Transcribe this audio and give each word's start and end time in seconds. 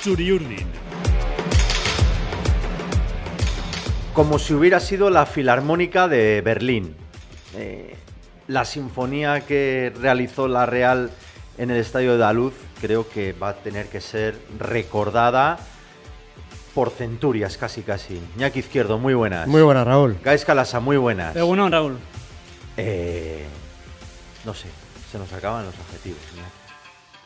Churiurdin. 0.00 0.66
Como 4.14 4.38
si 4.38 4.54
hubiera 4.54 4.78
sido 4.78 5.10
la 5.10 5.26
Filarmónica 5.26 6.06
de 6.06 6.40
Berlín. 6.40 6.94
Eh, 7.56 7.96
la 8.46 8.64
sinfonía 8.64 9.40
que 9.40 9.92
realizó 10.00 10.46
la 10.46 10.66
Real 10.66 11.10
en 11.58 11.70
el 11.70 11.78
Estadio 11.78 12.12
de 12.12 12.18
Daluz 12.18 12.54
creo 12.80 13.08
que 13.08 13.32
va 13.32 13.50
a 13.50 13.54
tener 13.54 13.88
que 13.88 14.00
ser 14.00 14.38
recordada 14.58 15.58
por 16.72 16.90
centurias, 16.90 17.56
casi 17.56 17.82
casi. 17.82 18.20
Ñaki 18.36 18.60
Izquierdo, 18.60 18.98
muy 18.98 19.14
buenas. 19.14 19.48
Muy 19.48 19.62
buenas, 19.62 19.84
Raúl. 19.84 20.16
Gais 20.22 20.44
Calasa, 20.44 20.78
muy 20.78 20.96
buenas. 20.96 21.34
De 21.34 21.42
uno, 21.42 21.68
Raúl. 21.68 21.98
Eh, 22.76 23.46
no 24.44 24.54
sé, 24.54 24.68
se 25.10 25.18
nos 25.18 25.32
acaban 25.32 25.64
los 25.64 25.74
objetivos. 25.74 26.20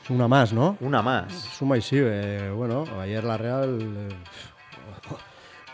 Una 0.09 0.29
más, 0.29 0.53
¿no? 0.53 0.77
Una 0.81 1.03
más. 1.03 1.33
Suma 1.33 1.79
y 1.79 1.83
sigue. 1.83 2.51
bueno, 2.51 2.85
ayer 3.01 3.25
la 3.25 3.39
Real 3.39 3.79
eh, 3.81 4.09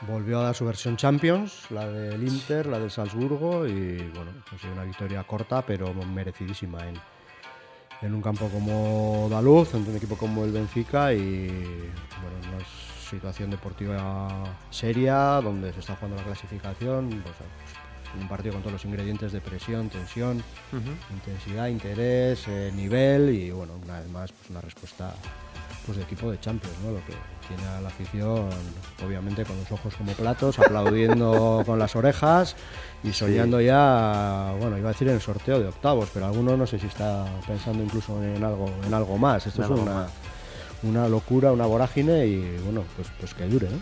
volvió 0.07 0.41
a 0.41 0.45
dar 0.45 0.55
su 0.55 0.65
versión 0.65 0.97
Champions, 0.97 1.71
la 1.71 1.87
del 1.87 2.23
Inter, 2.27 2.67
la 2.67 2.79
del 2.79 2.91
Salzburgo 2.91 3.67
y 3.67 3.97
bueno, 4.15 4.31
pues 4.49 4.63
una 4.65 4.85
victoria 4.85 5.25
corta 5.25 5.63
pero 5.63 5.93
merecidísima 5.93 6.87
en, 6.89 6.95
en 8.03 8.15
un 8.15 8.23
campo 8.23 8.49
como 8.49 9.29
Daluz, 9.29 9.75
en 9.75 9.89
un 9.89 9.97
equipo 9.97 10.17
como 10.17 10.45
el 10.45 10.53
Benfica 10.53 11.13
y 11.13 11.49
bueno, 11.49 12.55
una 12.55 12.65
situación 13.11 13.51
deportiva 13.51 14.45
seria 14.71 15.41
donde 15.43 15.73
se 15.73 15.81
está 15.81 15.97
jugando 15.97 16.17
la 16.17 16.23
clasificación, 16.23 17.09
pues, 17.23 17.35
un 18.19 18.29
partido 18.29 18.55
con 18.55 18.63
todos 18.63 18.73
los 18.73 18.85
ingredientes 18.85 19.33
de 19.33 19.41
presión, 19.41 19.89
tensión, 19.89 20.43
intensidad, 21.13 21.69
interés, 21.69 22.47
eh, 22.49 22.73
nivel 22.75 23.31
y 23.31 23.51
bueno, 23.51 23.75
una 23.83 24.01
vez 24.01 24.09
más 24.11 24.33
pues 24.33 24.51
una 24.51 24.61
respuesta 24.61 25.15
pues 25.87 25.97
de 25.97 26.05
equipo 26.05 26.31
de 26.31 26.39
Champions, 26.39 26.77
¿no? 26.85 26.93
Lo 26.93 26.99
que 27.05 27.15
tiene 27.49 27.67
a 27.69 27.81
la 27.81 27.89
afición, 27.89 28.49
obviamente 29.05 29.45
con 29.45 29.57
los 29.59 29.73
ojos 29.73 29.95
como 29.97 30.13
platos, 30.13 30.59
aplaudiendo 30.59 31.63
con 31.67 31.79
las 31.79 31.97
orejas 31.97 32.55
y 33.03 33.13
soñando 33.13 33.61
ya, 33.61 34.55
bueno, 34.61 34.79
iba 34.79 34.91
a 34.91 34.93
decir 34.93 35.09
en 35.09 35.15
el 35.15 35.21
sorteo 35.21 35.59
de 35.59 35.69
octavos, 35.69 36.09
pero 36.13 36.27
alguno 36.27 36.57
no 36.57 36.67
sé 36.67 36.79
si 36.79 36.87
está 36.87 37.27
pensando 37.47 37.83
incluso 37.83 38.23
en 38.23 38.45
algo, 38.45 38.71
en 38.87 38.93
algo 38.95 39.17
más. 39.19 39.47
Esto 39.47 39.63
es 39.65 39.71
una, 39.71 40.07
una 40.83 41.09
locura, 41.09 41.51
una 41.51 41.67
vorágine 41.67 42.27
y 42.27 42.59
bueno, 42.65 42.85
pues, 42.97 43.09
pues 43.19 43.35
que 43.35 43.47
dure, 43.47 43.69
¿no? 43.71 43.79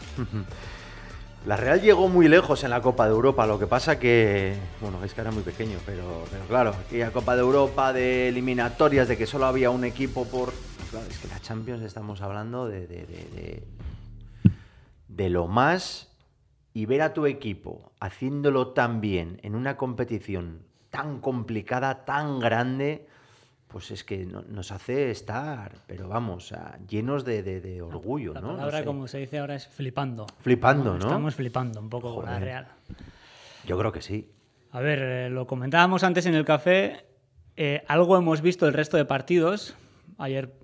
La 1.48 1.56
Real 1.56 1.80
llegó 1.80 2.10
muy 2.10 2.28
lejos 2.28 2.62
en 2.62 2.68
la 2.68 2.82
Copa 2.82 3.06
de 3.06 3.12
Europa, 3.12 3.46
lo 3.46 3.58
que 3.58 3.66
pasa 3.66 3.98
que, 3.98 4.54
bueno, 4.82 5.02
es 5.02 5.14
que 5.14 5.22
era 5.22 5.30
muy 5.30 5.42
pequeño, 5.42 5.78
pero, 5.86 6.24
pero 6.30 6.44
claro, 6.44 6.74
aquella 6.78 7.10
Copa 7.10 7.36
de 7.36 7.40
Europa 7.40 7.94
de 7.94 8.28
eliminatorias, 8.28 9.08
de 9.08 9.16
que 9.16 9.24
solo 9.24 9.46
había 9.46 9.70
un 9.70 9.82
equipo 9.84 10.26
por... 10.26 10.52
Claro, 10.90 11.06
es 11.08 11.16
que 11.16 11.26
la 11.26 11.40
Champions 11.40 11.82
estamos 11.82 12.20
hablando 12.20 12.68
de, 12.68 12.86
de, 12.86 13.06
de, 13.06 13.62
de 15.08 15.30
lo 15.30 15.46
más 15.46 16.12
y 16.74 16.84
ver 16.84 17.00
a 17.00 17.14
tu 17.14 17.24
equipo 17.24 17.92
haciéndolo 17.98 18.74
tan 18.74 19.00
bien 19.00 19.40
en 19.42 19.54
una 19.54 19.78
competición 19.78 20.66
tan 20.90 21.18
complicada, 21.18 22.04
tan 22.04 22.40
grande, 22.40 23.07
pues 23.68 23.90
es 23.90 24.02
que 24.02 24.26
nos 24.26 24.72
hace 24.72 25.10
estar, 25.10 25.72
pero 25.86 26.08
vamos, 26.08 26.54
llenos 26.88 27.24
de, 27.24 27.82
orgullo, 27.82 28.32
la 28.32 28.40
¿no? 28.40 28.48
palabra, 28.56 28.84
como 28.84 29.06
se 29.06 29.18
dice 29.18 29.38
ahora, 29.38 29.54
es 29.54 29.68
flipando. 29.68 30.26
Flipando, 30.40 30.94
¿no? 30.94 30.98
Estamos 30.98 31.34
flipando 31.34 31.78
un 31.78 31.90
poco 31.90 32.14
con 32.14 32.24
la 32.24 32.38
Real. 32.38 32.66
Yo 33.66 33.78
creo 33.78 33.92
que 33.92 34.00
sí. 34.00 34.30
A 34.70 34.80
ver, 34.80 34.98
eh, 35.02 35.30
lo 35.30 35.46
comentábamos 35.46 36.02
antes 36.02 36.24
en 36.26 36.34
el 36.34 36.44
café, 36.44 37.04
eh, 37.56 37.82
algo 37.88 38.16
hemos 38.16 38.40
visto 38.40 38.66
el 38.68 38.72
resto 38.72 38.96
de 38.96 39.04
partidos. 39.04 39.74
Ayer 40.16 40.54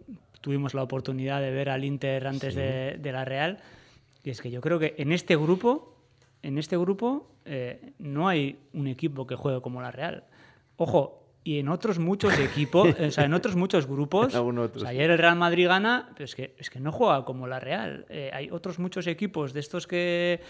tuvimos 0.40 0.74
la 0.74 0.84
oportunidad 0.84 1.40
de 1.40 1.50
ver 1.50 1.68
al 1.68 1.84
Inter 1.84 2.26
antes 2.26 2.54
de, 2.54 3.00
la 3.02 3.24
Real. 3.24 3.58
Y 4.22 4.30
es 4.30 4.40
que 4.40 4.50
yo 4.50 4.60
creo 4.60 4.78
que 4.78 4.94
en 4.96 5.10
este 5.10 5.34
grupo, 5.34 5.96
en 6.42 6.56
este 6.56 6.76
grupo, 6.76 7.28
eh, 7.44 7.92
no 7.98 8.28
hay 8.28 8.60
un 8.72 8.86
equipo 8.86 9.26
que 9.26 9.34
juegue 9.34 9.60
como 9.60 9.82
la 9.82 9.90
Real. 9.90 10.24
Ojo, 10.76 11.23
y 11.44 11.58
en 11.58 11.68
otros 11.68 11.98
muchos 11.98 12.38
equipos, 12.38 12.88
o 12.98 13.10
sea, 13.10 13.26
en 13.26 13.34
otros 13.34 13.54
muchos 13.54 13.86
grupos. 13.86 14.34
ayer 14.86 15.10
el 15.10 15.18
Real 15.18 15.36
Madrid 15.36 15.68
gana, 15.68 16.08
pero 16.14 16.24
es 16.24 16.34
que, 16.34 16.56
es 16.58 16.70
que 16.70 16.80
no 16.80 16.90
juega 16.90 17.24
como 17.26 17.46
la 17.46 17.60
Real. 17.60 18.06
Eh, 18.08 18.30
hay 18.32 18.50
otros 18.50 18.78
muchos 18.78 19.06
equipos 19.06 19.52
de 19.52 19.60
estos 19.60 19.86
que, 19.86 20.40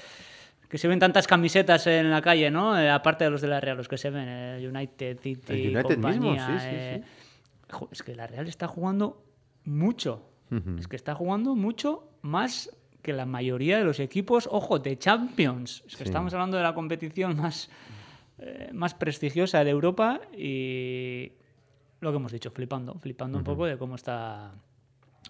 que 0.68 0.78
se 0.78 0.86
ven 0.86 1.00
tantas 1.00 1.26
camisetas 1.26 1.88
en 1.88 2.10
la 2.10 2.22
calle, 2.22 2.48
¿no? 2.48 2.78
Eh, 2.78 2.88
aparte 2.88 3.24
de 3.24 3.30
los 3.30 3.40
de 3.40 3.48
la 3.48 3.60
Real, 3.60 3.76
los 3.76 3.88
que 3.88 3.98
se 3.98 4.08
ven, 4.08 4.28
el 4.28 4.68
United, 4.68 5.18
City, 5.20 5.52
el 5.52 5.76
United 5.76 5.94
compañía. 5.94 6.20
Mismo, 6.20 6.36
sí, 6.36 6.60
sí, 6.60 6.66
eh, 6.70 7.02
es 7.90 8.02
que 8.04 8.14
la 8.14 8.28
Real 8.28 8.46
está 8.46 8.68
jugando 8.68 9.24
mucho. 9.64 10.30
Es 10.78 10.86
que 10.86 10.94
está 10.94 11.16
jugando 11.16 11.56
mucho 11.56 12.12
más 12.22 12.70
que 13.02 13.12
la 13.12 13.26
mayoría 13.26 13.76
de 13.76 13.82
los 13.82 13.98
equipos, 13.98 14.48
ojo, 14.48 14.78
de 14.78 14.96
Champions. 14.96 15.82
Es 15.84 15.96
que 15.96 16.04
estamos 16.04 16.32
hablando 16.32 16.56
de 16.56 16.62
la 16.62 16.74
competición 16.74 17.36
más 17.36 17.68
eh, 18.38 18.70
más 18.72 18.94
prestigiosa 18.94 19.62
de 19.64 19.70
Europa 19.70 20.20
y 20.36 21.32
lo 22.00 22.10
que 22.10 22.16
hemos 22.16 22.32
dicho, 22.32 22.50
flipando, 22.50 22.98
flipando 22.98 23.38
un 23.38 23.44
poco 23.44 23.66
de 23.66 23.78
cómo 23.78 23.94
está 23.94 24.52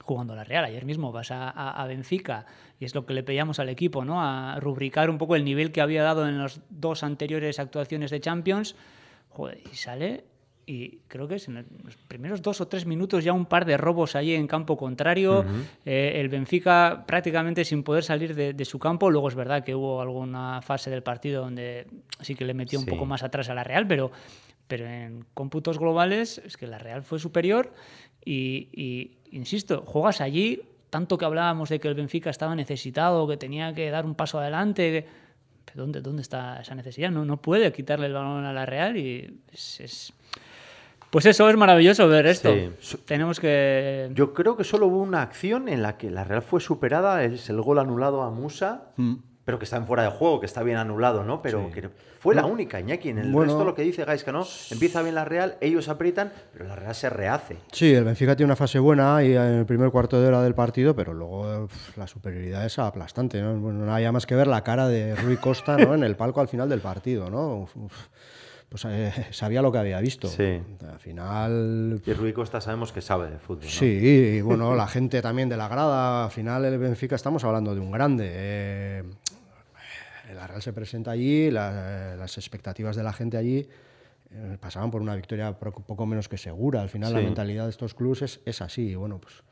jugando 0.03 0.35
la 0.35 0.45
Real. 0.45 0.65
Ayer 0.65 0.85
mismo 0.85 1.13
vas 1.13 1.29
a, 1.31 1.85
Benfica 1.87 2.47
y 2.81 2.85
es 2.85 2.95
lo 2.95 3.07
que 3.07 3.15
le 3.15 3.23
pedíamos 3.23 3.59
al 3.59 3.69
equipo, 3.69 4.05
¿no? 4.05 4.23
A 4.23 4.59
rubricar 4.61 5.11
un 5.11 5.19
poco 5.19 5.37
el 5.37 5.45
nivel 5.45 5.73
que 5.73 5.81
había 5.81 6.03
dado 6.03 6.29
en 6.29 6.39
las 6.39 6.61
dos 6.71 7.03
anteriores 7.03 7.59
actuaciones 7.59 8.11
de 8.11 8.21
Champions. 8.21 8.75
y 9.71 9.77
sale 9.77 10.25
y 10.67 10.99
creo 11.09 11.29
que 11.29 11.35
es 11.35 11.49
en 11.49 11.67
los 11.85 11.97
primeros 11.97 12.41
dos 12.41 12.61
o 12.61 12.69
tres 12.69 12.87
minutos 12.87 13.23
ya 13.23 13.33
un 13.33 13.47
par 13.47 13.65
de 13.65 13.77
robos 13.77 14.17
allí 14.17 14.35
en 14.35 14.47
campo 14.47 14.77
contrario. 14.77 15.45
Eh, 15.85 16.13
el 16.17 16.29
Benfica 16.29 17.05
prácticamente 17.07 17.65
sin 17.65 17.83
poder 17.83 18.03
salir 18.03 18.35
de, 18.35 18.65
su 18.65 18.79
campo. 18.79 19.11
Luego 19.11 19.29
es 19.29 19.35
verdad 19.35 19.63
que 19.63 19.75
hubo 19.75 20.01
alguna 20.01 20.63
fase 20.63 20.91
del 20.91 21.03
partido 21.03 21.43
donde 21.43 21.87
sí 22.21 22.35
que 22.35 22.45
le 22.45 22.55
metió 22.55 22.79
un 22.79 22.87
poco 22.87 23.05
más 23.05 23.23
atrás 23.23 23.51
a 23.51 23.55
la 23.55 23.65
Real, 23.65 23.87
pero, 23.87 24.11
pero 24.67 24.87
en 24.87 25.27
cómputos 25.35 25.79
globales 25.79 26.39
es 26.39 26.57
que 26.57 26.67
la 26.67 26.79
Real 26.79 27.03
fue 27.03 27.19
superior. 27.19 27.73
Y, 28.25 29.19
insisto, 29.33 29.83
juegas 29.87 30.23
allí, 30.23 30.63
tanto 30.89 31.19
que 31.19 31.27
hablábamos 31.27 31.69
de 31.69 31.79
que 31.79 31.89
el 31.89 31.95
Benfica 31.95 32.31
estaba 32.31 32.55
necesitado, 32.55 33.29
que 33.29 33.37
tenía 33.37 33.75
que 33.75 33.91
dar 33.91 34.07
un 34.07 34.15
paso 34.15 34.39
adelante. 34.39 35.07
¿Dónde, 35.75 36.01
¿Dónde 36.01 36.23
está 36.23 36.61
esa 36.61 36.75
necesidad? 36.77 37.11
No, 37.11 37.25
no 37.25 37.43
puede 37.43 37.73
quitarle 37.73 38.07
el 38.07 38.13
balón 38.13 38.45
a 38.45 38.53
la 38.53 38.65
Real 38.65 38.97
y 38.97 39.41
es 39.53 40.15
pues 41.15 41.27
eso 41.27 41.49
es 41.49 41.57
maravilloso 41.57 42.09
ver 42.09 42.27
esto. 42.27 42.53
Tenemos 43.05 43.39
que. 43.39 44.11
Yo 44.15 44.35
creo 44.35 44.57
que 44.57 44.65
solo 44.65 44.89
hubo 44.89 45.01
una 45.01 45.23
acción 45.23 45.69
en 45.69 45.81
la 45.81 45.97
que 45.97 46.11
la 46.11 46.25
Real 46.25 46.43
fue 46.43 46.61
superada, 46.61 47.23
es 47.23 47.49
el 47.49 47.61
gol 47.61 47.79
anulado 47.79 48.23
a 48.23 48.31
Musa. 48.31 48.89
Mm. 48.97 49.15
Pero 49.45 49.59
que 49.61 49.65
está 49.65 49.77
en 49.77 49.87
fuera 49.87 50.03
de 50.03 50.09
juego, 50.09 50.41
que 50.41 50.47
está 50.47 50.63
bien 50.63 50.79
anulado, 50.79 51.23
¿no? 51.23 51.41
Pero 51.43 51.71
que 51.71 51.91
fue 52.19 52.35
la 52.35 52.47
única, 52.47 52.81
Iñaki. 52.81 53.11
En 53.11 53.19
el 53.19 53.33
resto 53.33 53.63
lo 53.63 53.75
que 53.75 53.83
dice 53.83 54.05
Gaisca, 54.05 54.33
¿no? 54.33 54.45
Empieza 54.71 55.03
bien 55.03 55.15
la 55.15 55.25
Real, 55.25 55.57
ellos 55.61 55.89
aprietan, 55.89 56.33
pero 56.53 56.65
la 56.65 56.75
Real 56.75 56.95
se 56.95 57.11
rehace. 57.11 57.59
Sí, 57.71 57.93
el 57.93 58.05
Benfica 58.05 58.35
tiene 58.35 58.49
una 58.49 58.57
fase 58.57 58.81
buena 58.81 59.23
y 59.23 59.37
en 59.37 59.59
el 59.59 59.67
primer 59.67 59.91
cuarto 59.91 60.21
de 60.21 60.27
hora 60.27 60.43
del 60.43 60.55
partido, 60.55 60.97
pero 60.97 61.13
luego 61.13 61.69
la 61.95 62.07
superioridad 62.09 62.65
es 62.65 62.79
aplastante, 62.79 63.41
¿no? 63.41 63.55
Bueno, 63.61 63.85
no 63.85 63.95
había 63.95 64.11
más 64.11 64.27
que 64.27 64.35
ver 64.35 64.49
la 64.49 64.65
cara 64.65 64.89
de 64.89 65.15
Rui 65.15 65.37
Costa, 65.37 65.77
¿no? 65.77 65.95
en 65.95 66.03
el 66.03 66.17
palco 66.17 66.41
al 66.41 66.49
final 66.49 66.69
del 66.69 66.81
partido, 66.81 67.29
¿no? 67.31 67.69
Pues 68.69 68.85
eh, 68.87 69.13
sabía 69.31 69.63
lo 69.63 69.73
que 69.73 69.79
había 69.79 70.01
visto. 70.01 70.29
Sí. 70.29 70.61
Al 70.89 70.99
final... 70.99 72.03
Y 72.05 72.13
Rui 72.13 72.33
Costa 72.33 72.61
sabemos 72.61 72.93
que 72.93 73.01
sabe 73.01 73.31
de 73.31 73.39
fútbol. 73.39 73.69
Sí, 73.69 73.87
y 73.87 74.41
bueno, 74.41 74.75
la 74.75 74.87
gente 74.87 75.23
también 75.23 75.49
de 75.49 75.57
la 75.57 75.69
grada, 75.69 76.25
al 76.25 76.31
final 76.31 76.65
el 76.65 76.79
Benfica 76.79 77.17
estamos 77.17 77.45
hablando 77.45 77.75
de 77.75 77.81
un 77.81 77.91
grande. 77.91 78.29
Eh, 78.31 79.03
la 80.35 80.47
Real 80.47 80.63
se 80.63 80.73
presenta 80.73 81.13
allí, 81.13 81.51
las 81.51 82.39
expectativas 82.39 82.97
de 82.97 83.03
la 83.03 83.13
gente 83.13 83.37
allí 83.37 83.69
eh, 84.31 84.57
pasaban 84.61 84.91
por 84.91 85.01
una 85.01 85.15
victoria 85.15 85.53
poco 85.53 86.07
menos 86.07 86.29
que 86.29 86.39
segura. 86.39 86.83
Al 86.83 86.89
final 86.89 87.13
la 87.13 87.21
mentalidad 87.21 87.65
de 87.65 87.71
estos 87.71 87.95
clubes 87.95 88.23
es, 88.23 88.41
es 88.45 88.61
así. 88.61 88.89
Y 88.91 88.95
bueno, 88.95 89.21
pues 89.21 89.43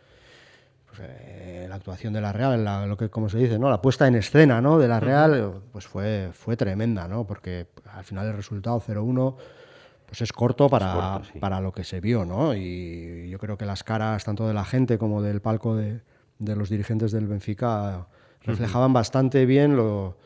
pues, 0.94 1.08
eh, 1.10 1.66
la 1.68 1.76
actuación 1.76 2.12
de 2.12 2.20
la 2.20 2.32
Real, 2.32 2.88
lo 2.88 2.96
que 2.96 3.08
como 3.08 3.30
se 3.30 3.38
dice, 3.38 3.58
¿no? 3.58 3.70
La 3.70 3.80
puesta 3.80 4.06
en 4.06 4.14
escena, 4.14 4.60
¿no? 4.60 4.78
De 4.78 4.88
la 4.88 5.00
Real, 5.00 5.62
pues 5.72 5.86
fue, 5.86 6.28
fue 6.32 6.56
tremenda, 6.56 7.08
¿no? 7.08 7.26
Porque 7.26 7.68
al 7.90 8.04
final 8.04 8.26
el 8.26 8.34
resultado 8.34 8.78
0-1 8.80 9.36
pues 10.06 10.20
es 10.20 10.32
corto 10.32 10.68
para, 10.68 11.22
para 11.40 11.60
lo 11.62 11.72
que 11.72 11.84
se 11.84 12.00
vio, 12.00 12.26
¿no? 12.26 12.54
Y 12.54 13.30
yo 13.30 13.38
creo 13.38 13.56
que 13.56 13.64
las 13.64 13.82
caras 13.82 14.24
tanto 14.24 14.46
de 14.46 14.52
la 14.52 14.66
gente 14.66 14.98
como 14.98 15.22
del 15.22 15.40
palco 15.40 15.74
de, 15.74 16.02
de 16.38 16.56
los 16.56 16.68
dirigentes 16.68 17.12
del 17.12 17.26
Benfica 17.26 18.06
reflejaban 18.42 18.92
bastante 18.92 19.46
bien 19.46 19.74
lo 19.74 20.18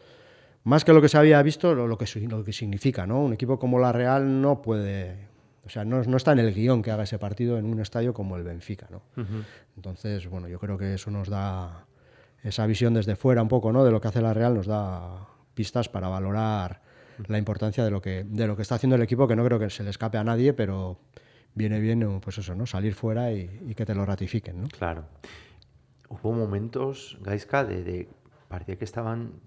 más 0.64 0.84
que 0.84 0.92
lo 0.92 1.00
que 1.00 1.08
se 1.08 1.16
había 1.16 1.40
visto, 1.42 1.76
lo, 1.76 1.86
lo, 1.86 1.96
que, 1.96 2.06
lo 2.26 2.42
que 2.42 2.52
significa, 2.52 3.06
¿no? 3.06 3.20
Un 3.20 3.34
equipo 3.34 3.60
como 3.60 3.78
la 3.78 3.92
Real 3.92 4.42
no 4.42 4.62
puede 4.62 5.25
o 5.66 5.68
sea, 5.68 5.84
no, 5.84 6.00
está 6.16 6.32
en 6.32 6.38
el 6.38 6.54
guion 6.54 6.80
que 6.80 6.92
haga 6.92 7.02
ese 7.02 7.18
partido 7.18 7.58
en 7.58 7.66
un 7.66 7.80
estadio 7.80 8.14
como 8.14 8.36
el 8.36 8.44
Benfica, 8.44 8.86
¿no? 8.88 9.02
Entonces, 9.74 10.28
bueno, 10.28 10.46
yo 10.46 10.60
creo 10.60 10.78
que 10.78 10.94
eso 10.94 11.10
nos 11.10 11.28
da 11.28 11.86
esa 12.44 12.66
visión 12.66 12.94
desde 12.94 13.16
fuera 13.16 13.42
un 13.42 13.48
poco, 13.48 13.72
¿no? 13.72 13.84
De 13.84 13.90
lo 13.90 14.00
que 14.00 14.06
hace 14.06 14.22
la 14.22 14.32
Real, 14.32 14.54
nos 14.54 14.66
da 14.66 15.26
pistas 15.54 15.88
para 15.88 16.08
valorar 16.08 16.82
la 17.26 17.38
importancia 17.38 17.84
de 17.84 17.90
lo 17.90 18.00
que 18.00 18.24
de 18.24 18.46
lo 18.46 18.54
que 18.54 18.62
está 18.62 18.76
haciendo 18.76 18.94
el 18.94 19.02
equipo, 19.02 19.26
que 19.26 19.34
no 19.34 19.44
creo 19.44 19.58
que 19.58 19.68
se 19.68 19.82
le 19.82 19.90
escape 19.90 20.18
a 20.18 20.24
nadie, 20.24 20.52
pero 20.52 21.00
viene 21.54 21.80
bien, 21.80 22.20
pues 22.20 22.38
eso, 22.38 22.54
¿no? 22.54 22.66
Salir 22.66 22.94
fuera 22.94 23.32
y, 23.32 23.74
que 23.74 23.84
te 23.84 23.94
lo 23.94 24.06
ratifiquen, 24.06 24.62
¿no? 24.62 24.68
Claro. 24.68 25.06
hubo 26.08 26.32
momentos, 26.32 27.18
Gaisca, 27.22 27.64
de, 27.64 27.82
de 27.82 28.08
parecía 28.48 28.76
que 28.76 28.84
estaban 28.84 29.40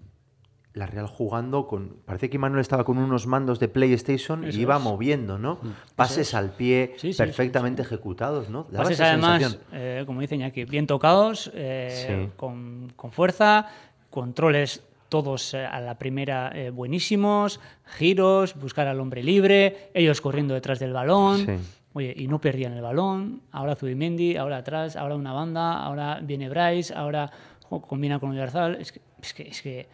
la 0.72 0.86
Real 0.86 1.06
jugando 1.06 1.66
con. 1.66 1.96
Parece 2.04 2.30
que 2.30 2.38
Manuel 2.38 2.60
estaba 2.60 2.84
con 2.84 2.98
unos 2.98 3.26
mandos 3.26 3.58
de 3.58 3.68
PlayStation 3.68 4.44
y 4.44 4.56
iba 4.56 4.78
moviendo, 4.78 5.38
¿no? 5.38 5.58
Pases 5.96 6.34
al 6.34 6.50
pie 6.50 6.94
Sí, 6.96 7.12
sí, 7.12 7.18
perfectamente 7.18 7.82
ejecutados, 7.82 8.50
¿no? 8.50 8.66
Daba 8.70 8.84
Pases 8.84 9.00
además, 9.00 9.58
eh, 9.72 10.04
como 10.06 10.20
dice 10.20 10.36
Iñaki, 10.36 10.64
bien 10.64 10.86
tocados, 10.86 11.50
eh, 11.54 12.30
con, 12.36 12.92
con 12.94 13.10
fuerza, 13.10 13.66
controles 14.10 14.82
todos 15.10 15.54
eh, 15.54 15.66
a 15.66 15.80
la 15.80 15.98
primera 15.98 16.52
eh, 16.54 16.70
buenísimos, 16.70 17.60
giros, 17.84 18.54
buscar 18.54 18.86
al 18.86 19.00
hombre 19.00 19.22
libre, 19.22 19.90
ellos 19.92 20.20
corriendo 20.22 20.54
detrás 20.54 20.78
del 20.78 20.94
balón. 20.94 21.46
Oye, 21.92 22.14
y 22.16 22.28
no 22.28 22.40
perdían 22.40 22.72
el 22.74 22.82
balón. 22.82 23.42
Ahora 23.50 23.74
Zubimendi, 23.74 24.36
ahora 24.36 24.58
atrás, 24.58 24.94
ahora 24.94 25.16
una 25.16 25.32
banda, 25.32 25.82
ahora 25.82 26.20
viene 26.22 26.48
Bryce, 26.48 26.94
ahora 26.94 27.30
combina 27.68 28.20
con 28.20 28.30
Universal. 28.30 28.78
Es 28.80 28.92
que. 28.92 29.00
Es 29.20 29.34
que, 29.34 29.42
es 29.42 29.60
que 29.60 29.86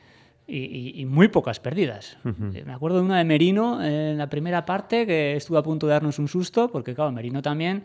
y, 0.47 0.59
y- 0.59 1.01
y 1.01 1.07
muy 1.07 1.29
pocas 1.29 1.59
pérdidas. 1.61 2.17
Eh, 2.55 2.63
Me 2.65 2.73
acuerdo 2.73 2.99
de 2.99 3.05
una 3.05 3.19
de 3.19 3.25
Merino 3.25 3.83
eh, 3.83 4.13
en 4.13 4.19
la 4.19 4.29
primera 4.29 4.65
parte 4.65 5.07
que 5.07 5.35
estuvo 5.37 5.59
a 5.59 5.63
punto 5.63 5.87
de 5.87 5.93
darnos 5.95 6.19
un 6.19 6.29
susto, 6.29 6.71
porque 6.71 6.95
claro, 6.95 7.11
Merino 7.13 7.43
también. 7.43 7.85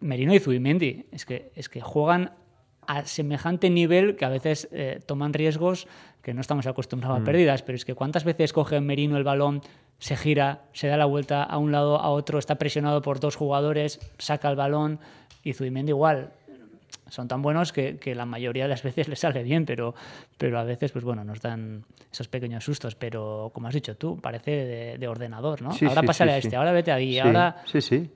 Merino 0.00 0.32
y 0.34 0.38
Zubimendi, 0.38 1.06
es 1.10 1.24
que, 1.26 1.50
es 1.56 1.68
que 1.68 1.80
juegan 1.80 2.32
a 2.86 3.04
semejante 3.04 3.68
nivel 3.68 4.16
que 4.16 4.24
a 4.24 4.28
veces 4.28 4.68
eh, 4.72 5.00
toman 5.06 5.32
riesgos 5.34 5.86
que 6.22 6.32
no 6.34 6.40
estamos 6.40 6.66
acostumbrados 6.66 7.18
a 7.20 7.24
pérdidas, 7.24 7.62
pero 7.62 7.76
es 7.76 7.84
que 7.84 7.94
cuántas 7.94 8.24
veces 8.24 8.52
coge 8.52 8.80
Merino 8.80 9.16
el 9.16 9.24
balón, 9.24 9.60
se 9.98 10.16
gira, 10.16 10.62
se 10.72 10.86
da 10.88 10.96
la 10.96 11.04
vuelta 11.04 11.42
a 11.42 11.58
un 11.58 11.72
lado, 11.72 11.98
a 11.98 12.08
otro, 12.10 12.38
está 12.38 12.56
presionado 12.56 13.02
por 13.02 13.18
dos 13.20 13.34
jugadores, 13.36 13.98
saca 14.18 14.48
el 14.50 14.56
balón 14.56 15.00
y 15.42 15.52
Zubimendi 15.52 15.90
igual. 15.90 16.32
Son 17.08 17.26
tan 17.28 17.42
buenos 17.42 17.72
que, 17.72 17.96
que 17.98 18.14
la 18.14 18.26
mayoría 18.26 18.64
de 18.64 18.68
las 18.70 18.82
veces 18.82 19.08
les 19.08 19.18
sale 19.18 19.42
bien, 19.42 19.64
pero, 19.66 19.94
pero 20.36 20.58
a 20.58 20.64
veces, 20.64 20.92
pues 20.92 21.04
bueno, 21.04 21.24
nos 21.24 21.40
dan 21.40 21.84
esos 22.12 22.28
pequeños 22.28 22.64
sustos. 22.64 22.94
Pero 22.94 23.50
como 23.54 23.68
has 23.68 23.74
dicho 23.74 23.96
tú, 23.96 24.18
parece 24.20 24.50
de, 24.50 24.98
de 24.98 25.08
ordenador, 25.08 25.62
¿no? 25.62 25.72
Sí, 25.72 25.86
ahora 25.86 26.02
sí, 26.02 26.06
pásale 26.06 26.30
sí, 26.32 26.34
a 26.34 26.38
este, 26.38 26.56
ahora 26.56 26.72
vete 26.72 26.92
ahí, 26.92 27.18
ahora 27.18 27.62
Sí, 27.66 27.80
sí. 27.80 28.10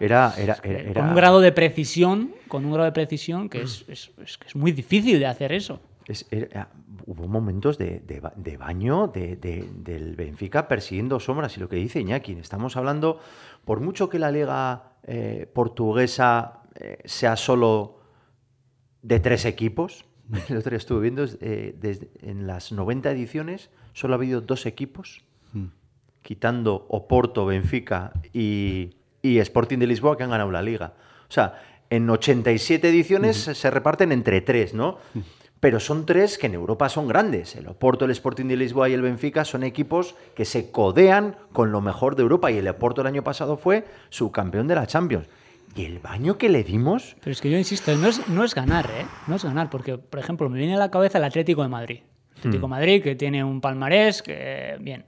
Era, 0.00 0.34
era, 0.36 0.56
era, 0.64 0.78
eh, 0.80 0.90
era- 0.90 1.00
con 1.00 1.10
un 1.10 1.14
grado 1.14 1.40
de 1.40 1.52
precisión, 1.52 2.32
con 2.48 2.64
un 2.64 2.72
grado 2.72 2.86
de 2.86 2.92
precisión 2.92 3.48
que 3.48 3.62
es, 3.62 3.84
es- 3.88 4.10
es 4.20 4.38
es 4.46 4.56
muy 4.56 4.72
difícil 4.72 5.18
de 5.20 5.26
hacer 5.26 5.52
eso. 5.52 5.78
es- 6.08 6.26
era- 6.32 6.68
hubo 7.06 7.28
momentos 7.28 7.78
de, 7.78 8.00
de 8.00 8.18
ba- 8.18 8.32
de 8.34 8.56
baño 8.56 9.06
de- 9.06 9.36
de- 9.36 9.68
del 9.72 10.16
Benfica 10.16 10.66
persiguiendo 10.66 11.20
sombras. 11.20 11.56
Y 11.56 11.60
lo 11.60 11.68
que 11.68 11.76
dice 11.76 12.00
Iñaki, 12.00 12.32
estamos 12.32 12.76
hablando, 12.76 13.20
por 13.64 13.78
mucho 13.80 14.08
que 14.08 14.18
la 14.18 14.32
liga 14.32 14.82
eh, 15.04 15.46
portuguesa 15.52 16.61
eh, 16.76 16.98
sea 17.04 17.36
solo 17.36 17.98
de 19.02 19.20
tres 19.20 19.44
equipos, 19.44 20.04
el 20.48 20.56
otro 20.56 20.70
día 20.70 20.78
estuve 20.78 21.00
viendo, 21.02 21.24
eh, 21.40 21.74
desde, 21.80 22.10
en 22.22 22.46
las 22.46 22.72
90 22.72 23.10
ediciones 23.10 23.70
solo 23.92 24.14
ha 24.14 24.16
habido 24.16 24.40
dos 24.40 24.66
equipos, 24.66 25.22
quitando 26.22 26.86
Oporto, 26.88 27.46
Benfica 27.46 28.12
y, 28.32 28.96
y 29.22 29.38
Sporting 29.38 29.78
de 29.78 29.86
Lisboa, 29.88 30.16
que 30.16 30.22
han 30.22 30.30
ganado 30.30 30.50
la 30.52 30.62
liga. 30.62 30.94
O 31.28 31.32
sea, 31.32 31.60
en 31.90 32.08
87 32.08 32.88
ediciones 32.88 33.36
se- 33.36 33.54
se 33.54 33.70
reparten 33.70 34.12
entre 34.12 34.40
tres, 34.40 34.72
¿no? 34.72 34.98
Pero 35.60 35.78
son 35.78 36.06
tres 36.06 36.38
que 36.38 36.46
en 36.46 36.54
Europa 36.54 36.88
son 36.88 37.06
grandes. 37.06 37.54
El 37.54 37.68
Oporto, 37.68 38.04
el 38.04 38.10
Sporting 38.12 38.46
de 38.46 38.56
Lisboa 38.56 38.88
y 38.88 38.94
el 38.94 39.02
Benfica 39.02 39.44
son 39.44 39.62
equipos 39.62 40.14
que 40.34 40.44
se 40.44 40.70
codean 40.72 41.36
con 41.52 41.70
lo 41.70 41.80
mejor 41.80 42.16
de 42.16 42.22
Europa. 42.22 42.50
Y 42.50 42.58
el 42.58 42.66
Oporto 42.68 43.00
el 43.00 43.06
año 43.06 43.22
pasado 43.22 43.56
fue 43.56 43.84
subcampeón 44.10 44.66
de 44.68 44.74
la 44.74 44.86
Champions. 44.86 45.28
Y 45.74 45.84
el 45.84 45.98
baño 46.00 46.36
que 46.36 46.48
le 46.48 46.64
dimos, 46.64 47.16
Pero 47.20 47.32
es 47.32 47.40
que 47.40 47.50
yo 47.50 47.56
insisto, 47.56 47.94
no 47.96 48.08
es, 48.08 48.28
no 48.28 48.44
es 48.44 48.54
ganar, 48.54 48.86
¿eh? 48.86 49.06
No 49.26 49.36
es 49.36 49.44
ganar, 49.44 49.70
porque, 49.70 49.96
por 49.96 50.20
ejemplo, 50.20 50.48
me 50.50 50.58
viene 50.58 50.74
a 50.74 50.78
la 50.78 50.90
cabeza 50.90 51.18
el 51.18 51.24
Atlético 51.24 51.62
de 51.62 51.68
Madrid. 51.68 52.00
Atlético 52.36 52.66
de 52.66 52.70
Madrid, 52.70 53.02
que 53.02 53.14
tiene 53.14 53.42
un 53.42 53.60
palmarés, 53.60 54.22
que, 54.22 54.76
bien. 54.80 55.04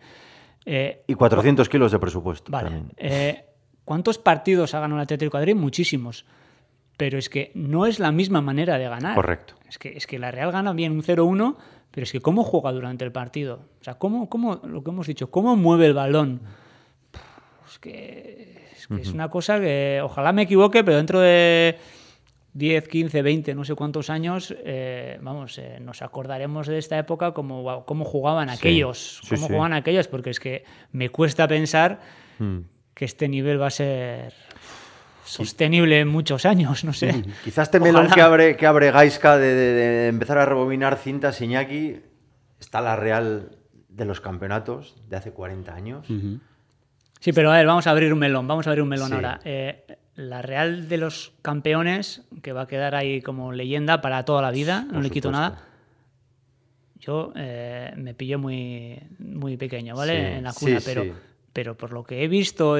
Eh, 0.64 1.02
y 1.06 1.14
400 1.14 1.68
kilos 1.68 1.92
de 1.92 1.98
presupuesto. 1.98 2.50
Vale. 2.50 2.84
eh, 2.96 3.44
¿Cuántos 3.84 4.16
partidos 4.18 4.72
ha 4.74 4.80
ganado 4.80 4.98
el 5.00 5.02
Atlético 5.02 5.36
de 5.36 5.42
Madrid? 5.42 5.54
Muchísimos. 5.56 6.24
Pero 6.96 7.18
es 7.18 7.28
que 7.28 7.50
no 7.54 7.86
es 7.86 7.98
la 7.98 8.12
misma 8.12 8.40
manera 8.40 8.78
de 8.78 8.88
ganar. 8.88 9.14
Correcto. 9.14 9.54
Es 9.68 9.78
que, 9.78 9.90
es 9.96 10.06
que 10.06 10.18
la 10.18 10.30
Real 10.30 10.52
gana 10.52 10.72
bien 10.72 10.92
un 10.92 11.02
0-1, 11.02 11.56
pero 11.90 12.04
es 12.04 12.12
que 12.12 12.20
cómo 12.20 12.44
juega 12.44 12.72
durante 12.72 13.04
el 13.04 13.12
partido. 13.12 13.60
O 13.80 13.84
sea, 13.84 13.94
cómo, 13.98 14.30
cómo, 14.30 14.60
lo 14.64 14.82
que 14.82 14.90
hemos 14.90 15.06
dicho, 15.06 15.30
cómo 15.30 15.56
mueve 15.56 15.86
el 15.86 15.94
balón. 15.94 16.40
Es 17.74 17.78
que, 17.80 18.68
es, 18.76 18.86
que 18.86 19.00
es 19.02 19.12
una 19.12 19.28
cosa 19.28 19.58
que 19.60 20.00
ojalá 20.02 20.32
me 20.32 20.42
equivoque, 20.42 20.84
pero 20.84 20.96
dentro 20.96 21.18
de 21.20 21.76
10, 22.52 22.86
15, 22.86 23.22
20, 23.22 23.54
no 23.56 23.64
sé 23.64 23.74
cuántos 23.74 24.10
años, 24.10 24.54
eh, 24.64 25.18
vamos, 25.20 25.58
eh, 25.58 25.78
nos 25.80 26.00
acordaremos 26.02 26.68
de 26.68 26.78
esta 26.78 26.96
época 26.98 27.32
como 27.32 27.84
cómo 27.84 28.04
jugaban 28.04 28.48
Sí, 28.50 28.54
aquellos, 28.54 29.20
sí, 29.24 29.34
cómo 29.34 29.46
sí. 29.48 29.52
jugaban 29.52 29.72
aquellos, 29.72 30.06
porque 30.06 30.30
es 30.30 30.38
que 30.38 30.64
me 30.92 31.08
cuesta 31.08 31.48
pensar 31.48 32.00
Mm. 32.38 32.58
que 32.94 33.04
este 33.04 33.28
nivel 33.28 33.60
va 33.60 33.66
a 33.66 33.70
ser 33.70 34.34
sostenible 35.24 36.00
en 36.00 36.08
muchos 36.08 36.44
años, 36.46 36.84
no 36.84 36.92
sé. 36.92 37.10
Quizás 37.44 37.68
este 37.68 37.80
melón 37.80 38.08
que 38.14 38.20
abre, 38.20 38.56
que 38.56 38.66
abre 38.66 38.90
Gaisca 38.92 39.36
de, 39.38 39.54
de- 39.54 39.72
de 39.74 40.08
empezar 40.08 40.38
a 40.38 40.44
rebobinar 40.46 40.96
cintas, 40.96 41.40
Iñaki, 41.40 41.96
está 42.60 42.80
la 42.80 42.94
Real 42.96 43.58
de 43.88 44.04
los 44.04 44.20
campeonatos 44.20 44.96
de 45.08 45.16
hace 45.16 45.32
40 45.32 45.74
años. 45.74 46.06
Sí, 47.24 47.32
pero 47.32 47.50
a 47.50 47.56
ver, 47.56 47.66
vamos 47.66 47.86
a 47.86 47.90
abrir 47.90 48.12
un 48.12 48.18
melón, 48.18 48.46
vamos 48.46 48.66
a 48.66 48.70
abrir 48.70 48.82
un 48.82 48.88
melón 48.90 49.08
Sí. 49.08 49.14
ahora. 49.14 49.40
Eh, 49.46 49.86
la 50.16 50.42
Real 50.42 50.90
de 50.90 50.98
los 50.98 51.32
campeones, 51.40 52.20
que 52.42 52.52
va 52.52 52.62
a 52.62 52.66
quedar 52.66 52.94
ahí 52.94 53.22
como 53.22 53.50
leyenda 53.52 54.02
para 54.02 54.26
toda 54.26 54.42
la 54.42 54.50
vida, 54.50 54.82
no 54.86 54.92
Por 54.94 55.02
le 55.04 55.08
quito 55.10 55.28
supuesto. 55.30 55.50
nada. 55.54 55.62
Yo 56.98 57.32
eh, 57.34 57.92
me 57.96 58.12
pillé 58.12 58.36
muy, 58.36 58.98
muy 59.18 59.56
pequeño, 59.56 59.96
¿vale? 59.96 60.12
Sí, 60.32 60.36
en 60.38 60.44
la 60.44 60.52
sí, 60.52 60.66
cuna, 60.66 60.78
pero, 60.84 61.02
sí. 61.02 61.12
pero 61.54 61.76
por 61.78 61.92
lo 61.92 62.04
que 62.04 62.22
he 62.24 62.28
visto, 62.28 62.76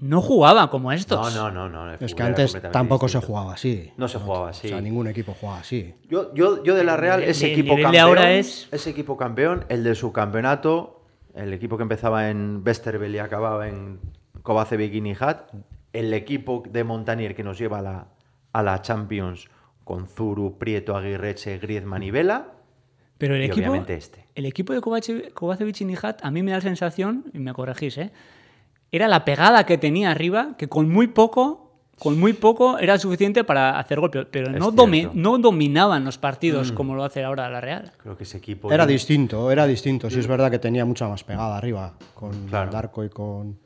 no 0.00 0.20
jugaba 0.20 0.68
como 0.68 0.90
No, 0.90 0.96
estos. 0.96 1.34
no, 1.34 1.50
no, 1.50 1.68
no. 1.70 1.94
el 1.94 1.96
Es 1.98 2.14
que 2.14 2.22
antes 2.22 2.54
tampoco 2.72 3.08
se 3.08 3.20
jugaba 3.20 3.54
así. 3.54 3.90
No 3.96 4.06
se 4.06 4.18
jugaba 4.18 4.50
así. 4.50 4.66
O 4.66 4.70
sea, 4.70 4.80
ningún 4.82 5.06
equipo 5.08 5.34
jugaba 5.38 5.60
así. 5.60 5.94
Yo, 6.10 6.34
yo, 6.34 6.62
yo 6.62 6.74
de 6.74 6.84
la 6.84 6.96
Real, 6.98 7.22
El 7.22 7.30
ese 7.30 7.46
nivel- 7.46 7.52
el 7.54 7.60
equipo 7.60 7.82
campeón, 7.82 8.06
ahora 8.06 8.32
es- 8.34 8.68
ese 8.70 8.90
equipo 8.90 9.16
campeón, 9.16 9.64
el 9.70 9.82
de 9.84 9.94
su 9.94 10.12
campeonato, 10.12 11.01
el 11.34 11.52
equipo 11.52 11.76
que 11.76 11.82
empezaba 11.82 12.30
en 12.30 12.62
Westerville 12.64 13.16
y 13.16 13.18
acababa 13.18 13.68
en 13.68 14.00
Kovacevic 14.42 14.92
y 14.94 15.00
Nijat, 15.00 15.50
el 15.92 16.12
equipo 16.14 16.62
de 16.68 16.84
Montanier 16.84 17.34
que 17.34 17.42
nos 17.44 17.58
lleva 17.58 17.78
a 17.78 17.82
la, 17.82 18.06
a 18.52 18.62
la 18.62 18.80
Champions 18.82 19.48
con 19.84 20.06
Zuru, 20.06 20.58
Prieto, 20.58 20.96
Aguirreche, 20.96 21.58
Griezmann 21.58 22.02
y 22.02 22.10
Vela, 22.10 22.48
Pero 23.18 23.34
el 23.34 23.42
y 23.42 23.44
equipo, 23.46 23.68
obviamente 23.70 23.94
este. 23.94 24.26
el 24.34 24.46
equipo 24.46 24.72
de 24.72 24.80
Kovace- 24.80 25.32
Kovacevic 25.32 25.80
y 25.80 25.84
Nijat, 25.84 26.24
a 26.24 26.30
mí 26.30 26.42
me 26.42 26.50
da 26.52 26.58
la 26.58 26.62
sensación, 26.62 27.24
y 27.32 27.38
me 27.38 27.52
corregís, 27.52 27.98
¿eh? 27.98 28.10
era 28.90 29.08
la 29.08 29.24
pegada 29.24 29.64
que 29.66 29.78
tenía 29.78 30.10
arriba, 30.10 30.54
que 30.58 30.68
con 30.68 30.88
muy 30.90 31.08
poco, 31.08 31.71
con 31.98 32.18
muy 32.18 32.32
poco 32.32 32.78
era 32.78 32.98
suficiente 32.98 33.44
para 33.44 33.78
hacer 33.78 34.00
gol, 34.00 34.10
pero, 34.30 34.50
no, 34.50 34.72
domi- 34.72 35.10
no 35.14 35.38
dominaban 35.38 36.04
los 36.04 36.18
partidos 36.18 36.72
como 36.72 36.94
lo 36.94 37.04
hace 37.04 37.22
ahora 37.22 37.48
la 37.48 37.60
Real. 37.60 37.92
Creo 37.98 38.16
que 38.16 38.24
ese 38.24 38.38
equipo... 38.38 38.72
Era 38.72 38.86
distinto, 38.86 39.50
era 39.50 39.66
distinto. 39.66 40.10
Sí 40.10 40.18
es 40.18 40.26
verdad 40.26 40.50
que 40.50 40.58
tenía 40.58 40.84
mucha 40.84 41.06
más 41.08 41.22
pegada 41.22 41.56
arriba 41.56 41.94
con 42.14 42.46
Claro. 42.48 42.72
Darko 42.72 43.04
y 43.04 43.08
con 43.08 43.58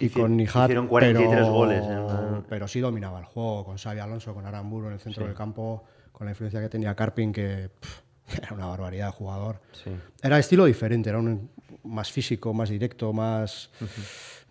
y 0.00 0.06
Hici- 0.08 0.20
con 0.20 0.36
Nijat. 0.36 0.64
hicieron 0.70 0.88
43 0.88 1.30
pero, 1.40 1.52
goles 1.52 1.82
una- 1.84 2.42
Pero 2.48 2.66
sí 2.66 2.80
dominaba 2.80 3.20
el 3.20 3.26
juego 3.26 3.64
con 3.64 3.76
Xavi 3.76 4.00
Alonso, 4.00 4.34
con 4.34 4.44
Aramburu 4.46 4.88
en 4.88 4.94
el 4.94 5.00
centro 5.00 5.24
del 5.26 5.34
campo, 5.34 5.84
con 6.10 6.24
la 6.26 6.32
influencia 6.32 6.60
que 6.60 6.68
tenía 6.68 6.94
Carpin, 6.96 7.32
que 7.32 7.70
pff, 7.78 8.00
era 8.38 8.54
una 8.54 8.66
barbaridad 8.66 9.06
de 9.06 9.12
jugador. 9.12 9.60
Sí. 9.84 9.90
Era 10.22 10.38
estilo 10.38 10.64
diferente, 10.64 11.10
era 11.10 11.18
un 11.20 11.48
más 11.84 12.10
físico, 12.10 12.52
más 12.54 12.70
directo, 12.70 13.12
más... 13.12 13.70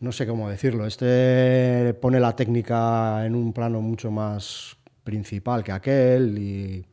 No 0.01 0.12
sé 0.12 0.27
cómo 0.27 0.50
decirlo. 0.50 0.86
Este 0.88 1.93
pone 2.01 2.20
la 2.20 2.36
técnica 2.36 3.25
en 3.25 3.36
un 3.36 3.53
plano 3.53 3.81
mucho 3.81 4.12
más 4.12 4.75
principal 5.03 5.63
que 5.63 5.72
aquel 5.72 6.38
y... 6.38 6.86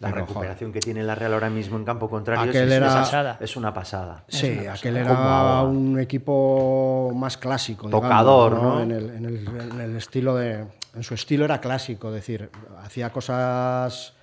La 0.00 0.08
pero, 0.08 0.20
joder, 0.22 0.28
recuperación 0.28 0.72
que 0.72 0.80
tiene 0.80 1.02
la 1.02 1.14
Real 1.14 1.34
ahora 1.34 1.50
mismo 1.50 1.76
en 1.76 1.84
campo 1.84 2.08
contrario 2.08 2.48
Aquel 2.48 2.68
es, 2.70 2.74
era- 2.74 2.86
es- 2.86 2.92
Pasada. 2.94 3.36
es 3.38 3.54
una 3.56 3.74
pasada. 3.74 4.24
Sí, 4.28 4.56
una 4.58 4.72
aquel 4.72 4.96
era 4.96 5.60
un 5.64 5.98
equipo 6.00 7.12
más 7.14 7.36
clásico. 7.36 7.86
digamos, 7.88 8.08
Tocador, 8.08 8.52
¿no? 8.62 8.80
En, 8.80 8.90
el, 8.92 9.10
en 9.10 9.24
el- 9.26 9.46
en 9.72 9.80
el 9.80 9.96
estilo 9.96 10.34
de. 10.36 10.64
En 10.96 11.02
su 11.02 11.12
estilo 11.12 11.44
era 11.44 11.60
clásico, 11.60 12.08
es 12.08 12.14
decir, 12.14 12.48
hacía 12.82 13.10
cosas 13.12 14.14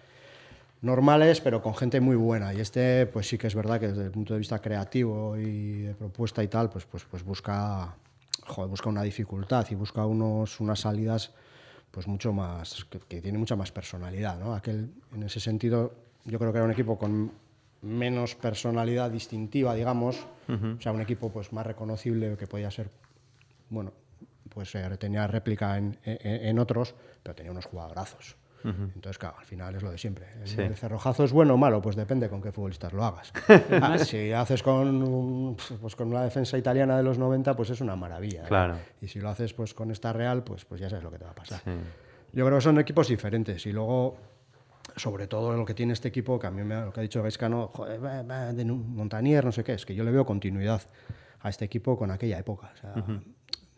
normales, 0.81 1.41
pero 1.41 1.61
con 1.61 1.75
gente 1.75 2.01
muy 2.01 2.15
buena. 2.15 2.51
Y 2.55 2.59
este, 2.59 3.05
pues 3.05 3.27
sí 3.29 3.37
que 3.37 3.45
es 3.45 3.53
verdad 3.53 3.79
que 3.79 3.89
desde 3.89 4.05
el 4.05 4.11
punto 4.11 4.33
de 4.33 4.39
vista 4.39 4.57
creativo 4.59 5.37
y 5.37 5.81
de 5.83 5.93
propuesta 5.93 6.41
y 6.41 6.47
tal, 6.47 6.71
pues, 6.71 6.85
pues, 6.85 7.05
pues 7.05 7.23
busca, 7.23 7.93
joder, 8.47 8.69
busca 8.69 8.89
una 8.89 9.03
dificultad 9.03 9.65
y 9.69 9.75
busca 9.75 10.05
unos, 10.05 10.59
unas 10.59 10.79
salidas 10.79 11.31
pues 11.91 12.07
mucho 12.07 12.33
más, 12.33 12.85
que, 12.85 12.99
que 12.99 13.21
tiene 13.21 13.37
mucha 13.37 13.55
más 13.55 13.71
personalidad, 13.71 14.37
¿no? 14.39 14.53
Aquel, 14.53 14.91
en 15.13 15.23
ese 15.23 15.39
sentido, 15.39 15.93
yo 16.25 16.37
creo 16.39 16.51
que 16.51 16.57
era 16.57 16.65
un 16.65 16.71
equipo 16.71 16.97
con 16.97 17.31
menos 17.81 18.35
personalidad 18.35 19.09
distintiva, 19.11 19.73
digamos, 19.75 20.25
o 20.77 20.81
sea, 20.81 20.91
un 20.91 21.01
equipo 21.01 21.31
pues 21.31 21.53
más 21.53 21.65
reconocible 21.65 22.35
que 22.37 22.47
podía 22.47 22.69
ser, 22.71 22.89
bueno, 23.69 23.91
pues 24.49 24.73
eh, 24.75 24.89
tenía 24.97 25.27
réplica 25.27 25.77
en, 25.77 25.97
en- 26.03 26.45
en 26.47 26.59
otros, 26.59 26.95
pero 27.23 27.35
tenía 27.35 27.51
unos 27.51 27.65
jugadorazos. 27.65 28.35
Entonces, 28.63 29.17
claro, 29.17 29.37
al 29.39 29.45
final 29.45 29.75
es 29.75 29.83
lo 29.83 29.91
de 29.91 29.97
siempre. 29.97 30.25
El, 30.41 30.47
Sí. 30.47 30.59
el 30.61 30.75
cerrojazo 30.75 31.23
es 31.23 31.31
bueno 31.31 31.53
o 31.53 31.57
malo, 31.57 31.81
pues 31.81 31.95
depende 31.95 32.27
con 32.29 32.41
qué 32.41 32.51
futbolistas 32.51 32.91
lo 32.93 33.03
hagas. 33.05 33.31
Ah, 33.81 33.97
si 33.97 34.31
haces 34.33 34.61
con, 34.63 35.55
pues 35.81 35.95
con 35.95 36.09
una 36.09 36.23
defensa 36.23 36.57
italiana 36.57 36.97
de 36.97 37.03
los 37.03 37.17
90, 37.17 37.55
pues 37.55 37.69
es 37.69 37.81
una 37.81 37.95
maravilla. 37.95 38.43
¿eh? 38.43 38.47
Claro. 38.47 38.75
Y 39.01 39.07
si 39.07 39.19
lo 39.19 39.29
haces 39.29 39.53
pues 39.53 39.73
con 39.73 39.91
esta 39.91 40.11
Real, 40.13 40.43
pues, 40.43 40.65
pues 40.65 40.81
ya 40.81 40.89
sabes 40.89 41.03
lo 41.03 41.11
que 41.11 41.17
te 41.19 41.25
va 41.25 41.31
a 41.31 41.35
pasar. 41.35 41.61
Sí. 41.63 41.71
Yo 42.33 42.45
creo 42.45 42.57
que 42.57 42.61
son 42.63 42.77
equipos 42.79 43.07
diferentes 43.07 43.65
y 43.65 43.71
luego, 43.71 44.17
sobre 44.95 45.27
todo 45.27 45.53
lo 45.55 45.63
que 45.65 45.73
tiene 45.73 45.93
este 45.93 46.09
equipo, 46.09 46.37
que 46.39 46.47
a 46.47 46.51
mí 46.51 46.63
me, 46.63 46.75
lo 46.81 46.91
que 46.91 46.99
ha 46.99 47.03
dicho 47.03 47.21
Gaiscano, 47.23 47.67
joder, 47.73 48.03
va- 48.03 48.23
va 48.23 48.53
de 48.53 48.65
Montanier, 48.65 49.45
no 49.45 49.51
sé 49.51 49.63
qué, 49.63 49.73
es 49.73 49.85
que 49.85 49.95
yo 49.95 50.03
le 50.03 50.11
veo 50.11 50.25
continuidad 50.25 50.81
a 51.39 51.49
este 51.49 51.63
equipo 51.65 51.97
con 51.97 52.11
aquella 52.11 52.37
época. 52.39 52.71
O 52.73 52.77
sea, 52.77 52.93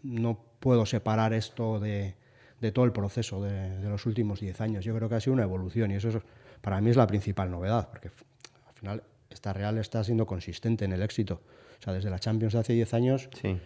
No 0.02 0.40
puedo 0.60 0.86
separar 0.86 1.34
esto 1.34 1.80
de, 1.80 2.16
de 2.62 2.72
todo 2.72 2.86
el 2.86 2.92
proceso 2.92 3.42
de, 3.44 3.80
de 3.80 3.90
los 3.90 4.06
últimos 4.06 4.40
10 4.40 4.60
años. 4.62 4.84
Yo 4.86 4.96
creo 4.96 5.08
que 5.10 5.16
ha 5.16 5.20
sido 5.22 5.34
una 5.34 5.44
evolución 5.44 5.92
y 5.92 5.96
eso 5.96 6.10
es- 6.10 6.18
para 6.62 6.82
mí 6.82 6.90
es 6.90 6.98
la 6.98 7.08
principal 7.08 7.50
novedad, 7.50 7.88
porque 7.90 8.10
al 8.68 8.74
final 8.74 9.04
esta 9.30 9.54
Real 9.54 9.78
está 9.78 10.04
siendo 10.04 10.26
consistente 10.26 10.86
en 10.86 10.92
el 10.92 11.02
éxito. 11.02 11.42
O 11.80 11.82
sea, 11.84 11.94
desde 11.94 12.10
la 12.10 12.20
Champions 12.20 12.54
de 12.54 12.60
hace 12.60 12.74
10 12.74 12.94
años 12.94 13.30
Sí. 13.42 13.58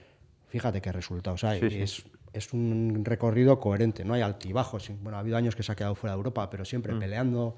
fíjate 0.49 0.81
qué 0.81 0.91
resultados 0.91 1.43
hay. 1.43 1.59
Sí. 1.69 1.81
Es, 1.81 2.03
es 2.33 2.53
un 2.53 3.01
recorrido 3.03 3.59
coherente, 3.59 4.03
no 4.05 4.13
hay 4.13 4.21
altibajos. 4.21 4.91
Bueno, 5.01 5.17
ha 5.17 5.21
habido 5.21 5.37
años 5.37 5.55
que 5.55 5.63
se 5.63 5.71
ha 5.71 5.75
quedado 5.75 5.95
fuera 5.95 6.13
de 6.13 6.17
Europa, 6.17 6.49
pero 6.49 6.63
Mm. 6.63 6.65
siempre 6.65 6.95
peleando. 6.95 7.55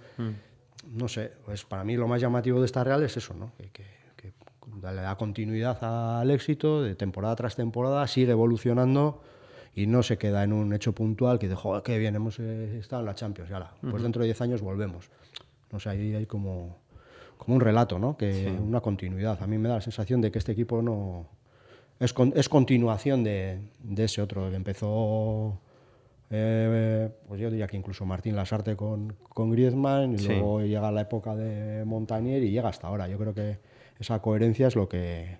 No 0.91 1.07
sé, 1.07 1.31
pues 1.45 1.63
para 1.65 1.83
mí 1.83 1.95
lo 1.97 2.07
más 2.07 2.21
llamativo 2.21 2.59
de 2.59 2.65
esta 2.67 2.83
Real 2.83 3.01
es 3.03 3.17
eso, 3.17 3.33
¿no? 3.33 3.51
Que, 3.57 3.69
que- 3.71 3.95
que 4.15 4.31
le 4.81 5.01
da 5.01 5.15
continuidad 5.15 6.19
al 6.19 6.29
éxito 6.31 6.81
de 6.83 6.95
temporada 6.95 7.35
tras 7.35 7.55
temporada, 7.55 8.05
sigue 8.07 8.31
evolucionando 8.31 9.21
y 9.75 9.87
no 9.87 10.01
se 10.03 10.17
queda 10.17 10.43
en 10.43 10.53
un 10.53 10.73
hecho 10.73 10.93
puntual 10.93 11.37
que 11.37 11.47
dice, 11.47 11.57
joder, 11.59 11.83
qué 11.83 11.97
bien, 11.99 12.15
hemos 12.15 12.39
eh, 12.39 12.77
estado 12.79 13.01
en 13.01 13.05
la 13.07 13.15
Champions, 13.15 13.49
ya 13.49 13.71
pues 13.81 14.01
dentro 14.01 14.21
de 14.21 14.27
10 14.27 14.41
años 14.41 14.61
volvemos. 14.61 15.09
No 15.71 15.79
sé, 15.79 15.89
ahí 15.89 16.15
hay 16.15 16.25
como, 16.25 16.77
como 17.37 17.55
un 17.55 17.61
relato, 17.61 17.99
¿no? 17.99 18.15
Que 18.15 18.47
una 18.59 18.79
continuidad. 18.81 19.41
A 19.43 19.47
mí 19.47 19.57
me 19.57 19.67
da 19.67 19.75
la 19.75 19.81
sensación 19.81 20.21
de 20.21 20.31
que 20.31 20.39
este 20.39 20.53
equipo 20.53 20.81
no 20.81 21.27
es, 21.99 22.13
con- 22.13 22.31
es 22.35 22.47
continuación 22.47 23.23
de, 23.23 23.59
de 23.83 24.03
ese 24.05 24.21
otro 24.21 24.49
que 24.49 24.55
empezó 24.55 25.59
eh, 26.31 27.09
pues 27.27 27.39
yo 27.39 27.49
diría 27.51 27.67
que 27.67 27.77
incluso 27.77 28.05
Martín 28.05 28.35
Lasarte 28.35 28.75
con, 28.75 29.15
con 29.29 29.51
Griezmann 29.51 30.13
y 30.13 30.17
Sí. 30.19 30.27
luego 30.29 30.61
llega 30.61 30.91
la 30.91 31.01
época 31.01 31.35
de 31.35 31.85
Montanier 31.85 32.41
y 32.43 32.49
llega 32.51 32.69
hasta 32.69 32.87
ahora. 32.87 33.07
Yo 33.07 33.17
creo 33.17 33.33
que 33.33 33.59
esa 33.99 34.19
coherencia 34.21 34.67
es 34.67 34.75
lo 34.75 34.89
que 34.89 35.37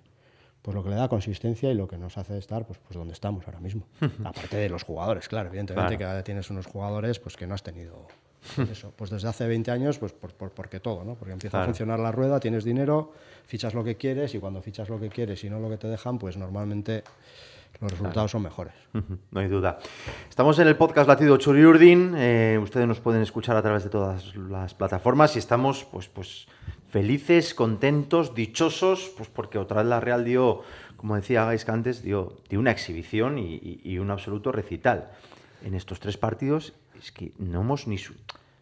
pues 0.66 0.74
lo 0.74 0.82
que 0.82 0.90
le 0.90 0.96
da 0.96 1.06
consistencia 1.08 1.70
y 1.70 1.74
lo 1.74 1.86
que 1.86 1.96
nos 1.96 2.18
hace 2.18 2.36
estar 2.38 2.66
pues, 2.66 2.80
pues 2.80 2.96
donde 2.98 3.12
estamos 3.12 3.46
ahora 3.46 3.60
mismo. 3.60 3.84
Aparte 4.24 4.56
de 4.56 4.68
los 4.68 4.82
jugadores, 4.82 5.28
claro, 5.28 5.48
evidentemente 5.48 5.96
Claro. 5.96 6.18
que 6.18 6.22
tienes 6.24 6.50
unos 6.50 6.66
jugadores 6.66 7.20
pues 7.20 7.36
que 7.36 7.46
no 7.46 7.54
has 7.54 7.62
tenido 7.62 8.08
eso, 8.70 8.92
pues 8.96 9.10
desde 9.10 9.28
hace 9.28 9.46
20 9.46 9.70
años 9.70 9.98
pues 9.98 10.12
por, 10.12 10.32
por- 10.34 10.50
porque 10.50 10.80
todo, 10.80 11.04
¿no? 11.04 11.14
Porque 11.14 11.32
empieza 11.32 11.52
Claro. 11.58 11.62
a 11.62 11.66
funcionar 11.66 12.00
la 12.00 12.10
rueda, 12.10 12.40
tienes 12.40 12.64
dinero, 12.64 13.12
fichas 13.46 13.74
lo 13.74 13.84
que 13.84 13.94
quieres 13.96 14.34
y 14.34 14.40
cuando 14.40 14.60
fichas 14.60 14.88
lo 14.88 14.98
que 14.98 15.08
quieres 15.08 15.42
y 15.44 15.50
no 15.50 15.60
lo 15.60 15.70
que 15.70 15.76
te 15.78 15.86
dejan, 15.86 16.18
pues 16.18 16.36
normalmente 16.36 17.04
los 17.80 17.90
resultados 17.92 18.30
son 18.32 18.42
mejores. 18.42 18.74
No 19.30 19.38
hay 19.40 19.46
duda. 19.48 19.78
Estamos 20.28 20.58
en 20.58 20.66
el 20.66 20.76
podcast 20.76 21.06
Latido 21.08 21.36
Churiurdin. 21.36 22.14
eh, 22.16 22.58
ustedes 22.60 22.88
nos 22.88 23.00
pueden 23.00 23.22
escuchar 23.22 23.56
a 23.56 23.62
través 23.62 23.84
de 23.84 23.90
todas 23.90 24.34
las 24.34 24.74
plataformas 24.74 25.36
y 25.36 25.38
estamos 25.38 25.84
pues, 25.84 26.08
pues 26.08 26.46
felices, 26.96 27.52
contentos, 27.52 28.34
dichosos, 28.34 29.12
pues 29.18 29.28
porque 29.28 29.58
otra 29.58 29.82
vez 29.82 29.86
la 29.90 30.00
Real 30.00 30.24
dio, 30.24 30.62
como 30.96 31.14
decía 31.14 31.44
Gaisca 31.44 31.74
antes, 31.74 32.00
dio, 32.02 32.38
dio 32.48 32.58
una 32.58 32.70
exhibición 32.70 33.36
y, 33.38 33.80
y- 33.84 33.98
un 33.98 34.10
absoluto 34.10 34.50
recital. 34.50 35.10
En 35.62 35.74
estos 35.74 36.00
tres 36.00 36.16
partidos 36.16 36.72
es 36.98 37.12
que 37.12 37.32
no 37.36 37.60
hemos 37.60 37.86
ni... 37.86 37.98
Su 37.98 38.14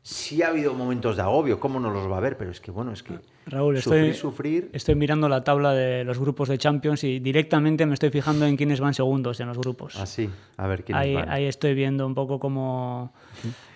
sí 0.06 0.42
ha 0.42 0.48
habido 0.48 0.74
momentos 0.74 1.16
de 1.16 1.22
agobio, 1.22 1.58
¿cómo 1.58 1.80
no 1.80 1.88
los 1.90 2.06
va 2.10 2.16
a 2.16 2.18
haber? 2.18 2.36
Pero 2.36 2.50
es 2.50 2.60
que, 2.60 2.70
bueno, 2.70 2.92
es 2.92 3.02
que 3.02 3.14
Raúl, 3.46 3.80
sufrir, 3.80 4.04
estoy, 4.04 4.14
sufrir... 4.20 4.70
estoy 4.74 4.94
mirando 4.96 5.30
la 5.30 5.42
tabla 5.42 5.72
de 5.72 6.04
los 6.04 6.18
grupos 6.18 6.50
de 6.50 6.58
Champions 6.58 7.04
y 7.04 7.20
directamente 7.20 7.86
me 7.86 7.94
estoy 7.94 8.10
fijando 8.10 8.44
en 8.44 8.54
quiénes 8.58 8.80
van 8.80 8.92
segundos 8.92 9.40
en 9.40 9.48
los 9.48 9.56
grupos. 9.56 9.96
Así, 9.96 10.28
a 10.58 10.66
ver 10.66 10.84
quién 10.84 10.98
Ahí, 10.98 11.14
van. 11.14 11.30
ahí 11.30 11.46
estoy 11.46 11.72
viendo 11.74 12.06
un 12.06 12.14
poco 12.14 12.38
como... 12.38 13.14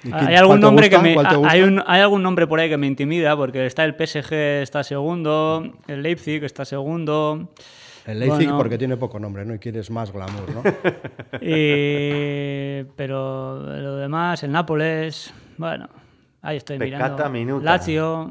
¿Y 0.04 0.12
Hay 0.12 0.35
algún 0.37 0.61
nombre 0.61 0.90
que 0.90 0.99
me 0.99 1.16
hay, 1.49 1.62
un- 1.62 1.82
hay 1.87 2.00
algún 2.02 2.23
nombre 2.23 2.47
por 2.47 2.61
ahí 2.61 2.68
que 2.68 2.76
me 2.76 2.87
intimida 2.87 3.35
porque 3.35 3.64
está 3.64 3.85
el 3.85 3.94
PSG 3.94 4.32
está 4.62 4.85
segundo, 4.85 5.73
el 5.87 6.02
Leipzig 6.02 6.44
está 6.44 6.64
segundo 6.66 7.49
El 8.06 8.20
Leipzig 8.20 8.44
Bueno. 8.49 8.58
porque 8.58 8.76
tiene 8.78 8.97
poco 8.99 9.18
nombre, 9.18 9.44
¿no? 9.47 9.54
Y 9.54 9.58
quieres 9.58 9.90
más 9.90 10.12
glamour, 10.12 10.44
¿no? 10.54 10.62
y- 11.40 12.85
pero 12.97 13.61
lo 13.62 13.97
demás 13.97 14.42
el 14.42 14.52
Nápoles, 14.52 15.32
bueno, 15.56 15.88
ahí 16.42 16.57
estoy 16.59 16.78
Peccata 16.78 17.28
mirando. 17.28 17.30
minuta. 17.30 17.64
Lazio, 17.64 18.30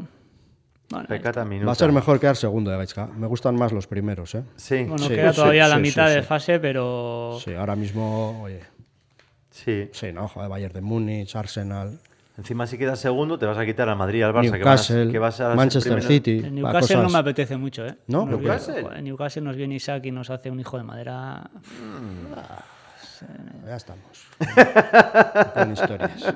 bueno, 0.89 1.07
Pecata 1.07 1.43
minuta. 1.45 1.65
Va 1.67 1.71
a 1.73 1.75
ser 1.75 1.91
mejor 1.91 2.19
quedar 2.19 2.35
segundo 2.37 2.71
de. 2.71 3.07
Me 3.17 3.27
gustan 3.27 3.55
más 3.55 3.71
los 3.71 3.87
primeros, 3.87 4.35
¿eh? 4.35 4.43
Sí, 4.55 4.83
Bueno, 4.83 5.05
Sí, 5.07 5.15
queda 5.15 5.31
sí, 5.31 5.35
todavía 5.35 5.67
la 5.67 5.75
sí, 5.75 5.81
mitad 5.81 6.07
sí, 6.07 6.15
de 6.15 6.21
sí. 6.21 6.27
fase, 6.27 6.59
pero 6.59 7.37
Sí, 7.43 7.53
ahora 7.53 7.75
mismo, 7.75 8.41
oye, 8.43 8.61
sí. 9.51 9.89
sí, 9.91 10.11
¿no? 10.13 10.27
Joder, 10.27 10.49
Bayern 10.49 10.73
de 10.73 10.81
Múnich, 10.81 11.35
Arsenal, 11.35 11.99
Encima, 12.37 12.67
si 12.67 12.77
quedas 12.77 12.99
segundo, 12.99 13.39
te 13.39 13.47
vas 13.47 13.57
a 13.57 13.65
quitar 13.65 13.89
al 13.89 13.97
Madrid 13.97 14.21
al 14.21 14.31
Barça. 14.31 14.51
que 14.59 14.63
vas- 14.63 14.87
que 15.11 15.17
vas 15.17 15.41
a 15.41 15.55
Manchester. 15.55 16.03
City. 16.03 16.37
el 16.45 16.53
Newcastle 16.53 16.97
no 16.97 17.09
me 17.09 17.17
apetece 17.17 17.57
mucho, 17.57 17.83
¿eh? 17.83 17.95
¿No? 18.05 18.27
Nos 18.27 18.39
viene- 18.39 18.43
¿Newcastle? 18.43 18.81
joder, 18.83 19.01
Newcastle 19.03 19.41
nos 19.41 19.55
viene 19.55 19.73
Isaac 19.73 20.05
y 20.05 20.11
nos 20.11 20.29
hace 20.29 20.51
un 20.51 20.59
hijo 20.59 20.77
de 20.77 20.83
madera. 20.83 21.49
Ya 23.65 23.75
estamos. 23.75 24.27
Con 25.53 25.71
historias. 25.71 26.33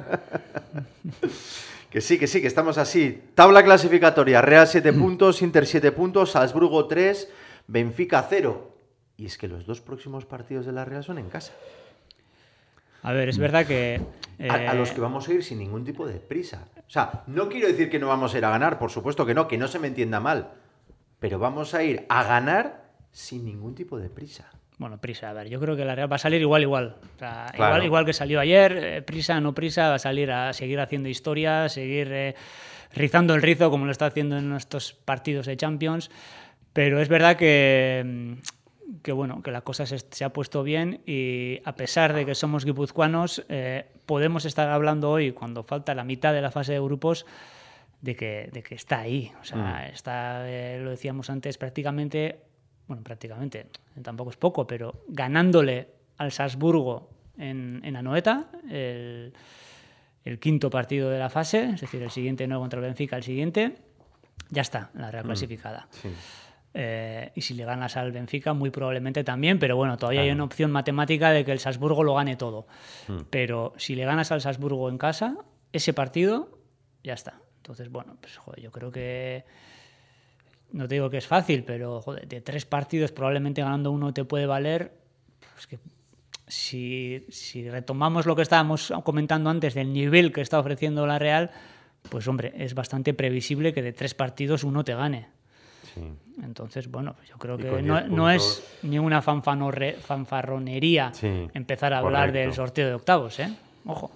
Que 1.89 2.01
sí, 2.01 2.17
que 2.17 2.27
sí, 2.27 2.41
que 2.41 2.47
estamos 2.47 2.77
así. 2.77 3.21
Tabla 3.35 3.63
clasificatoria: 3.63 4.41
Real 4.41 4.67
7 4.67 4.93
puntos, 4.93 5.41
Inter 5.41 5.65
7 5.65 5.91
puntos, 5.91 6.31
Salzburgo 6.31 6.87
3, 6.87 7.29
Benfica 7.67 8.25
0. 8.27 8.75
Y 9.17 9.25
es 9.25 9.37
que 9.37 9.47
los 9.47 9.65
dos 9.65 9.81
próximos 9.81 10.25
partidos 10.25 10.65
de 10.65 10.71
la 10.71 10.85
Real 10.85 11.03
son 11.03 11.17
en 11.17 11.29
casa. 11.29 11.53
A 13.03 13.13
ver, 13.13 13.29
es 13.29 13.37
verdad 13.37 13.65
que... 13.65 13.99
A, 14.49 14.53
a 14.53 14.73
eh, 14.73 14.75
los 14.75 14.91
que 14.91 15.01
vamos 15.01 15.27
a 15.27 15.33
ir 15.33 15.43
sin 15.43 15.59
ningún 15.59 15.83
tipo 15.83 16.07
de 16.07 16.19
prisa. 16.19 16.67
O 16.77 16.89
sea, 16.89 17.23
no 17.27 17.49
quiero 17.49 17.67
decir 17.67 17.89
que 17.89 17.99
no 17.99 18.07
vamos 18.07 18.33
a 18.33 18.37
ir 18.37 18.45
a 18.45 18.49
ganar, 18.49 18.79
por 18.79 18.91
supuesto 18.91 19.25
que 19.25 19.33
no, 19.33 19.47
que 19.47 19.57
no 19.57 19.67
se 19.67 19.79
me 19.79 19.87
entienda 19.87 20.19
mal. 20.19 20.53
Pero 21.19 21.39
vamos 21.39 21.73
a 21.73 21.83
ir 21.83 22.05
a 22.09 22.23
ganar 22.23 22.89
sin 23.11 23.45
ningún 23.45 23.75
tipo 23.75 23.99
de 23.99 24.09
prisa. 24.09 24.49
Bueno, 24.81 24.97
prisa, 24.99 25.29
a 25.29 25.33
ver, 25.33 25.47
yo 25.47 25.59
creo 25.59 25.75
que 25.75 25.85
la 25.85 25.93
Real 25.93 26.11
va 26.11 26.15
a 26.15 26.19
salir 26.19 26.41
igual, 26.41 26.63
igual. 26.63 26.95
O 27.15 27.19
sea, 27.19 27.51
Claro. 27.53 27.75
igual, 27.75 27.85
igual 27.85 28.05
que 28.05 28.13
salió 28.13 28.39
ayer, 28.39 28.71
eh, 28.83 29.01
prisa, 29.03 29.39
no 29.39 29.53
prisa, 29.53 29.89
va 29.89 29.95
a 29.95 29.99
salir 29.99 30.31
a 30.31 30.51
seguir 30.53 30.79
haciendo 30.79 31.07
historia, 31.07 31.69
seguir 31.69 32.07
eh, 32.11 32.33
rizando 32.95 33.35
el 33.35 33.43
rizo 33.43 33.69
como 33.69 33.85
lo 33.85 33.91
está 33.91 34.07
haciendo 34.07 34.39
en 34.39 34.51
estos 34.55 34.93
partidos 34.93 35.45
de 35.45 35.55
Champions. 35.55 36.09
Pero 36.73 36.99
es 36.99 37.09
verdad 37.09 37.35
que, 37.37 38.01
mm, 38.03 38.33
que 39.03 39.11
bueno, 39.11 39.43
que 39.43 39.51
la 39.51 39.61
cosa 39.61 39.85
se, 39.85 39.99
se 39.99 40.23
ha 40.23 40.33
puesto 40.33 40.63
bien 40.63 41.01
y 41.05 41.59
a 41.63 41.75
pesar 41.75 42.13
de 42.13 42.25
que 42.25 42.33
somos 42.33 42.65
guipuzcoanos, 42.65 43.45
eh, 43.49 43.85
podemos 44.07 44.45
estar 44.45 44.67
hablando 44.69 45.11
hoy, 45.11 45.31
cuando 45.31 45.61
falta 45.61 45.93
la 45.93 46.03
mitad 46.03 46.33
de 46.33 46.41
la 46.41 46.49
fase 46.49 46.73
de 46.73 46.79
grupos, 46.79 47.27
de 48.01 48.15
que, 48.15 48.49
de 48.51 48.63
que 48.63 48.73
está 48.73 49.01
ahí. 49.01 49.31
O 49.39 49.43
sea, 49.45 49.87
está, 49.93 50.49
eh, 50.49 50.79
lo 50.81 50.89
decíamos 50.89 51.29
antes, 51.29 51.59
prácticamente, 51.59 52.39
bueno, 52.91 53.03
prácticamente, 53.05 53.67
tampoco 54.03 54.31
es 54.31 54.35
poco, 54.35 54.67
pero 54.67 55.05
ganándole 55.07 55.87
al 56.17 56.33
Salzburgo 56.33 57.09
en, 57.37 57.79
en 57.85 57.95
Anoeta, 57.95 58.49
el, 58.69 59.31
el 60.25 60.39
quinto 60.39 60.69
partido 60.69 61.09
de 61.09 61.17
la 61.17 61.29
fase, 61.29 61.69
es 61.69 61.79
decir, 61.79 62.03
el 62.03 62.11
siguiente 62.11 62.45
no 62.47 62.59
contra 62.59 62.79
el 62.79 62.85
Benfica, 62.85 63.15
el 63.15 63.23
siguiente, 63.23 63.77
ya 64.49 64.61
está, 64.61 64.91
la 64.95 65.09
Real 65.09 65.23
clasificada. 65.23 65.87
Sí. 65.91 66.09
Eh, 66.73 67.31
y 67.33 67.41
si 67.41 67.53
le 67.53 67.63
ganas 67.63 67.95
al 67.95 68.11
Benfica, 68.11 68.51
muy 68.51 68.71
probablemente 68.71 69.23
también, 69.23 69.57
pero 69.57 69.77
bueno, 69.77 69.95
todavía 69.95 70.23
hay 70.23 70.31
una 70.31 70.43
opción 70.43 70.69
matemática 70.69 71.31
de 71.31 71.45
que 71.45 71.53
el 71.53 71.59
Salzburgo 71.59 72.03
lo 72.03 72.15
gane 72.15 72.35
todo. 72.35 72.67
Pero 73.29 73.73
si 73.77 73.95
le 73.95 74.03
ganas 74.03 74.33
al 74.33 74.41
Salzburgo 74.41 74.89
en 74.89 74.97
casa, 74.97 75.37
ese 75.71 75.93
partido, 75.93 76.59
ya 77.05 77.13
está. 77.13 77.39
Entonces, 77.55 77.89
bueno, 77.89 78.17
pues 78.19 78.35
joder, 78.35 78.61
yo 78.61 78.69
creo 78.69 78.91
que. 78.91 79.45
No 80.71 80.87
te 80.87 80.95
digo 80.95 81.09
que 81.09 81.17
es 81.17 81.27
fácil, 81.27 81.63
pero 81.63 82.01
joder, 82.01 82.27
de 82.27 82.41
tres 82.41 82.65
partidos, 82.65 83.11
probablemente 83.11 83.61
ganando 83.61 83.91
uno 83.91 84.13
te 84.13 84.23
puede 84.23 84.45
valer. 84.45 84.93
Pues 85.53 85.67
que 85.67 85.79
si, 86.47 87.25
si 87.29 87.69
retomamos 87.69 88.25
lo 88.25 88.35
que 88.35 88.41
estábamos 88.41 88.93
comentando 89.03 89.49
antes 89.49 89.73
del 89.73 89.91
nivel 89.91 90.31
que 90.31 90.41
está 90.41 90.59
ofreciendo 90.59 91.05
la 91.05 91.19
Real, 91.19 91.51
pues 92.09 92.27
hombre, 92.27 92.53
es 92.57 92.73
bastante 92.73 93.13
previsible 93.13 93.73
que 93.73 93.81
de 93.81 93.93
tres 93.93 94.13
partidos 94.13 94.63
uno 94.63 94.83
te 94.83 94.95
gane. 94.95 95.27
Sí. 95.93 96.01
Entonces, 96.43 96.89
bueno, 96.89 97.15
yo 97.29 97.37
creo 97.37 97.57
que 97.57 97.81
no, 97.81 97.99
10 97.99 98.09
no 98.09 98.29
es 98.29 98.63
ni 98.83 98.97
una 98.97 99.21
fanfarronería 99.21 101.13
Sí, 101.13 101.49
empezar 101.53 101.93
a 101.93 101.99
hablar 101.99 102.29
correcto. 102.29 102.39
del 102.39 102.53
sorteo 102.53 102.87
de 102.87 102.93
octavos, 102.93 103.39
¿eh? 103.39 103.53
Ojo. 103.85 104.11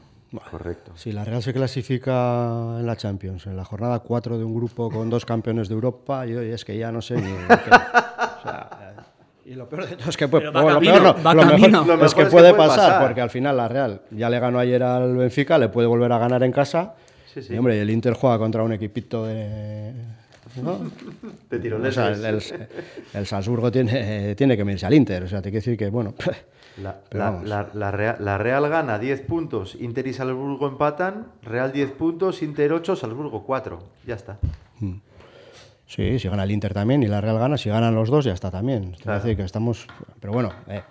Correcto. 0.50 0.92
Si 0.96 1.12
la 1.12 1.24
Real 1.24 1.42
se 1.44 1.54
clasifica 1.54 2.78
en 2.80 2.86
la 2.86 2.96
Champions, 2.96 3.46
en 3.48 3.56
la 3.58 3.66
jornada 3.66 4.00
4 4.00 4.38
de 4.38 4.44
un 4.44 4.54
grupo 4.56 4.90
con 4.90 5.10
dos 5.10 5.26
campeones 5.26 5.68
de 5.70 5.76
Europa, 5.76 6.26
yo 6.26 6.42
es 6.42 6.64
que 6.66 6.78
ya 6.78 6.92
no 6.92 7.02
sé 7.02 7.16
ni... 7.16 7.22
qué- 7.32 7.32
o 8.40 8.42
sea, 8.44 8.70
Y 9.46 9.54
lo 9.56 9.68
peor 9.70 9.88
de 9.88 9.96
todo 9.96 10.10
es 10.10 10.18
que 10.18 10.28
puede, 10.28 10.46
lo 10.46 10.54
camino, 10.54 10.94
peor 10.94 11.04
no, 11.24 11.34
lo 11.34 11.46
mejor- 11.46 12.06
es 12.06 12.14
que 12.14 12.22
es 12.22 12.28
que 12.28 12.32
puede 12.32 12.54
puede 12.54 12.68
pasar, 12.68 12.78
pasar. 12.92 13.04
porque 13.06 13.22
al 13.22 13.30
final 13.30 13.58
la 13.58 13.68
Real 13.68 14.02
ya 14.12 14.30
le 14.30 14.40
ganó 14.40 14.60
ayer 14.60 14.82
al 14.84 15.16
Benfica, 15.16 15.58
le 15.58 15.70
puede 15.70 15.88
volver 15.88 16.12
a 16.12 16.18
ganar 16.18 16.42
en 16.44 16.52
casa. 16.52 16.96
Sí, 17.34 17.42
sí. 17.42 17.54
Y 17.54 17.58
hombre, 17.58 17.80
el 17.82 17.90
Inter 17.90 18.14
juega 18.14 18.38
contra 18.38 18.64
un 18.64 18.72
equipito 18.74 19.26
de. 19.26 19.92
¿No? 20.62 20.80
De 21.50 21.58
O 21.58 21.62
tironeses. 21.62 22.44
sea, 22.44 22.68
el, 23.14 23.26
Salzburgo 23.26 23.72
tiene, 23.72 24.36
tiene 24.36 24.56
que 24.58 24.64
medirse 24.66 24.86
al 24.86 24.94
Inter. 24.94 25.24
O 25.24 25.28
sea, 25.28 25.42
te 25.42 25.50
quiero 25.50 25.64
decir 25.64 25.78
que, 25.78 25.90
bueno. 25.90 26.14
La, 26.84 26.94
Pero 27.10 27.24
la- 27.24 27.32
vamos. 27.32 27.48
la- 27.48 27.70
la 27.74 27.90
Real, 27.92 28.18
la 28.20 28.38
Real 28.38 28.68
gana 28.68 29.00
10 29.00 29.22
puntos, 29.22 29.76
Inter 29.80 30.08
y 30.08 30.14
Salzburgo 30.14 30.68
empatan, 30.68 31.28
Real 31.42 31.72
10 31.72 31.92
puntos, 31.92 32.42
Inter 32.44 32.74
8, 32.74 32.98
Salzburgo 32.98 33.44
4. 33.46 33.80
Ya 34.06 34.16
está. 34.16 34.38
Sí, 35.88 36.20
si 36.20 36.28
gana 36.28 36.44
el 36.44 36.52
Inter 36.52 36.74
también 36.74 37.02
y 37.04 37.08
la 37.08 37.22
Real 37.22 37.38
gana, 37.40 37.58
si 37.58 37.70
ganan 37.70 37.96
los 37.96 38.10
dos 38.10 38.26
ya 38.26 38.34
está 38.34 38.52
también. 38.52 38.94
Es 38.96 39.02
Claro. 39.04 39.20
decir, 39.22 39.38
que 39.38 39.44
estamos. 39.44 39.88
Pero 40.20 40.34
bueno, 40.34 40.52
eh, 40.68 40.82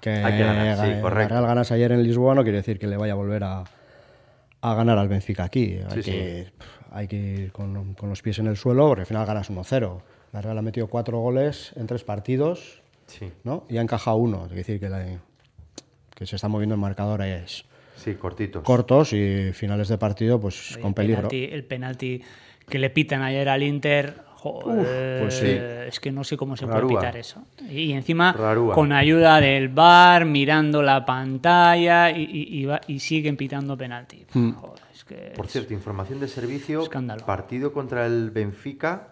que, 0.00 0.10
Hay 0.10 0.32
que 0.32 0.42
ganar, 0.44 0.76
sí, 0.78 0.92
ga- 0.94 1.02
la. 1.02 1.10
Real 1.10 1.46
ganase 1.46 1.74
ayer 1.74 1.92
en 1.92 2.02
Lisboa 2.02 2.34
no 2.34 2.42
quiere 2.42 2.58
decir 2.58 2.78
que 2.80 2.86
le 2.88 2.96
vaya 2.96 3.12
a 3.12 3.16
volver 3.16 3.44
a, 3.44 3.62
a 4.62 4.74
ganar 4.74 4.98
al 4.98 5.08
Benfica 5.08 5.44
aquí. 5.44 5.78
Hay, 5.90 6.02
Sí, 6.02 6.10
que, 6.10 6.52
hay 6.92 7.08
que 7.08 7.16
ir 7.16 7.52
con, 7.52 7.94
con 7.94 8.08
los 8.08 8.22
pies 8.22 8.38
en 8.38 8.46
el 8.46 8.56
suelo 8.56 8.86
porque 8.88 9.02
al 9.02 9.06
final 9.06 9.26
ganas 9.26 9.50
1-0. 9.50 10.00
La 10.32 10.40
Real 10.40 10.58
ha 10.58 10.62
metido 10.62 10.88
cuatro 10.88 11.18
goles 11.20 11.72
en 11.76 11.86
tres 11.86 12.04
partidos 12.04 12.82
Sí, 13.06 13.30
¿no? 13.44 13.64
y 13.68 13.76
ha 13.78 13.82
encajado 13.82 14.16
uno. 14.16 14.46
Es 14.46 14.52
decir, 14.52 14.80
que, 14.80 14.88
la- 14.88 15.18
que 16.14 16.26
se 16.26 16.36
está 16.36 16.48
moviendo 16.48 16.74
el 16.74 16.80
marcador 16.80 17.22
es 17.22 17.64
sí, 17.96 18.14
cortitos. 18.14 18.62
cortos 18.64 19.12
y 19.12 19.52
finales 19.52 19.88
de 19.88 19.98
partido 19.98 20.40
pues 20.40 20.72
Oye, 20.72 20.80
con 20.80 20.88
el 20.90 20.94
peligro. 20.94 21.28
penalti- 21.28 21.48
el 21.52 21.64
penalti 21.64 22.22
que 22.68 22.78
le 22.78 22.90
pitan 22.90 23.22
ayer 23.22 23.48
al 23.48 23.62
Inter, 23.62 24.14
joder, 24.52 25.20
pues 25.22 25.34
sí. 25.38 25.46
es 25.48 26.00
que 26.00 26.12
no 26.12 26.22
sé 26.24 26.36
cómo 26.36 26.56
se 26.56 26.66
Rarúa. 26.66 26.80
puede 26.88 26.96
pitar 27.00 27.16
eso. 27.16 27.42
Y 27.70 27.92
encima 27.92 28.32
Rarúa. 28.32 28.74
con 28.74 28.92
ayuda 28.92 29.40
del 29.40 29.68
VAR, 29.70 30.24
mirando 30.26 30.82
la 30.82 31.06
pantalla 31.06 32.10
y, 32.10 32.22
y- 32.22 32.58
y 32.60 32.64
va- 32.66 32.80
y 32.86 32.98
siguen 32.98 33.36
pitando 33.36 33.76
penalti. 33.76 34.24
Hmm. 34.34 34.50
Joder, 34.52 34.82
es 34.92 35.04
que 35.04 35.32
Por 35.34 35.46
es- 35.46 35.52
cierto, 35.52 35.72
información 35.72 36.20
de 36.20 36.28
servicio. 36.28 36.82
Escándalo. 36.82 37.24
Partido 37.24 37.72
contra 37.72 38.04
el 38.06 38.30
Benfica, 38.30 39.08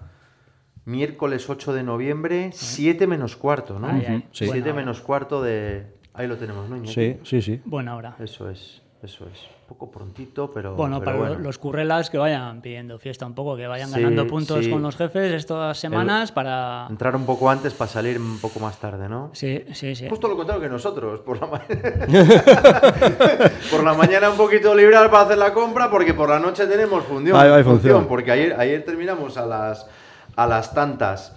miércoles 0.84 1.48
8 1.48 1.72
de 1.72 1.82
noviembre, 1.82 2.50
7 2.52 3.06
menos 3.06 3.36
cuarto, 3.36 3.78
¿no? 3.78 3.88
Ay, 3.88 4.04
ay. 4.08 4.18
Sí. 4.32 4.44
7 4.46 4.50
Buena 4.50 4.64
hora. 4.66 4.74
menos 4.74 5.00
cuarto 5.00 5.42
de... 5.42 5.86
Ahí 6.14 6.26
lo 6.26 6.36
tenemos, 6.36 6.68
¿no? 6.68 6.76
Iñaki? 6.76 6.92
Sí, 6.92 7.16
sí, 7.22 7.40
sí. 7.42 7.60
buena 7.64 7.96
hora. 7.96 8.16
Eso 8.20 8.50
es, 8.50 8.82
eso 9.02 9.26
es. 9.32 9.48
Poco 9.72 9.90
prontito, 9.90 10.50
pero 10.52 10.74
Bueno, 10.74 10.98
pero 11.00 11.12
para 11.16 11.28
bueno. 11.30 11.42
los 11.42 11.56
currelas 11.56 12.10
que 12.10 12.18
vayan 12.18 12.60
pidiendo 12.60 12.98
fiesta 12.98 13.24
un 13.24 13.34
poco, 13.34 13.56
que 13.56 13.66
vayan 13.66 13.88
Sí, 13.88 14.02
ganando 14.02 14.26
puntos 14.26 14.66
sí. 14.66 14.70
con 14.70 14.82
los 14.82 14.96
jefes 14.96 15.32
estas 15.32 15.78
semanas 15.78 16.30
para... 16.30 16.86
Entrar 16.90 17.16
un 17.16 17.24
poco 17.24 17.48
antes 17.48 17.72
para 17.72 17.90
salir 17.90 18.20
un 18.20 18.38
poco 18.38 18.60
más 18.60 18.78
tarde, 18.78 19.08
¿no? 19.08 19.30
Sí, 19.32 19.64
sí, 19.72 19.94
sí. 19.94 20.10
Justo 20.10 20.28
lo 20.28 20.36
contrario 20.36 20.60
que 20.60 20.68
nosotros, 20.68 21.20
por 21.20 21.40
la, 21.40 21.46
ma- 21.46 21.62
por 23.70 23.82
la 23.82 23.94
mañana 23.94 24.28
un 24.28 24.36
poquito 24.36 24.74
liberal 24.74 25.08
para 25.10 25.24
hacer 25.24 25.38
la 25.38 25.54
compra, 25.54 25.90
porque 25.90 26.12
por 26.12 26.28
la 26.28 26.38
noche 26.38 26.66
tenemos 26.66 27.02
función, 27.04 27.40
Ahí 27.40 27.48
va, 27.48 27.56
hay 27.56 27.64
función. 27.64 28.06
porque 28.06 28.30
ayer, 28.30 28.54
ayer 28.60 28.84
terminamos 28.84 29.38
a 29.38 29.46
las, 29.46 29.88
a 30.36 30.46
las 30.46 30.74
tantas. 30.74 31.34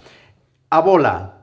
A 0.68 0.80
bola, 0.80 1.38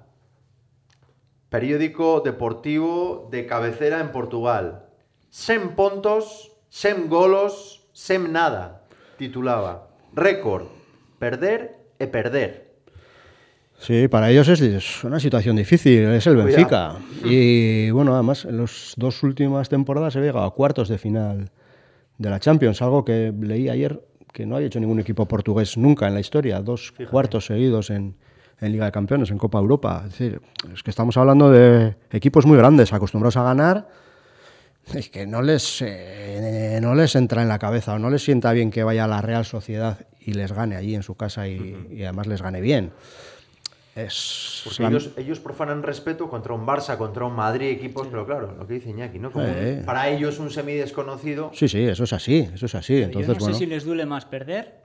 periódico 1.49 2.21
deportivo 2.21 3.29
de 3.31 3.47
cabecera 3.47 3.99
en 3.99 4.11
Portugal. 4.11 4.85
Sem 5.31 5.75
pontos, 5.75 6.51
sem 6.73 7.07
golos, 7.07 7.85
sem 7.93 8.25
nada, 8.33 8.81
titulaba. 9.21 9.93
Récord, 10.15 10.65
perder 11.19 11.77
e 12.01 12.07
perder. 12.07 12.73
Sí, 13.77 14.07
para 14.07 14.31
ellos 14.31 14.47
es, 14.47 14.59
es 14.59 15.03
una 15.03 15.19
situación 15.19 15.55
difícil, 15.55 16.05
es 16.09 16.25
el 16.25 16.35
Benfica. 16.35 16.95
Y 17.23 17.91
bueno, 17.91 18.15
además, 18.15 18.45
en 18.45 18.57
las 18.57 18.95
dos 18.97 19.21
últimas 19.21 19.69
temporadas 19.69 20.13
se 20.13 20.19
había 20.19 20.31
llegado 20.31 20.47
a 20.47 20.55
cuartos 20.55 20.89
de 20.89 20.97
final 20.97 21.51
de 22.17 22.29
la 22.29 22.39
Champions, 22.39 22.81
algo 22.81 23.05
que 23.05 23.31
leí 23.39 23.69
ayer 23.69 24.01
que 24.31 24.47
no 24.47 24.55
había 24.55 24.65
hecho 24.65 24.79
ningún 24.79 24.99
equipo 24.99 25.27
portugués 25.27 25.77
nunca 25.77 26.07
en 26.07 26.15
la 26.15 26.21
historia, 26.21 26.59
dos 26.61 26.91
cuartos 27.11 27.45
seguidos 27.45 27.91
en, 27.91 28.15
en 28.59 28.71
Liga 28.71 28.85
de 28.85 28.91
Campeones, 28.91 29.29
en 29.29 29.37
Copa 29.37 29.59
Europa. 29.59 30.01
Es 30.07 30.17
decir, 30.17 30.41
es 30.73 30.81
que 30.81 30.89
estamos 30.89 31.17
hablando 31.17 31.51
de 31.51 31.97
equipos 32.09 32.47
muy 32.47 32.57
grandes, 32.57 32.93
acostumbrados 32.93 33.37
a 33.37 33.43
ganar, 33.43 33.87
es 34.93 35.09
que 35.09 35.25
no 35.25 35.41
les, 35.41 35.81
eh, 35.81 36.79
no 36.81 36.95
les 36.95 37.15
entra 37.15 37.41
en 37.41 37.47
la 37.49 37.59
cabeza 37.59 37.93
o 37.93 37.99
no 37.99 38.09
les 38.09 38.23
sienta 38.23 38.51
bien 38.53 38.71
que 38.71 38.83
vaya 38.83 39.05
a 39.05 39.07
la 39.07 39.21
Real 39.21 39.45
Sociedad 39.45 39.99
y 40.19 40.33
les 40.33 40.51
gane 40.51 40.75
allí 40.75 40.95
en 40.95 41.03
su 41.03 41.15
casa 41.15 41.47
y, 41.47 41.87
y 41.91 42.03
además 42.03 42.27
les 42.27 42.41
gane 42.41 42.61
bien. 42.61 42.91
Es 43.95 44.61
Porque 44.65 44.83
la- 44.83 44.89
ellos, 44.89 45.11
ellos 45.17 45.39
profanan 45.39 45.83
respeto 45.83 46.27
contra 46.27 46.53
un 46.53 46.65
Barça, 46.65 46.97
contra 46.97 47.25
un 47.25 47.35
Madrid, 47.35 47.67
equipos, 47.69 48.07
pero 48.07 48.25
claro, 48.25 48.55
lo 48.57 48.65
que 48.65 48.73
dice 48.75 48.89
Iñaki, 48.89 49.19
¿no? 49.19 49.31
Como 49.31 49.45
Eh. 49.47 49.83
para 49.85 50.09
ellos 50.09 50.39
un 50.39 50.49
semidesconocido. 50.49 51.51
Sí, 51.53 51.67
sí, 51.67 51.81
eso 51.83 52.03
es 52.05 52.13
así, 52.13 52.49
eso 52.53 52.65
es 52.65 52.73
así. 52.75 52.97
Yo 52.99 53.03
Entonces, 53.05 53.27
no 53.29 53.33
sé 53.35 53.39
bueno, 53.41 53.57
si 53.57 53.65
les 53.67 53.85
duele 53.85 54.05
más 54.07 54.25
perder 54.25 54.82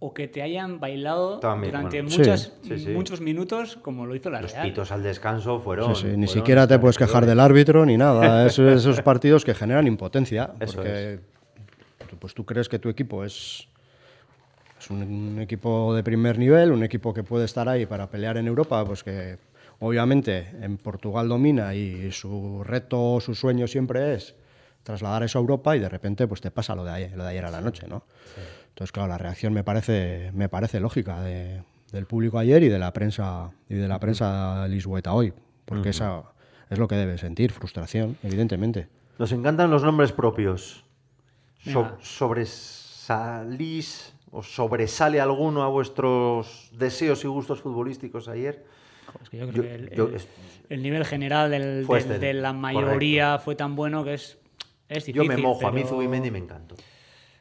o 0.00 0.14
que 0.14 0.28
te 0.28 0.42
hayan 0.42 0.78
bailado 0.80 1.40
También, 1.40 1.72
durante 1.72 2.00
bueno. 2.02 2.16
muchas, 2.16 2.52
Sí, 2.62 2.78
sí. 2.78 2.88
muchos 2.90 3.20
minutos 3.20 3.76
como 3.82 4.06
lo 4.06 4.14
hizo 4.14 4.30
la 4.30 4.40
Los 4.40 4.52
Real. 4.52 4.68
pitos 4.68 4.92
al 4.92 5.02
descanso 5.02 5.60
fueron. 5.60 5.94
sí, 5.96 6.02
sí, 6.02 6.06
ni 6.16 6.26
fueron 6.26 6.28
siquiera 6.28 6.66
te 6.68 6.78
puedes 6.78 6.96
quejar 6.98 7.26
del 7.26 7.40
árbitro 7.40 7.84
ni 7.84 7.96
nada. 7.96 8.46
Es 8.46 8.58
esos 8.58 9.00
partidos 9.02 9.44
que 9.44 9.54
generan 9.54 9.86
impotencia. 9.86 10.50
Eso 10.60 10.76
porque 10.76 11.20
tú- 12.08 12.16
pues 12.16 12.32
tú 12.34 12.44
crees 12.46 12.68
que 12.68 12.78
tu 12.78 12.88
equipo 12.88 13.24
es, 13.24 13.66
es 14.80 14.90
un, 14.90 15.02
un 15.02 15.40
equipo 15.40 15.92
de 15.94 16.02
primer 16.04 16.38
nivel, 16.38 16.70
un 16.70 16.84
equipo 16.84 17.12
que 17.12 17.24
puede 17.24 17.44
estar 17.44 17.68
ahí 17.68 17.84
para 17.86 18.08
pelear 18.08 18.36
en 18.36 18.46
Europa, 18.46 18.84
pues 18.84 19.02
que 19.02 19.38
obviamente 19.80 20.48
en 20.62 20.76
Portugal 20.78 21.28
domina 21.28 21.74
y 21.74 22.10
su 22.12 22.62
reto, 22.64 23.18
su 23.20 23.34
sueño 23.34 23.66
siempre 23.66 24.14
es 24.14 24.34
trasladar 24.84 25.22
eso 25.24 25.38
a 25.38 25.40
Europa 25.42 25.76
y 25.76 25.80
de 25.80 25.88
repente 25.88 26.26
pues 26.26 26.40
te 26.40 26.50
pasa 26.50 26.74
lo 26.74 26.84
de 26.84 26.92
ayer, 26.92 27.12
lo 27.16 27.24
de 27.24 27.30
ayer 27.30 27.44
a 27.44 27.50
la 27.50 27.60
noche, 27.60 27.86
¿no? 27.88 28.04
Entonces, 28.78 28.92
claro, 28.92 29.08
la 29.08 29.18
reacción 29.18 29.52
me 29.52 29.64
parece, 29.64 30.30
me 30.34 30.48
parece 30.48 30.78
lógica 30.78 31.20
de- 31.20 31.64
del 31.90 32.06
público 32.06 32.38
ayer 32.38 32.62
y 32.62 32.68
de 32.68 32.78
la 32.78 32.92
prensa 32.92 33.50
y 33.68 33.74
de 33.74 33.88
la 33.88 33.98
prensa 33.98 34.68
lisboeta 34.68 35.12
hoy, 35.14 35.32
porque 35.64 35.88
esa 35.88 36.22
es 36.70 36.78
lo 36.78 36.86
que 36.86 36.94
debe 36.94 37.18
sentir, 37.18 37.50
frustración, 37.50 38.16
evidentemente. 38.22 38.86
Nos 39.18 39.32
encantan 39.32 39.72
los 39.72 39.82
nombres 39.82 40.12
propios. 40.12 40.84
So-. 41.64 41.90
¿Sobresalís 42.00 44.14
o 44.30 44.44
sobresale 44.44 45.20
alguno 45.20 45.64
a 45.64 45.68
vuestros 45.68 46.70
deseos 46.78 47.24
y 47.24 47.26
gustos 47.26 47.60
futbolísticos 47.60 48.28
ayer? 48.28 48.64
Es 49.20 49.28
que 49.28 49.38
yo 49.38 49.48
creo 49.48 49.56
Yo- 49.56 49.62
que 49.62 49.74
el, 49.74 49.90
yo- 49.90 50.06
el- 50.10 50.14
es- 50.14 50.28
el 50.68 50.84
nivel 50.84 51.04
general 51.04 51.50
del- 51.50 51.82
Fue 51.84 52.00
del- 52.00 52.12
este, 52.12 52.26
de 52.26 52.32
la 52.34 52.52
mayoría 52.52 53.40
fue 53.40 53.56
tan 53.56 53.74
bueno 53.74 54.04
que 54.04 54.14
es, 54.14 54.38
es 54.88 55.04
difícil. 55.04 55.14
Yo 55.14 55.24
me 55.24 55.36
mojo, 55.36 55.66
a 55.66 55.72
mí 55.72 55.82
Zubimendi 55.82 56.30
me 56.30 56.38
encantó. 56.38 56.76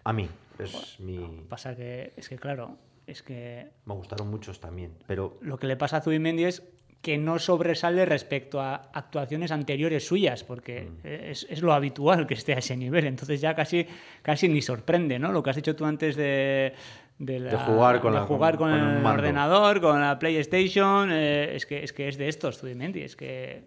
A 0.04 0.14
mí, 0.14 0.28
es 0.64 1.00
mi... 1.00 1.44
Pasa 1.50 1.76
que, 1.76 2.14
es 2.18 2.28
que 2.30 2.38
claro, 2.38 2.78
es 3.06 3.24
que 3.24 3.68
Me 3.86 3.94
gustaron 3.94 4.30
muchos 4.30 4.60
también, 4.60 4.94
pero 5.08 5.38
lo 5.42 5.58
que 5.58 5.68
le 5.68 5.76
pasa 5.78 5.98
a 5.98 6.02
Zubimendi 6.02 6.44
es 6.46 6.64
que 7.02 7.18
no 7.20 7.38
sobresale 7.40 8.06
respecto 8.06 8.60
a 8.60 8.76
actuaciones 8.94 9.52
anteriores 9.52 10.06
suyas, 10.08 10.44
porque 10.44 10.82
Mm. 10.82 11.08
es, 11.08 11.48
es 11.50 11.62
lo 11.62 11.72
habitual 11.74 12.26
que 12.28 12.34
esté 12.34 12.54
a 12.54 12.58
ese 12.58 12.76
nivel. 12.76 13.06
Entonces 13.06 13.40
ya 13.40 13.54
casi, 13.56 13.86
casi 14.24 14.50
ni 14.50 14.62
sorprende, 14.62 15.20
¿no? 15.20 15.32
Lo 15.32 15.44
que 15.44 15.52
has 15.52 15.58
hecho 15.58 15.76
tú 15.76 15.86
antes 15.86 16.16
de, 16.16 16.74
de, 17.20 17.40
la- 17.40 17.52
De 17.52 17.58
jugar 17.58 18.02
con 18.02 18.14
de 18.14 18.20
la- 18.20 18.26
jugar 18.26 18.58
con- 18.58 18.72
con, 18.72 18.80
con 18.80 18.90
un 18.90 18.98
el 18.98 19.06
ordenador, 19.06 19.80
con 19.80 20.02
la 20.02 20.18
PlayStation, 20.20 21.10
eh, 21.12 21.56
es, 21.56 21.66
que, 21.68 21.84
es 21.84 21.94
que 21.94 22.08
es 22.08 22.18
de 22.18 22.28
estos, 22.30 22.58
Zubimendi. 22.58 23.02
Es 23.04 23.16
que, 23.16 23.64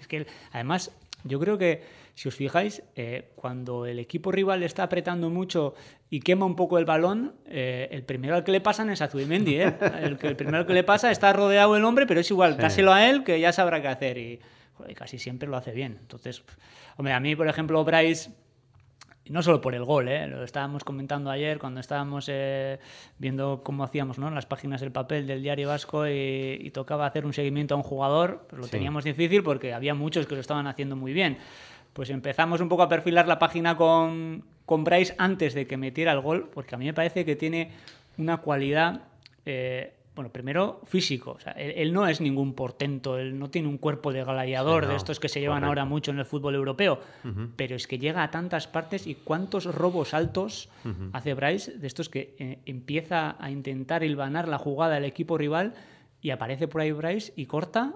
es 0.00 0.08
que 0.08 0.26
además, 0.52 0.90
yo 1.24 1.38
creo 1.38 1.58
que 1.58 1.82
si 2.16 2.28
os 2.28 2.34
fijáis, 2.34 2.82
eh, 2.96 3.30
cuando 3.36 3.84
el 3.84 3.98
equipo 3.98 4.32
rival 4.32 4.62
está 4.62 4.82
apretando 4.84 5.28
mucho 5.28 5.74
y 6.08 6.20
quema 6.20 6.46
un 6.46 6.56
poco 6.56 6.78
el 6.78 6.86
balón, 6.86 7.34
eh, 7.46 7.88
el 7.92 8.04
primero 8.04 8.34
al 8.36 8.42
que 8.42 8.52
le 8.52 8.62
pasan 8.62 8.88
es 8.88 9.02
a 9.02 9.08
Zubimendi. 9.08 9.56
¿eh? 9.60 9.74
El, 10.00 10.18
el 10.22 10.34
primero 10.34 10.56
al 10.56 10.66
que 10.66 10.72
le 10.72 10.82
pasa 10.82 11.10
está 11.10 11.34
rodeado 11.34 11.76
el 11.76 11.84
hombre, 11.84 12.06
pero 12.06 12.20
es 12.20 12.30
igual, 12.30 12.56
dáselo 12.56 12.92
a 12.94 13.06
él 13.08 13.22
que 13.22 13.38
ya 13.38 13.52
sabrá 13.52 13.82
qué 13.82 13.88
hacer. 13.88 14.16
Y 14.16 14.40
joder, 14.78 14.94
casi 14.94 15.18
siempre 15.18 15.46
lo 15.46 15.58
hace 15.58 15.72
bien. 15.72 15.98
Entonces, 16.00 16.42
hombre, 16.96 17.12
a 17.12 17.20
mí, 17.20 17.36
por 17.36 17.48
ejemplo, 17.48 17.84
Bryce. 17.84 18.30
No 19.28 19.42
solo 19.42 19.60
por 19.60 19.74
el 19.74 19.82
gol, 19.84 20.06
¿eh? 20.08 20.24
lo 20.28 20.44
estábamos 20.44 20.84
comentando 20.84 21.30
ayer 21.32 21.58
cuando 21.58 21.80
estábamos 21.80 22.26
eh, 22.32 22.78
viendo 23.18 23.60
cómo 23.64 23.82
hacíamos 23.82 24.18
¿no? 24.20 24.30
las 24.30 24.46
páginas 24.46 24.80
del 24.80 24.92
papel 24.92 25.26
del 25.26 25.42
diario 25.42 25.66
vasco 25.66 26.06
y, 26.06 26.60
y 26.62 26.70
tocaba 26.70 27.06
hacer 27.06 27.26
un 27.26 27.32
seguimiento 27.32 27.74
a 27.74 27.76
un 27.76 27.82
jugador, 27.82 28.46
pues 28.48 28.60
lo 28.60 28.66
Sí. 28.66 28.70
teníamos 28.70 29.02
difícil 29.02 29.42
porque 29.42 29.74
había 29.74 29.94
muchos 29.94 30.28
que 30.28 30.36
lo 30.36 30.40
estaban 30.40 30.68
haciendo 30.68 30.94
muy 30.94 31.12
bien. 31.12 31.38
Pues 31.96 32.10
empezamos 32.10 32.60
un 32.60 32.68
poco 32.68 32.82
a 32.82 32.90
perfilar 32.90 33.26
la 33.26 33.38
página 33.38 33.74
con, 33.74 34.44
con 34.66 34.84
Bryce 34.84 35.14
antes 35.16 35.54
de 35.54 35.66
que 35.66 35.78
metiera 35.78 36.12
el 36.12 36.20
gol, 36.20 36.50
porque 36.52 36.74
a 36.74 36.78
mí 36.78 36.84
me 36.84 36.92
parece 36.92 37.24
que 37.24 37.36
tiene 37.36 37.70
una 38.18 38.36
cualidad, 38.36 39.00
eh, 39.46 39.94
bueno, 40.14 40.30
primero 40.30 40.82
físico. 40.84 41.30
O 41.30 41.40
sea, 41.40 41.52
él, 41.52 41.72
él 41.74 41.94
no 41.94 42.06
es 42.06 42.20
ningún 42.20 42.52
portento, 42.52 43.16
él 43.18 43.38
no 43.38 43.48
tiene 43.48 43.68
un 43.68 43.78
cuerpo 43.78 44.12
de 44.12 44.24
gladiador 44.24 44.82
Sí, 44.82 44.86
no, 44.88 44.90
de 44.90 44.96
estos 44.98 45.18
que 45.20 45.30
se 45.30 45.40
llevan 45.40 45.60
correcto. 45.60 45.68
ahora 45.70 45.84
mucho 45.86 46.10
en 46.10 46.18
el 46.18 46.26
fútbol 46.26 46.54
europeo, 46.54 47.00
pero 47.56 47.74
es 47.76 47.86
que 47.86 47.98
llega 47.98 48.22
a 48.22 48.30
tantas 48.30 48.66
partes 48.66 49.06
y 49.06 49.14
cuántos 49.14 49.64
robos 49.64 50.12
altos 50.12 50.68
hace 51.14 51.32
Bryce 51.32 51.78
de 51.78 51.86
estos 51.86 52.10
que 52.10 52.34
eh, 52.38 52.58
empieza 52.66 53.36
a 53.42 53.50
intentar 53.50 54.04
hilvanar 54.04 54.48
la 54.48 54.58
jugada 54.58 54.96
del 54.96 55.04
equipo 55.06 55.38
rival 55.38 55.72
y 56.20 56.28
aparece 56.28 56.68
por 56.68 56.82
ahí 56.82 56.92
Bryce 56.92 57.32
y 57.36 57.46
corta 57.46 57.94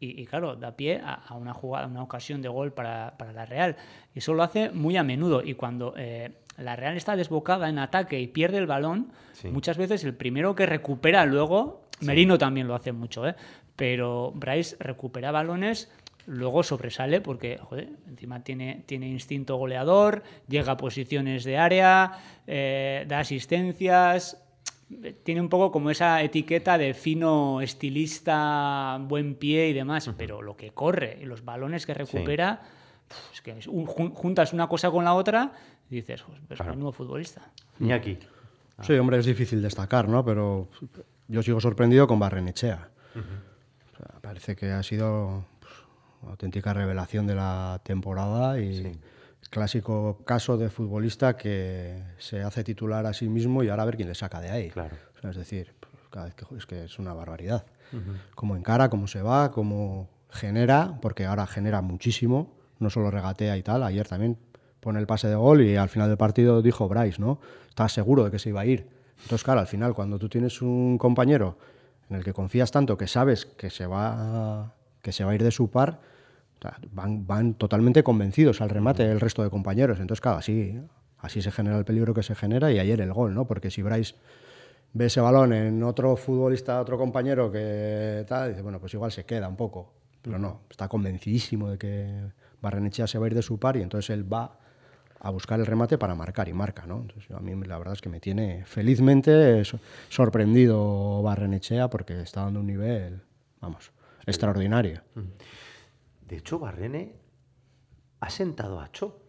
y, 0.00 0.26
claro, 0.26 0.56
da 0.56 0.76
pie 0.76 1.00
a, 1.02 1.34
una 1.34 1.54
jugada, 1.54 1.86
una 1.86 2.02
ocasión 2.02 2.42
de 2.42 2.48
gol 2.48 2.72
para, 2.72 3.14
la 3.32 3.46
Real. 3.46 3.76
Y 4.14 4.18
eso 4.18 4.34
lo 4.34 4.42
hace 4.42 4.70
muy 4.70 4.96
a 4.96 5.02
menudo. 5.02 5.42
Y 5.42 5.54
cuando 5.54 5.94
eh, 5.96 6.32
la 6.58 6.76
Real 6.76 6.96
está 6.96 7.16
desbocada 7.16 7.68
en 7.68 7.78
ataque 7.78 8.20
y 8.20 8.26
pierde 8.26 8.58
el 8.58 8.66
balón, 8.66 9.12
muchas 9.50 9.78
veces 9.78 10.04
el 10.04 10.14
primero 10.14 10.54
que 10.54 10.66
recupera 10.66 11.24
luego, 11.24 11.84
Merino 12.00 12.36
también 12.36 12.68
lo 12.68 12.74
hace 12.74 12.92
mucho, 12.92 13.26
¿eh? 13.26 13.34
pero 13.76 14.32
Bryce 14.34 14.76
recupera 14.78 15.30
balones 15.30 15.90
luego 16.26 16.62
sobresale 16.62 17.20
porque, 17.20 17.58
joder, 17.58 17.88
encima 18.08 18.42
tiene, 18.42 18.82
tiene 18.86 19.08
instinto 19.08 19.56
goleador, 19.56 20.22
llega 20.48 20.72
a 20.72 20.76
posiciones 20.76 21.44
de 21.44 21.58
área, 21.58 22.12
eh, 22.46 23.04
da 23.08 23.20
asistencias, 23.20 24.43
tiene 25.22 25.40
un 25.40 25.48
poco 25.48 25.70
como 25.70 25.90
esa 25.90 26.22
etiqueta 26.22 26.78
de 26.78 26.94
fino 26.94 27.60
estilista, 27.60 28.98
buen 29.00 29.34
pie 29.34 29.68
y 29.68 29.72
demás, 29.72 30.10
pero 30.16 30.42
lo 30.42 30.56
que 30.56 30.70
corre 30.70 31.18
y 31.20 31.24
los 31.24 31.44
balones 31.44 31.86
que 31.86 31.94
recupera, 31.94 32.62
es 33.32 33.40
que 33.40 33.54
juntas 33.62 34.52
una 34.52 34.68
cosa 34.68 34.90
con 34.90 35.04
la 35.04 35.14
otra 35.14 35.52
y 35.90 35.96
dices, 35.96 36.24
pues 36.48 36.60
es 36.60 36.66
un 36.66 36.74
nuevo 36.74 36.92
futbolista. 36.92 37.50
Ni 37.78 37.92
aquí. 37.92 38.18
Sí, 38.82 38.94
hombre, 38.94 39.18
es 39.18 39.26
difícil 39.26 39.62
destacar, 39.62 40.08
¿no? 40.08 40.24
Pero 40.24 40.68
yo 41.28 41.42
sigo 41.42 41.60
sorprendido 41.60 42.06
con 42.06 42.18
Barrenechea. 42.18 42.90
parece 44.20 44.56
que 44.56 44.70
ha 44.70 44.82
sido 44.82 45.44
pues, 45.60 45.72
una 46.22 46.32
auténtica 46.32 46.72
revelación 46.72 47.26
de 47.26 47.34
la 47.36 47.80
temporada 47.84 48.58
y 48.60 48.98
clásico 49.50 50.18
caso 50.24 50.56
de 50.56 50.68
futbolista 50.70 51.36
que 51.36 52.02
se 52.18 52.42
hace 52.42 52.64
titular 52.64 53.06
a 53.06 53.12
sí 53.12 53.28
mismo 53.28 53.62
y 53.62 53.68
ahora 53.68 53.82
a 53.82 53.86
ver 53.86 53.96
quién 53.96 54.08
le 54.08 54.14
saca 54.14 54.40
de 54.40 54.50
ahí. 54.50 54.70
Claro. 54.70 54.96
es 55.22 55.36
decir, 55.36 55.74
cada 56.10 56.26
vez 56.26 56.34
que 56.34 56.44
es 56.56 56.66
que 56.66 56.84
es 56.84 56.98
una 56.98 57.12
barbaridad. 57.12 57.64
Cómo 58.34 58.56
encara, 58.56 58.88
cómo 58.88 59.06
se 59.06 59.22
va, 59.22 59.52
cómo 59.52 60.08
genera, 60.30 60.98
porque 61.00 61.26
ahora 61.26 61.46
genera 61.46 61.80
muchísimo, 61.80 62.52
no 62.80 62.90
solo 62.90 63.10
regatea 63.10 63.56
y 63.56 63.62
tal. 63.62 63.84
Ayer 63.84 64.08
también 64.08 64.36
pone 64.80 64.98
el 64.98 65.06
pase 65.06 65.28
de 65.28 65.36
gol 65.36 65.62
y 65.62 65.76
al 65.76 65.88
final 65.88 66.08
del 66.08 66.18
partido 66.18 66.60
dijo 66.60 66.88
Bryce, 66.88 67.20
¿no? 67.20 67.38
Estaba 67.68 67.88
seguro 67.88 68.24
de 68.24 68.30
que 68.30 68.38
se 68.38 68.48
iba 68.48 68.60
a 68.62 68.66
ir. 68.66 68.88
Entonces, 69.22 69.44
claro, 69.44 69.60
al 69.60 69.66
final, 69.66 69.94
cuando 69.94 70.18
tú 70.18 70.28
tienes 70.28 70.60
un 70.60 70.98
compañero 70.98 71.56
en 72.10 72.16
el 72.16 72.24
que 72.24 72.32
confías 72.32 72.70
tanto 72.70 72.98
que 72.98 73.06
sabes 73.06 73.46
que 73.46 73.70
se 73.70 73.86
va, 73.86 74.74
que 75.02 75.12
se 75.12 75.24
va 75.24 75.30
a 75.30 75.34
ir 75.34 75.42
de 75.42 75.50
su 75.50 75.70
par, 75.70 76.00
van, 76.92 77.54
totalmente 77.54 78.02
convencidos 78.02 78.60
al 78.60 78.70
remate 78.70 79.10
el 79.10 79.20
resto 79.20 79.42
de 79.42 79.50
compañeros. 79.50 80.00
Entonces, 80.00 80.20
claro, 80.20 80.38
así, 80.38 80.78
así 81.18 81.42
se 81.42 81.50
genera 81.50 81.78
el 81.78 81.84
peligro 81.84 82.14
que 82.14 82.22
se 82.22 82.34
genera 82.34 82.70
y 82.72 82.78
ayer 82.78 83.00
el 83.00 83.12
gol, 83.12 83.34
¿no? 83.34 83.46
Porque 83.46 83.70
si 83.70 83.82
Bryce 83.82 84.14
ve 84.92 85.06
ese 85.06 85.20
balón 85.20 85.52
en 85.52 85.82
otro 85.82 86.16
futbolista, 86.16 86.80
otro 86.80 86.96
compañero 86.96 87.50
que 87.50 88.24
tal, 88.26 88.50
dice, 88.50 88.62
bueno, 88.62 88.80
pues 88.80 88.94
igual 88.94 89.12
se 89.12 89.24
queda 89.24 89.48
un 89.48 89.56
poco. 89.56 89.92
Pero 90.22 90.38
no, 90.38 90.62
está 90.70 90.88
convencidísimo 90.88 91.70
de 91.70 91.78
que 91.78 92.22
Barrenechea 92.62 93.06
se 93.06 93.18
va 93.18 93.26
a 93.26 93.28
ir 93.28 93.34
de 93.34 93.42
su 93.42 93.58
par 93.58 93.76
y 93.76 93.82
entonces 93.82 94.10
él 94.10 94.32
va 94.32 94.58
a 95.20 95.30
buscar 95.30 95.58
el 95.58 95.66
remate 95.66 95.98
para 95.98 96.14
marcar 96.14 96.48
y 96.48 96.52
marca, 96.52 96.86
¿no? 96.86 97.00
Entonces, 97.00 97.30
a 97.30 97.40
mí 97.40 97.54
la 97.66 97.78
verdad 97.78 97.94
es 97.94 98.00
que 98.00 98.08
me 98.08 98.20
tiene 98.20 98.64
felizmente 98.66 99.62
sorprendido 100.08 101.22
Barrenechea 101.22 101.88
porque 101.88 102.20
está 102.20 102.42
dando 102.42 102.60
un 102.60 102.66
nivel, 102.66 103.22
vamos, 103.60 103.90
extraordinario. 104.26 105.00
De 106.26 106.36
hecho, 106.36 106.58
Barrene 106.58 107.16
ha 108.20 108.30
sentado 108.30 108.80
a 108.80 108.90
Cho, 108.90 109.20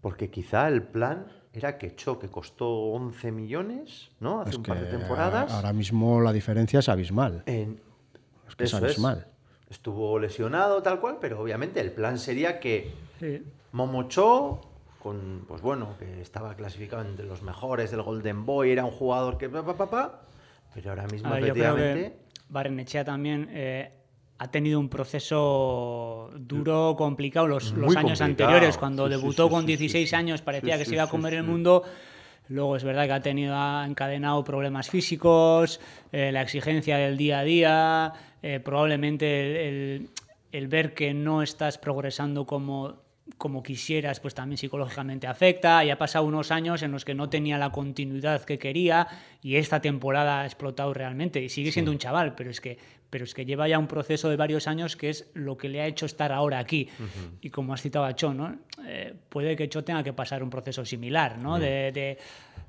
porque 0.00 0.30
quizá 0.30 0.68
el 0.68 0.82
plan 0.82 1.26
era 1.52 1.78
que 1.78 1.94
Cho, 1.94 2.18
que 2.18 2.28
costó 2.28 2.68
11 2.68 3.30
millones, 3.30 4.10
¿no? 4.20 4.40
Hace 4.40 4.56
un 4.56 4.62
par 4.62 4.80
de 4.80 4.86
temporadas. 4.86 5.52
Ahora 5.52 5.72
mismo 5.72 6.20
la 6.20 6.32
diferencia 6.32 6.80
es 6.80 6.88
abismal. 6.88 7.44
es 7.46 8.56
que 8.56 8.64
es 8.64 8.74
abismal. 8.74 9.26
Estuvo 9.68 10.18
lesionado 10.18 10.82
tal 10.82 11.00
cual, 11.00 11.18
pero 11.20 11.40
obviamente 11.40 11.80
el 11.80 11.92
plan 11.92 12.18
sería 12.18 12.60
que 12.60 12.92
Momo 13.72 14.08
Cho, 14.08 14.60
con, 14.98 15.44
pues 15.48 15.62
bueno, 15.62 15.96
que 15.98 16.20
estaba 16.20 16.54
clasificado 16.56 17.02
entre 17.02 17.26
los 17.26 17.42
mejores 17.42 17.90
del 17.90 18.02
Golden 18.02 18.44
Boy, 18.44 18.70
era 18.70 18.84
un 18.84 18.90
jugador 18.90 19.38
que... 19.38 19.48
Pa, 19.48 19.64
pa, 19.64 19.88
pa, 19.88 20.22
pero 20.74 20.90
ahora 20.90 21.06
mismo, 21.06 21.34
efectivamente... 21.34 22.18
Barrenechea 22.48 23.04
también... 23.04 23.48
Eh, 23.50 24.01
ha 24.42 24.50
tenido 24.50 24.80
un 24.80 24.88
proceso 24.88 26.32
duro, 26.36 26.96
complicado 26.98 27.46
los, 27.46 27.70
los 27.74 27.94
años 27.94 28.20
anteriores. 28.20 28.76
Cuando 28.76 29.08
debutó 29.08 29.48
con 29.48 29.64
16 29.64 30.12
años 30.14 30.42
parecía 30.42 30.76
que 30.76 30.84
se 30.84 30.94
iba 30.94 31.04
a 31.04 31.08
comer 31.08 31.34
el 31.34 31.44
mundo. 31.44 31.84
Luego 32.48 32.74
es 32.74 32.82
verdad 32.82 33.06
que 33.06 33.12
ha 33.12 33.20
tenido 33.20 33.54
ha 33.54 33.86
encadenado 33.86 34.42
problemas 34.42 34.90
físicos, 34.90 35.78
eh, 36.10 36.32
la 36.32 36.42
exigencia 36.42 36.96
del 36.96 37.16
día 37.16 37.38
a 37.38 37.44
día, 37.44 38.12
eh, 38.42 38.58
probablemente 38.58 39.68
el, 39.68 40.08
el, 40.50 40.66
ver 40.66 40.92
que 40.92 41.14
no 41.14 41.44
estás 41.44 41.78
progresando 41.78 42.44
como 42.44 43.00
como 43.38 43.62
quisieras, 43.62 44.18
pues 44.18 44.34
también 44.34 44.58
psicológicamente 44.58 45.28
afecta. 45.28 45.84
Y 45.84 45.90
ha 45.90 45.98
pasado 45.98 46.24
unos 46.24 46.50
años 46.50 46.82
en 46.82 46.90
los 46.90 47.04
que 47.04 47.14
no 47.14 47.28
tenía 47.28 47.58
la 47.58 47.70
continuidad 47.70 48.42
que 48.42 48.58
quería 48.58 49.06
y 49.40 49.56
esta 49.56 49.80
temporada 49.80 50.40
ha 50.40 50.44
explotado 50.44 50.92
realmente. 50.92 51.40
Y 51.40 51.48
sigue 51.48 51.70
siendo 51.70 51.92
un 51.92 51.98
chaval, 51.98 52.34
pero 52.34 52.50
es 52.50 52.60
que 52.60 52.78
pero 53.12 53.24
es 53.24 53.34
que 53.34 53.44
lleva 53.44 53.68
ya 53.68 53.78
un 53.78 53.88
proceso 53.88 54.30
de 54.30 54.36
varios 54.36 54.66
años 54.66 54.96
que 54.96 55.10
es 55.10 55.30
lo 55.34 55.58
que 55.58 55.68
le 55.68 55.82
ha 55.82 55.86
hecho 55.86 56.06
estar 56.06 56.32
ahora 56.32 56.58
aquí. 56.58 56.88
Y 57.42 57.50
como 57.50 57.74
has 57.74 57.82
citado 57.82 58.06
a 58.06 58.16
Cho, 58.16 58.32
¿no? 58.32 58.56
Eh, 58.86 59.12
puede 59.28 59.54
que 59.54 59.68
Cho 59.68 59.84
tenga 59.84 60.02
que 60.02 60.14
pasar 60.14 60.42
un 60.42 60.48
proceso 60.48 60.82
similar, 60.86 61.36
¿no? 61.36 61.58
de, 61.58 62.16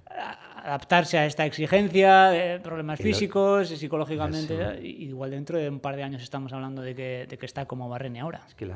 adaptarse 0.06 1.18
a 1.18 1.26
esta 1.26 1.46
exigencia, 1.46 2.26
de 2.26 2.60
problemas 2.60 3.00
físicos, 3.00 3.70
psicológicamente, 3.70 4.82
igual 4.84 5.32
dentro 5.32 5.58
de 5.58 5.70
un 5.70 5.80
par 5.80 5.96
de 5.96 6.04
años 6.04 6.22
estamos 6.22 6.52
hablando 6.52 6.82
de 6.82 6.94
que, 6.94 7.26
de 7.26 7.38
que 7.38 7.46
está 7.46 7.66
como 7.66 7.88
Barrene 7.88 8.20
ahora. 8.20 8.42
Es 8.46 8.54
que 8.54 8.70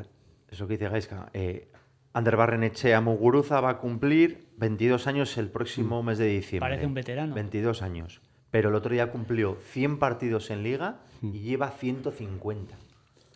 eso 0.50 0.68
que 0.68 0.78
dice 0.78 0.88
Gaiska, 0.88 1.30
eh, 1.34 1.68
Ander 2.14 2.38
Barrenechea 2.38 3.02
Muguruza 3.02 3.60
va 3.60 3.72
a 3.72 3.78
cumplir 3.78 4.48
22 4.56 5.06
años 5.06 5.38
el 5.38 5.50
próximo 5.50 6.02
mm. 6.02 6.06
mes 6.06 6.18
de 6.18 6.28
diciembre. 6.28 6.70
Parece 6.70 6.86
un 6.88 6.94
veterano. 6.94 7.36
22 7.36 7.82
años. 7.82 8.22
Pero 8.52 8.70
el 8.70 8.76
otro 8.76 8.94
día 8.94 9.12
cumplió 9.12 9.58
100 9.72 10.00
partidos 10.00 10.50
en 10.52 10.64
liga 10.64 10.98
y 11.22 11.40
lleva 11.40 11.72
150 11.72 12.76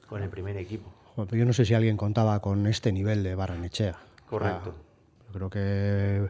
con 0.07 0.23
el 0.23 0.29
primer 0.29 0.57
equipo. 0.57 0.91
yo 1.31 1.45
no 1.45 1.53
sé 1.53 1.65
si 1.65 1.73
alguien 1.73 1.97
contaba 1.97 2.39
con 2.41 2.67
este 2.67 2.91
nivel 2.91 3.23
de 3.23 3.35
Barrenechea. 3.35 3.97
Correcto. 4.29 4.73
yo 5.27 5.33
creo 5.33 5.49
que 5.49 6.29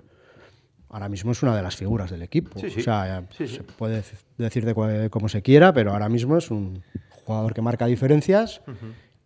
ahora 0.90 1.08
mismo 1.08 1.32
es 1.32 1.44
una 1.44 1.56
de 1.56 1.62
las 1.62 1.76
figuras 1.76 2.10
del 2.10 2.24
equipo. 2.24 2.60
Sí, 2.60 2.70
sí. 2.70 2.80
O 2.80 2.84
sea, 2.84 3.24
se 3.38 3.64
puede 3.64 4.04
decir 4.38 4.66
de 4.66 5.10
como 5.10 5.30
se 5.30 5.42
quiera, 5.42 5.74
pero 5.74 5.94
ahora 5.94 6.10
mismo 6.10 6.38
es 6.38 6.50
un 6.50 6.84
jugador 7.26 7.54
que 7.54 7.62
marca 7.62 7.86
diferencias 7.86 8.62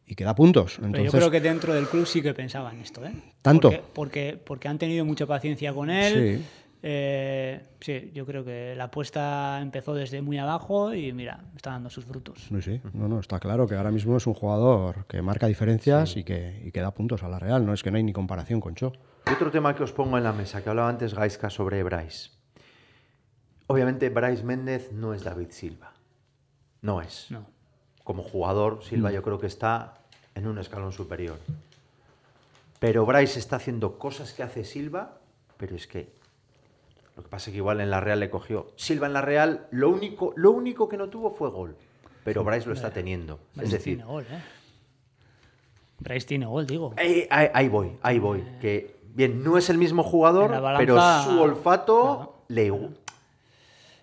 y 0.06 0.16
que 0.16 0.26
da 0.26 0.36
puntos. 0.36 0.78
Entonces, 0.80 1.06
yo 1.06 1.18
creo 1.18 1.32
que 1.32 1.40
dentro 1.40 1.74
del 1.74 1.88
club 1.88 2.06
sí 2.06 2.22
que 2.22 2.34
pensaban 2.34 2.80
esto. 2.82 3.06
¿eh? 3.06 3.14
¿Tanto? 3.42 3.70
Porque, 3.70 3.84
porque, 3.94 4.42
porque 4.46 4.68
han 4.68 4.78
tenido 4.78 5.06
mucha 5.06 5.26
paciencia 5.26 5.74
con 5.74 5.90
él. 5.90 6.40
Sí 6.40 6.46
eh, 6.88 7.66
sí, 7.82 8.12
yo 8.14 8.28
creo 8.28 8.46
que 8.46 8.76
la 8.76 8.84
apuesta 8.84 9.60
empezó 9.60 9.96
desde 9.96 10.22
muy 10.22 10.38
abajo 10.38 10.94
y 10.94 11.14
mira, 11.14 11.44
está 11.56 11.72
dando 11.72 11.90
sus 11.90 12.06
frutos. 12.06 12.46
Sí, 12.48 12.62
sí, 12.62 12.82
no, 12.94 13.08
no, 13.08 13.20
está 13.20 13.40
claro 13.40 13.66
que 13.66 13.74
ahora 13.74 13.90
mismo 13.90 14.16
es 14.18 14.28
un 14.28 14.36
jugador 14.36 15.08
que 15.08 15.20
marca 15.24 15.48
diferencias 15.48 16.16
y, 16.16 16.24
que, 16.24 16.72
da 16.76 16.92
puntos 16.92 17.24
a 17.24 17.28
la 17.28 17.40
Real, 17.40 17.66
no 17.66 17.74
es 17.74 17.82
que 17.82 17.90
no 17.90 17.98
hay 17.98 18.04
ni 18.04 18.14
comparación 18.14 18.62
con 18.62 18.76
Cho. 18.76 18.94
otro 19.34 19.50
tema 19.50 19.74
que 19.74 19.82
os 19.82 19.94
pongo 19.94 20.20
en 20.20 20.24
la 20.24 20.32
mesa, 20.32 20.64
que 20.64 20.70
hablaba 20.70 20.88
antes 20.88 21.16
Gaiska 21.16 21.50
sobre 21.50 21.82
Bryce. 21.82 22.30
Obviamente 23.66 24.10
Bryce 24.10 24.44
Méndez 24.44 24.92
no 24.92 25.16
es 25.16 25.24
David 25.24 25.50
Silva, 25.50 25.92
no 26.84 27.02
es. 27.02 27.32
No. 27.32 27.48
Como 28.04 28.22
jugador, 28.22 28.84
Silva 28.84 29.10
mm. 29.10 29.14
yo 29.14 29.24
creo 29.24 29.40
que 29.40 29.48
está 29.48 29.96
en 30.36 30.46
un 30.46 30.60
escalón 30.60 30.92
superior. 30.92 31.40
Pero 32.78 33.08
Bryce 33.08 33.40
está 33.40 33.56
haciendo 33.56 33.98
cosas 33.98 34.34
que 34.34 34.44
hace 34.44 34.64
Silva, 34.64 35.18
pero 35.58 35.76
es 35.76 35.88
que 35.88 36.14
lo 37.16 37.24
que 37.24 37.30
pasa 37.30 37.50
es 37.50 37.54
que 37.54 37.58
igual 37.58 37.80
en 37.80 37.90
la 37.90 38.02
Real 38.02 38.20
le 38.20 38.30
cogió. 38.30 38.72
Silva 38.76 39.08
en 39.08 39.14
la 39.14 39.22
Real, 39.22 39.68
lo 39.72 39.90
único, 39.90 40.34
lo 40.36 40.52
único 40.52 40.90
que 40.90 40.98
no 40.98 41.10
tuvo 41.10 41.32
fue 41.32 41.50
gol. 41.50 41.78
Pero 42.24 42.44
Bryce 42.44 42.68
lo 42.68 42.74
está 42.74 42.92
teniendo. 42.92 43.40
es 43.62 43.72
decir. 43.72 43.98
Tiene 43.98 44.12
gol, 44.12 44.26
¿eh? 44.30 44.42
Bryce 46.00 46.28
tiene 46.28 46.46
gol, 46.46 46.66
digo. 46.66 46.94
Ahí, 46.98 47.70
voy, 47.70 47.98
ahí 48.02 48.20
voy. 48.20 48.44
Que, 48.60 48.98
bien, 49.14 49.44
no 49.44 49.58
es 49.58 49.70
el 49.70 49.78
mismo 49.78 50.04
jugador, 50.04 50.52
pero 50.78 51.00
su 51.24 51.40
olfato 51.40 52.44
le. 52.50 52.72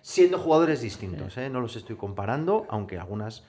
Siendo 0.01 0.37
jugadores 0.37 0.81
distintos, 0.81 1.37
¿eh? 1.37 1.49
no 1.49 1.61
los 1.61 1.75
estoy 1.75 1.95
comparando, 1.95 2.65
aunque 2.69 2.97
algunas 2.97 3.43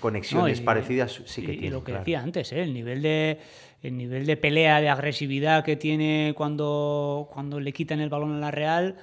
conexiones 0.00 0.60
parecidas 0.60 1.22
sí 1.24 1.42
que 1.42 1.48
tienen. 1.48 1.64
Y 1.64 1.70
lo 1.70 1.84
que 1.84 1.92
decía 1.92 2.22
antes, 2.22 2.52
¿eh? 2.52 2.62
el 2.62 2.74
nivel 2.74 3.02
de 3.02 3.38
el 3.84 3.98
nivel 3.98 4.24
de 4.24 4.38
pelea, 4.38 4.80
de 4.80 4.88
agresividad 4.88 5.62
que 5.62 5.76
tiene 5.76 6.32
cuando, 6.34 7.28
cuando 7.32 7.60
le 7.60 7.72
quitan 7.74 8.00
el 8.00 8.08
balón 8.08 8.34
a 8.34 8.40
la 8.40 8.50
Real, 8.50 8.96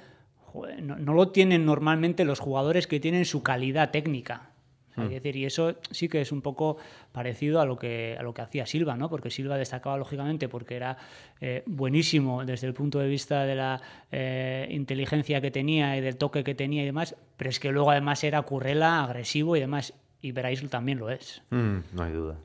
no, 0.82 1.14
lo 1.14 1.28
tienen 1.28 1.64
normalmente 1.64 2.24
los 2.24 2.40
jugadores 2.40 2.88
que 2.88 2.98
tienen 2.98 3.24
su 3.24 3.42
calidad 3.44 3.90
técnica. 3.90 4.48
Hmm. 4.94 5.08
decir, 5.08 5.36
y 5.36 5.46
eso 5.46 5.76
sí 5.90 6.06
que 6.06 6.20
es 6.20 6.32
un 6.32 6.42
poco 6.42 6.76
parecido 7.12 7.62
a 7.62 7.64
lo 7.64 7.78
que, 7.78 8.14
a 8.18 8.22
lo 8.22 8.34
que 8.34 8.42
hacía 8.42 8.66
Silva, 8.66 8.94
¿no? 8.94 9.08
porque 9.08 9.30
Silva 9.30 9.56
destacaba 9.56 9.96
lógicamente 9.96 10.50
porque 10.50 10.76
era 10.76 10.98
eh, 11.40 11.62
buenísimo 11.64 12.44
desde 12.44 12.66
el 12.66 12.74
punto 12.74 12.98
de 12.98 13.08
vista 13.08 13.44
de 13.44 13.54
la 13.54 13.80
eh, 14.10 14.68
inteligencia 14.70 15.40
que 15.40 15.50
tenía 15.50 15.96
y 15.96 16.02
del 16.02 16.18
toque 16.18 16.44
que 16.44 16.54
tenía 16.54 16.82
y 16.82 16.86
demás, 16.86 17.16
pero 17.38 17.48
es 17.48 17.58
que 17.58 17.72
luego 17.72 17.90
además 17.90 18.22
era 18.22 18.42
currela, 18.42 19.02
agresivo 19.02 19.56
y 19.56 19.60
demás 19.60 19.94
y 20.22 20.32
Bryce 20.32 20.68
también 20.68 20.98
lo 20.98 21.10
es. 21.10 21.42
Mm, 21.50 21.78
no 21.92 22.02
hay 22.02 22.12
duda. 22.12 22.36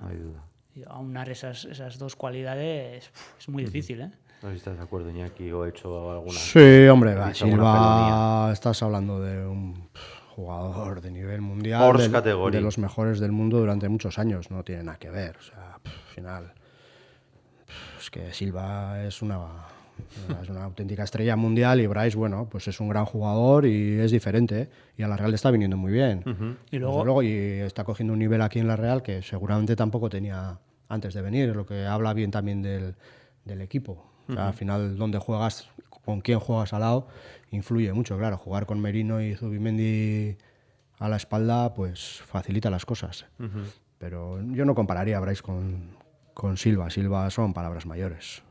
No 0.00 0.08
hay 0.08 0.16
duda. 0.16 0.42
Y 0.74 0.84
aunar 0.86 1.28
esas, 1.28 1.64
esas 1.64 1.98
dos 1.98 2.16
cualidades 2.16 3.10
uf, 3.10 3.38
es 3.40 3.48
muy 3.48 3.64
difícil, 3.64 4.00
¿eh? 4.00 4.10
No 4.42 4.48
sé 4.48 4.54
si 4.54 4.58
estás 4.58 4.76
de 4.76 4.82
acuerdo, 4.82 5.10
Iñaki, 5.10 5.50
o 5.50 5.64
he 5.64 5.70
hecho 5.70 6.10
alguna. 6.12 6.38
Sí, 6.38 6.86
hombre, 6.88 7.14
va, 7.14 7.34
Silva, 7.34 8.50
estás 8.52 8.82
hablando 8.82 9.20
de 9.20 9.46
un 9.46 9.88
jugador 10.34 11.00
de 11.00 11.10
nivel 11.10 11.40
mundial, 11.40 12.10
category. 12.12 12.56
de 12.56 12.62
los 12.62 12.76
mejores 12.76 13.18
del 13.18 13.32
mundo 13.32 13.58
durante 13.58 13.88
muchos 13.88 14.18
años, 14.18 14.50
no 14.50 14.62
tiene 14.62 14.84
nada 14.84 14.98
que 14.98 15.08
ver. 15.10 15.36
O 15.38 15.42
sea, 15.42 15.80
al 15.82 16.14
final, 16.14 16.52
es 17.98 18.10
que 18.10 18.34
Silva 18.34 19.02
es 19.04 19.22
una, 19.22 19.38
es 20.42 20.48
una 20.48 20.64
auténtica 20.64 21.04
estrella 21.04 21.36
mundial 21.36 21.80
y 21.80 21.86
Bryce, 21.86 22.16
bueno, 22.16 22.48
pues 22.50 22.68
es 22.68 22.80
un 22.80 22.88
gran 22.88 23.04
jugador 23.04 23.66
y 23.66 23.98
es 23.98 24.10
diferente. 24.10 24.62
¿eh? 24.62 24.68
Y 24.96 25.02
a 25.02 25.08
la 25.08 25.16
Real 25.16 25.30
le 25.30 25.36
está 25.36 25.50
viniendo 25.50 25.76
muy 25.76 25.92
bien. 25.92 26.22
Y 26.70 26.78
Desde 26.78 27.04
luego, 27.04 27.22
y 27.22 27.32
está 27.32 27.84
cogiendo 27.84 28.12
un 28.12 28.18
nivel 28.18 28.42
aquí 28.42 28.58
en 28.58 28.68
la 28.68 28.76
Real 28.76 29.02
que 29.02 29.22
seguramente 29.22 29.76
tampoco 29.76 30.08
tenía 30.08 30.58
antes 30.88 31.14
de 31.14 31.22
venir, 31.22 31.54
lo 31.54 31.66
que 31.66 31.86
habla 31.86 32.14
bien 32.14 32.30
también 32.30 32.62
del, 32.62 32.94
del 33.44 33.60
equipo. 33.60 34.04
O 34.28 34.32
sea, 34.32 34.48
Al 34.48 34.54
final, 34.54 34.96
donde 34.96 35.18
juegas, 35.18 35.68
con 36.04 36.20
quién 36.20 36.40
juegas 36.40 36.72
al 36.72 36.80
lado, 36.80 37.08
influye 37.50 37.92
mucho, 37.92 38.18
claro. 38.18 38.36
Jugar 38.38 38.66
con 38.66 38.80
Merino 38.80 39.20
y 39.20 39.34
Zubimendi 39.34 40.36
a 40.98 41.08
la 41.08 41.16
espalda, 41.16 41.74
pues 41.74 42.22
facilita 42.24 42.70
las 42.70 42.86
cosas. 42.86 43.26
Pero 43.98 44.40
yo 44.52 44.64
no 44.64 44.74
compararía 44.74 45.16
a 45.18 45.20
Bryce 45.20 45.42
con, 45.42 45.90
con 46.34 46.56
Silva. 46.56 46.90
Silva 46.90 47.30
son 47.30 47.52
palabras 47.54 47.86
mayores. 47.86 48.42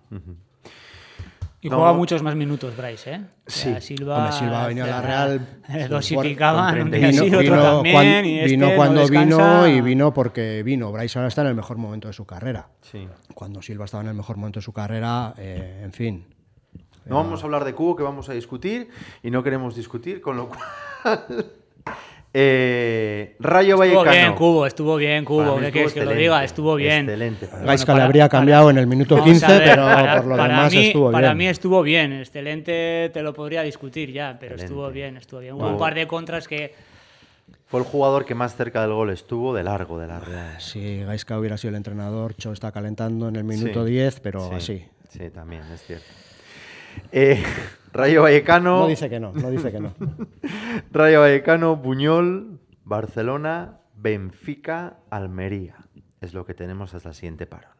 Y 1.65 1.69
No. 1.69 1.77
juega 1.77 1.93
muchos 1.93 2.21
más 2.21 2.35
minutos 2.35 2.77
Bryce, 2.77 3.13
¿eh? 3.13 3.21
O 3.47 3.49
sea, 3.49 3.81
Sí. 3.81 3.95
Silva, 3.97 4.17
Hombre, 4.17 4.31
Silva 4.33 4.67
venía 4.67 4.83
a 4.83 4.87
la 4.87 5.01
Real 5.01 5.47
eh, 5.67 5.79
por- 5.81 5.89
Dosificaban 5.89 6.73
con 6.73 6.81
un 6.85 6.91
día 6.91 6.99
30. 7.09 7.23
sí, 7.23 7.35
otro 7.35 7.61
también. 7.63 7.95
cuan- 7.95 8.25
y 8.25 8.39
este 8.39 8.51
vino 8.51 8.69
no 8.69 8.75
cuando 8.75 9.07
vino 9.07 9.67
y 9.67 9.81
vino 9.81 10.13
porque 10.13 10.61
vino. 10.63 10.91
Bryce 10.91 11.17
ahora 11.17 11.27
está 11.29 11.41
en 11.41 11.47
el 11.47 11.55
mejor 11.55 11.77
momento 11.77 12.07
de 12.07 12.13
su 12.13 12.25
carrera. 12.25 12.67
Sí. 12.81 13.07
Cuando 13.33 13.61
Silva 13.61 13.85
estaba 13.85 14.03
en 14.03 14.09
el 14.09 14.15
mejor 14.15 14.37
momento 14.37 14.59
de 14.59 14.63
su 14.63 14.73
carrera, 14.73 15.33
eh, 15.37 15.81
en 15.83 15.91
fin. 15.91 16.25
No 17.05 17.15
vamos 17.17 17.41
a 17.41 17.45
hablar 17.45 17.63
de 17.65 17.73
cubo, 17.73 17.95
que 17.95 18.03
vamos 18.03 18.29
a 18.29 18.33
discutir, 18.33 18.89
y 19.21 19.29
no 19.31 19.41
queremos 19.43 19.75
discutir, 19.75 20.21
con 20.21 20.37
lo 20.37 20.49
cual. 20.49 21.45
Eh, 22.37 23.37
Rayo 23.39 23.81
Estuvo 23.81 23.99
Vallecano. 23.99 24.11
bien, 24.11 24.33
Cubo, 24.35 24.65
estuvo 24.65 24.95
bien, 24.97 25.23
Para 25.23 25.45
Cubo. 25.45 25.57
¿Qué 25.61 25.71
quieres 25.71 25.93
que 25.93 26.03
lo 26.03 26.11
diga? 26.11 26.43
Estuvo 26.43 26.75
bien. 26.75 27.05
Excelente. 27.05 27.47
para 27.47 27.63
para- 27.77 27.95
le 27.95 28.03
habría 28.03 28.23
para- 28.27 28.39
cambiado 28.39 28.69
en 28.71 28.77
el 28.77 28.87
minuto 28.87 29.15
Vamos 29.15 29.29
15, 29.29 29.45
a 29.45 29.49
ver, 29.51 29.63
pero 29.63 29.83
para- 29.85 30.15
por 30.17 30.25
lo 30.25 30.35
para 30.35 30.53
demás 30.53 30.73
mí- 30.73 30.87
estuvo 30.87 31.11
Para 31.13 31.27
bien. 31.29 31.37
mí 31.37 31.47
estuvo 31.47 31.81
bien. 31.81 32.11
Excelente, 32.11 33.09
te 33.13 33.21
lo 33.23 33.33
podría 33.33 33.61
discutir 33.61 34.11
ya, 34.11 34.35
pero 34.37 34.55
estuvo 34.57 34.89
bien, 34.91 35.15
estuvo 35.15 35.39
bien. 35.39 35.53
Hubo 35.53 35.65
un 35.69 35.77
par 35.77 35.95
de 35.95 36.07
contras 36.07 36.45
que. 36.49 36.73
Fue 37.67 37.79
el 37.79 37.85
jugador 37.85 38.25
que 38.25 38.35
más 38.35 38.53
cerca 38.57 38.81
del 38.81 38.91
gol 38.91 39.11
estuvo 39.11 39.53
de 39.55 39.63
largo 39.63 39.97
de 39.97 40.07
la 40.07 40.19
Real. 40.19 40.59
Si 40.59 41.03
Gaisca 41.05 41.39
hubiera 41.39 41.55
sido 41.57 41.69
el 41.69 41.75
entrenador, 41.77 42.35
Cho 42.35 42.51
está 42.51 42.73
calentando 42.73 43.29
en 43.29 43.37
el 43.37 43.45
minuto 43.45 43.85
Sí, 43.85 43.91
10, 43.91 44.19
pero 44.19 44.49
sí, 44.49 44.55
así. 44.55 44.85
Sí, 45.09 45.29
también, 45.29 45.61
es 45.73 45.81
cierto. 45.83 46.05
Eh, 47.13 47.41
Rayo 47.95 48.23
Vallecano. 48.23 48.79
No 48.81 48.87
dice 48.87 49.09
que 49.09 49.19
no, 49.19 49.31
no 49.33 49.49
dice 49.49 49.71
que 49.71 49.79
no. 49.79 49.93
Rayo 50.91 51.21
Vallecano, 51.21 51.75
Buñol, 51.77 52.59
Barcelona, 52.83 53.79
Benfica, 53.95 54.97
Almería. 55.09 55.75
Es 56.21 56.33
lo 56.33 56.45
que 56.45 56.53
tenemos 56.53 56.93
hasta 56.93 57.09
el 57.09 57.15
siguiente 57.15 57.45
parón. 57.45 57.71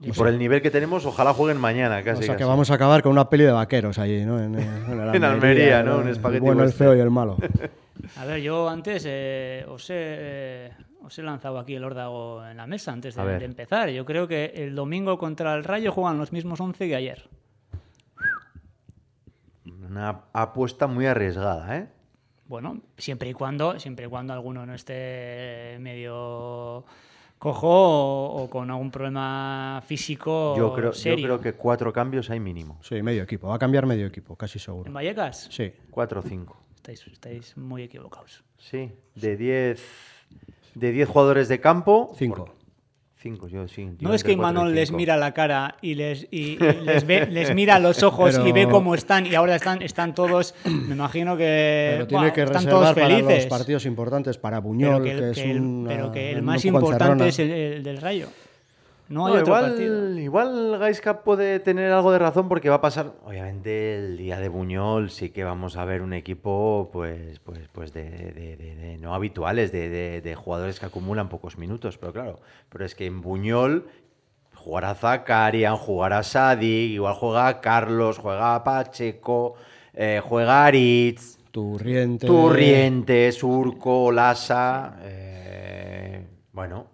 Y 0.00 0.12
por 0.12 0.28
el 0.28 0.38
nivel 0.38 0.60
que 0.60 0.70
tenemos, 0.70 1.06
ojalá 1.06 1.32
jueguen 1.32 1.58
mañana, 1.58 2.00
O 2.00 2.04
casi. 2.04 2.24
sea 2.24 2.34
que 2.34 2.40
casi. 2.40 2.48
vamos 2.48 2.70
a 2.70 2.74
acabar 2.74 3.02
con 3.02 3.12
una 3.12 3.30
peli 3.30 3.44
de 3.44 3.52
vaqueros 3.52 3.98
allí, 3.98 4.24
¿no? 4.24 4.38
En, 4.38 4.54
en 4.58 5.00
el 5.00 5.14
En 5.14 5.24
Almería, 5.24 5.82
¿no? 5.82 5.98
Un 5.98 6.08
El 6.08 6.12
espagueti 6.12 6.44
bueno, 6.44 6.62
el 6.62 6.72
feo 6.72 6.94
y 6.94 7.00
el 7.00 7.10
malo. 7.10 7.36
A 8.18 8.24
ver, 8.26 8.42
yo 8.42 8.68
antes 8.68 9.04
eh, 9.06 9.64
os, 9.68 9.88
he, 9.88 9.94
eh, 9.96 10.70
os 11.02 11.18
he 11.18 11.22
lanzado 11.22 11.58
aquí 11.58 11.74
el 11.76 11.84
órdago 11.84 12.44
en 12.44 12.56
la 12.58 12.66
mesa 12.66 12.92
antes 12.92 13.14
de, 13.14 13.38
de 13.38 13.44
empezar. 13.44 13.88
Yo 13.90 14.04
creo 14.04 14.28
que 14.28 14.52
el 14.56 14.74
domingo 14.74 15.16
contra 15.16 15.54
el 15.54 15.64
Rayo 15.64 15.90
juegan 15.92 16.18
los 16.18 16.32
mismos 16.32 16.60
11 16.60 16.86
que 16.88 16.96
ayer. 16.96 17.28
Una 19.94 20.24
apuesta 20.32 20.88
muy 20.88 21.06
arriesgada, 21.06 21.78
¿eh? 21.78 21.88
Bueno, 22.48 22.80
siempre 22.98 23.30
y 23.30 23.32
cuando, 23.32 23.78
siempre 23.78 24.06
y 24.06 24.08
cuando 24.08 24.32
alguno 24.32 24.66
no 24.66 24.74
esté 24.74 25.76
medio 25.78 26.84
cojo 27.38 27.68
o, 27.68 28.42
o 28.42 28.50
con 28.50 28.72
algún 28.72 28.90
problema 28.90 29.80
físico 29.86 30.56
Yo 30.56 30.74
creo, 30.74 30.90
yo 30.90 31.14
creo 31.14 31.40
que 31.40 31.52
cuatro 31.52 31.92
cambios 31.92 32.28
hay 32.28 32.40
mínimo. 32.40 32.80
Sí, 32.82 33.02
medio 33.02 33.22
equipo. 33.22 33.46
Va 33.46 33.54
a 33.54 33.58
cambiar 33.60 33.86
medio 33.86 34.08
equipo, 34.08 34.34
casi 34.34 34.58
¿En 34.58 34.64
seguro. 34.64 34.92
Vallecas? 34.92 35.46
Sí. 35.52 35.72
Cuatro 35.92 36.18
o 36.18 36.22
cinco. 36.24 36.60
Estáis, 36.74 37.06
estáis 37.06 37.56
muy 37.56 37.84
equivocados. 37.84 38.42
Sí, 38.58 38.90
de 39.14 39.36
10 39.36 39.80
de 40.74 40.90
10 40.90 41.08
jugadores 41.08 41.46
de 41.46 41.60
campo. 41.60 42.12
Cinco. 42.16 42.52
5, 43.24 43.48
yo 43.48 43.66
sí. 43.66 43.88
yo 43.98 44.06
¿No 44.08 44.14
es 44.14 44.22
que 44.22 44.32
Imanol 44.32 44.74
les 44.74 44.88
cinco. 44.90 44.98
mira 44.98 45.16
la 45.16 45.32
cara 45.32 45.76
y 45.80 45.94
les, 45.94 46.28
y, 46.30 46.52
y 46.52 46.56
les, 46.84 47.06
ve, 47.06 47.24
les 47.30 47.54
mira 47.54 47.78
los 47.78 48.02
ojos 48.02 48.34
y 48.34 48.52
Pero- 48.52 48.54
ve 48.54 48.68
cómo 48.68 48.94
están 48.94 49.24
y 49.24 49.34
ahora 49.34 49.56
están, 49.56 49.80
están 49.80 50.14
todos, 50.14 50.54
me 50.66 50.94
imagino 50.94 51.34
que 51.34 51.88
Pero 51.94 52.06
tiene 52.06 52.32
que 52.34 52.42
están 52.42 52.66
todos 52.66 52.94
reservar 52.94 53.22
para 53.24 53.34
los 53.36 53.46
partidos 53.46 53.86
importantes, 53.86 54.36
para 54.36 54.58
pero 54.58 54.68
Buñol, 54.68 55.02
que 55.02 55.08
que, 55.10 55.16
el, 55.16 55.24
es 55.30 55.38
que 55.38 55.50
el- 55.50 55.60
un. 55.60 55.84
pero 55.88 56.12
que 56.12 56.30
el 56.32 56.42
más 56.42 56.62
importante 56.66 57.28
es 57.28 57.38
el, 57.38 57.50
el 57.50 57.82
del 57.82 57.96
Rayo. 57.96 58.28
No 59.08 59.26
hay 59.26 59.34
No, 59.34 59.40
otro 59.40 59.46
igual, 59.54 59.64
partido. 59.70 60.18
igual 60.18 60.78
Gaisca 60.78 61.22
puede 61.22 61.60
tener 61.60 61.92
algo 61.92 62.10
de 62.10 62.18
razón 62.18 62.48
porque 62.48 62.70
va 62.70 62.76
a 62.76 62.80
pasar, 62.80 63.12
obviamente, 63.26 63.98
el 63.98 64.16
día 64.16 64.38
de 64.40 64.48
Buñol 64.48 65.10
sí 65.10 65.28
que 65.28 65.44
vamos 65.44 65.76
a 65.76 65.84
ver 65.84 66.00
un 66.00 66.14
equipo 66.14 66.88
pues, 66.92 67.38
pues, 67.40 67.68
pues 67.70 67.92
de, 67.92 68.08
de- 68.10 68.56
de- 68.56 68.74
de 68.76 68.98
no 68.98 69.14
habituales, 69.14 69.72
de, 69.72 69.90
de- 69.90 70.20
de 70.22 70.34
jugadores 70.34 70.80
que 70.80 70.86
acumulan 70.86 71.28
pocos 71.28 71.58
minutos, 71.58 71.98
pero 71.98 72.12
claro, 72.14 72.40
pero 72.70 72.86
es 72.86 72.94
que 72.94 73.04
en 73.04 73.20
Buñol 73.20 73.86
jugará 74.54 74.94
Zakarian, 74.94 75.76
jugará 75.76 76.22
Sadik, 76.22 76.92
igual 76.92 77.14
juega 77.14 77.60
Carlos, 77.60 78.16
juega 78.18 78.64
Pacheco, 78.64 79.54
eh, 79.92 80.22
juega 80.24 80.64
Aritz, 80.64 81.36
Turriente. 81.50 82.26
Turriente, 82.26 83.30
Surco, 83.32 84.10
Lasa, 84.10 84.96
eh, 85.02 86.24
bueno. 86.52 86.93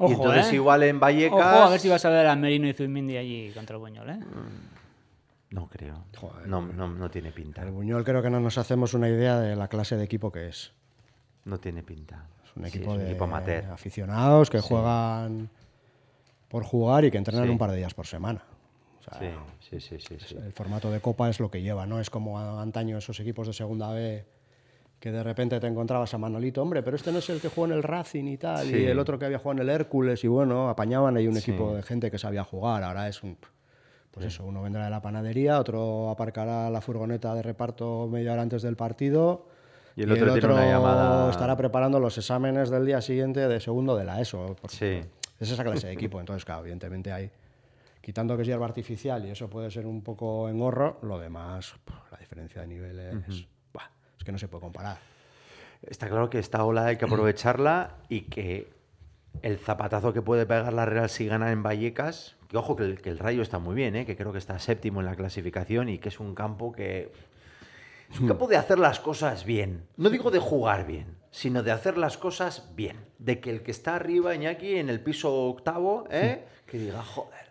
Y 0.00 0.02
Ojo, 0.04 0.12
entonces 0.12 0.52
¿eh? 0.52 0.54
igual 0.56 0.82
en 0.84 1.00
Vallecas... 1.00 1.38
Ojo, 1.38 1.64
a 1.64 1.70
ver 1.70 1.80
si 1.80 1.88
vas 1.88 2.04
a 2.04 2.10
ver 2.10 2.26
a 2.26 2.36
Merino 2.36 2.68
y 2.68 2.72
Zubimendi 2.72 3.16
allí 3.16 3.50
contra 3.52 3.74
el 3.76 3.80
Buñol, 3.80 4.10
¿eh? 4.10 4.18
No 5.50 5.66
creo. 5.68 6.04
Joder, 6.16 6.46
no, 6.46 6.60
no, 6.60 6.88
no 6.88 7.10
tiene 7.10 7.32
pinta. 7.32 7.62
El 7.62 7.70
Buñol 7.70 8.04
creo 8.04 8.22
que 8.22 8.30
no 8.30 8.38
nos 8.38 8.58
hacemos 8.58 8.94
una 8.94 9.08
idea 9.08 9.40
de 9.40 9.56
la 9.56 9.68
clase 9.68 9.96
de 9.96 10.04
equipo 10.04 10.30
que 10.30 10.48
es. 10.48 10.72
No 11.44 11.58
tiene 11.58 11.82
pinta. 11.82 12.26
Es 12.44 12.54
un 12.54 12.62
Sí, 12.64 12.68
equipo 12.68 12.90
es 12.92 12.98
un 12.98 13.04
de 13.04 13.10
equipo 13.10 13.24
amateur. 13.24 13.64
aficionados 13.72 14.50
que 14.50 14.60
juegan 14.60 15.48
por 16.48 16.64
jugar 16.64 17.04
y 17.04 17.10
que 17.10 17.18
entrenan 17.18 17.44
Sí. 17.46 17.50
un 17.50 17.58
par 17.58 17.70
de 17.70 17.78
días 17.78 17.94
por 17.94 18.06
semana. 18.06 18.42
O 19.00 19.02
sea, 19.02 19.18
Sí, 19.60 19.80
sí, 19.80 19.80
sí, 19.80 19.98
sí, 19.98 20.16
sí. 20.28 20.36
El 20.36 20.52
formato 20.52 20.90
de 20.90 21.00
copa 21.00 21.28
es 21.30 21.40
lo 21.40 21.50
que 21.50 21.62
lleva, 21.62 21.86
no 21.86 21.98
es 21.98 22.10
como 22.10 22.38
a- 22.38 22.60
antaño 22.62 22.98
esos 22.98 23.18
equipos 23.20 23.46
de 23.46 23.52
segunda 23.54 23.90
B 23.90 24.24
que 25.00 25.12
de 25.12 25.22
repente 25.22 25.60
te 25.60 25.66
encontrabas 25.66 26.12
a 26.14 26.18
Manolito, 26.18 26.60
hombre, 26.62 26.82
pero 26.82 26.96
este 26.96 27.12
no 27.12 27.18
es 27.18 27.30
el 27.30 27.40
que 27.40 27.48
juega 27.48 27.72
en 27.72 27.76
el 27.78 27.82
Racing 27.84 28.24
y 28.24 28.36
tal, 28.36 28.66
Sí. 28.66 28.76
y 28.76 28.84
el 28.86 28.98
otro 28.98 29.18
que 29.18 29.26
había 29.26 29.38
jugado 29.38 29.62
en 29.62 29.68
el 29.68 29.74
Hércules, 29.74 30.24
y 30.24 30.28
bueno, 30.28 30.68
apañaban 30.68 31.16
ahí 31.16 31.28
un 31.28 31.34
Sí. 31.36 31.50
equipo 31.50 31.74
de 31.76 31.82
gente 31.82 32.10
que 32.10 32.18
sabía 32.18 32.42
jugar, 32.44 32.82
ahora 32.82 33.08
es 33.08 33.22
un... 33.22 33.36
Pues 34.10 34.26
eso, 34.26 34.44
uno 34.44 34.62
vendrá 34.62 34.84
de 34.84 34.90
la 34.90 35.00
panadería, 35.00 35.60
otro 35.60 36.10
aparcará 36.10 36.68
la 36.70 36.80
furgoneta 36.80 37.34
de 37.34 37.42
reparto 37.42 38.08
media 38.10 38.32
hora 38.32 38.42
antes 38.42 38.62
del 38.62 38.74
partido, 38.74 39.46
Y 39.94 40.02
el 40.02 40.10
otro 40.12 40.32
tiene 40.32 40.54
una 40.54 40.66
llamada- 40.66 41.30
estará 41.30 41.56
preparando 41.56 42.00
los 42.00 42.16
exámenes 42.18 42.70
del 42.70 42.84
día 42.86 43.00
siguiente 43.00 43.46
de 43.46 43.60
segundo 43.60 43.96
de 43.96 44.04
la 44.04 44.20
ESO. 44.20 44.56
Sí. 44.68 45.00
Es 45.38 45.50
esa 45.52 45.62
clase 45.62 45.86
de 45.88 45.92
equipo, 46.12 46.18
entonces, 46.18 46.44
claro, 46.44 46.62
evidentemente 46.62 47.12
hay... 47.12 47.30
Quitando 48.00 48.34
que 48.36 48.42
es 48.42 48.48
hierba 48.48 48.64
artificial 48.66 49.24
y 49.26 49.30
eso 49.30 49.48
puede 49.50 49.70
ser 49.70 49.86
un 49.86 50.02
poco 50.02 50.48
engorro, 50.48 50.98
lo 51.02 51.18
demás, 51.20 51.74
la 52.10 52.16
diferencia 52.18 52.62
de 52.62 52.66
niveles, 52.66 53.14
buah, 53.14 53.22
es 53.28 53.46
que 54.28 54.32
no 54.32 54.38
se 54.38 54.46
puede 54.46 54.60
comparar. 54.60 54.98
Está 55.80 56.06
claro 56.06 56.28
que 56.28 56.38
esta 56.38 56.62
ola 56.62 56.84
hay 56.84 56.98
que 56.98 57.06
aprovecharla 57.06 57.96
y 58.10 58.22
que 58.22 58.70
el 59.40 59.56
zapatazo 59.56 60.12
que 60.12 60.20
puede 60.20 60.44
pegar 60.44 60.70
la 60.74 60.84
Real 60.84 61.08
si 61.08 61.26
gana 61.26 61.50
en 61.50 61.62
Vallecas, 61.62 62.36
que 62.46 62.58
ojo 62.58 62.76
que 62.76 62.82
el, 62.84 63.00
que 63.00 63.08
el 63.08 63.18
Rayo 63.18 63.40
está 63.40 63.58
muy 63.58 63.74
bien, 63.74 63.96
¿eh? 63.96 64.04
que 64.04 64.16
creo 64.16 64.30
que 64.30 64.38
está 64.38 64.58
séptimo 64.58 65.00
en 65.00 65.06
la 65.06 65.16
clasificación 65.16 65.88
y 65.88 65.96
que 65.96 66.10
es 66.10 66.20
un 66.20 66.34
campo 66.34 66.72
que... 66.72 67.10
Es 68.12 68.20
un 68.20 68.28
campo 68.28 68.46
de 68.48 68.58
hacer 68.58 68.78
las 68.78 69.00
cosas 69.00 69.46
bien. 69.46 69.86
No 69.96 70.10
digo 70.10 70.30
de 70.30 70.40
jugar 70.40 70.86
bien, 70.86 71.16
sino 71.30 71.62
de 71.62 71.70
hacer 71.70 71.96
las 71.96 72.18
cosas 72.18 72.68
bien. 72.76 73.06
De 73.18 73.40
que 73.40 73.48
el 73.48 73.62
que 73.62 73.70
está 73.70 73.96
arriba, 73.96 74.34
Iñaki, 74.34 74.74
en 74.76 74.90
el 74.90 75.00
piso 75.00 75.32
octavo, 75.32 76.04
¿eh? 76.10 76.44
que 76.66 76.78
diga, 76.78 77.02
joder, 77.02 77.47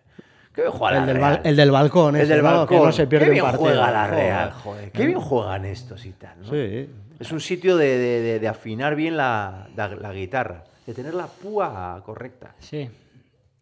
que 0.58 0.62
bien 0.64 0.72
juega 0.74 0.92
la 0.94 1.00
El 1.00 1.06
del, 1.08 1.16
Real". 1.18 1.34
bal- 1.38 1.42
el 1.46 1.56
del 1.56 1.72
balcón, 1.72 2.16
El 2.16 2.22
ese, 2.24 2.34
del 2.34 2.44
¿no? 2.44 2.50
balcón. 2.58 2.78
que 2.80 2.86
no 2.86 2.92
se 2.92 3.08
pierde 3.08 3.26
Qué 3.26 3.30
un 3.30 3.34
bien 3.36 3.46
partido. 3.46 3.64
juega 3.66 3.92
la. 3.92 4.08
Real, 4.08 4.52
joder. 4.52 4.92
Qué 4.92 5.06
bien 5.06 5.20
juegan 5.20 5.66
estos 5.66 6.06
y 6.06 6.12
tal, 6.12 6.42
¿no? 6.42 6.50
Sí. 6.50 6.90
Es 7.20 7.32
un 7.32 7.40
sitio 7.40 7.78
de, 7.78 7.98
de- 7.98 8.22
de- 8.22 8.40
de 8.40 8.48
afinar 8.48 8.96
bien 8.96 9.16
la, 9.18 9.68
la- 9.76 9.88
la 9.96 10.14
guitarra, 10.14 10.64
de 10.86 10.94
tener 10.94 11.14
la 11.14 11.28
púa 11.28 12.02
correcta. 12.06 12.56
Sí. 12.60 12.90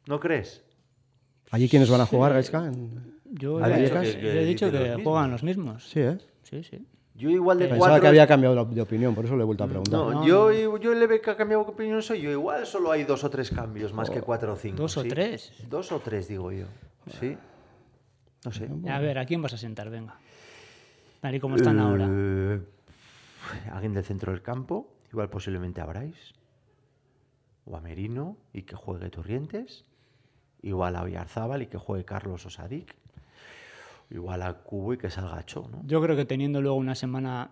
¿No 0.07 0.19
crees? 0.19 0.61
¿Allí 1.51 1.69
quiénes 1.69 1.89
van 1.89 2.01
a 2.01 2.05
jugar, 2.05 2.33
Gaisca? 2.33 2.65
En- 2.65 3.15
Yo 3.25 3.57
¿Has 3.63 3.71
he 3.71 3.81
dicho 3.81 3.93
que- 4.01 4.11
que, 4.13 4.19
que 4.19 4.41
he 4.41 4.45
dicho 4.45 4.71
que 4.71 4.77
los 4.79 4.87
mismos? 4.97 5.03
juegan 5.03 5.31
los 5.31 5.43
mismos. 5.43 5.89
Sí, 5.89 5.99
¿eh? 5.99 6.17
Sí, 6.43 6.63
sí. 6.63 6.85
Yo 7.17 7.29
igual 7.29 7.57
de 7.57 7.65
Pensaba 7.67 7.79
cuatro... 7.91 8.01
que 8.01 8.07
había 8.09 8.27
cambiado 8.27 8.65
de 8.65 8.81
opinión, 8.81 9.15
por 9.15 9.23
eso 9.25 9.37
le 9.37 9.43
he 9.43 9.45
vuelto 9.45 9.63
a 9.63 9.67
preguntar. 9.67 9.93
No, 9.93 10.11
No, 10.11 10.25
yo, 10.25 10.77
yo 10.77 10.93
le 10.93 11.21
que 11.21 11.29
ha 11.29 11.37
cambiado 11.37 11.63
de 11.63 11.71
opinión 11.71 12.01
soy 12.01 12.21
yo. 12.21 12.29
Igual 12.29 12.65
solo 12.65 12.91
hay 12.91 13.05
dos 13.05 13.23
o 13.23 13.29
tres 13.29 13.49
cambios, 13.51 13.93
más 13.93 14.09
que 14.09 14.21
cuatro 14.21 14.53
o 14.53 14.55
cinco. 14.57 14.77
¿Dos 14.77 14.97
o 14.97 15.03
tres? 15.03 15.53
Dos 15.69 15.91
o 15.93 15.99
tres, 15.99 16.27
digo 16.27 16.51
yo. 16.51 16.65
Sí. 17.19 17.37
No 18.43 18.51
sé. 18.51 18.69
A 18.89 18.99
ver, 18.99 19.17
¿a 19.17 19.25
quién 19.25 19.41
vas 19.41 19.53
a 19.53 19.57
sentar? 19.57 19.89
Venga. 19.89 20.19
Tal 21.21 21.35
y 21.35 21.39
como 21.39 21.55
están 21.55 21.79
ahora. 21.79 22.07
Eh, 22.09 22.59
Alguien 23.71 23.93
del 23.93 24.03
centro 24.03 24.31
del 24.31 24.41
campo, 24.41 24.87
igual 25.11 25.29
posiblemente 25.29 25.81
a 25.81 25.85
Brais. 25.85 26.33
O 27.65 27.75
a 27.77 27.81
Merino 27.81 28.37
y 28.53 28.63
que 28.63 28.75
juegue 28.75 29.09
Torrientes. 29.09 29.85
Igual 30.61 30.95
a 30.95 31.03
Oyarzábal 31.03 31.61
y 31.61 31.67
que 31.67 31.77
juegue 31.77 32.05
Carlos 32.05 32.45
Osadik. 32.45 32.95
Igual 34.09 34.41
a 34.43 34.53
Cubo 34.53 34.93
y 34.93 34.97
que 34.97 35.09
salga 35.09 35.43
Cho, 35.45 35.67
¿no? 35.67 35.81
Yo 35.85 36.01
creo 36.01 36.15
que 36.15 36.25
teniendo 36.25 36.61
luego 36.61 36.77
una 36.77 36.95
semana 36.95 37.51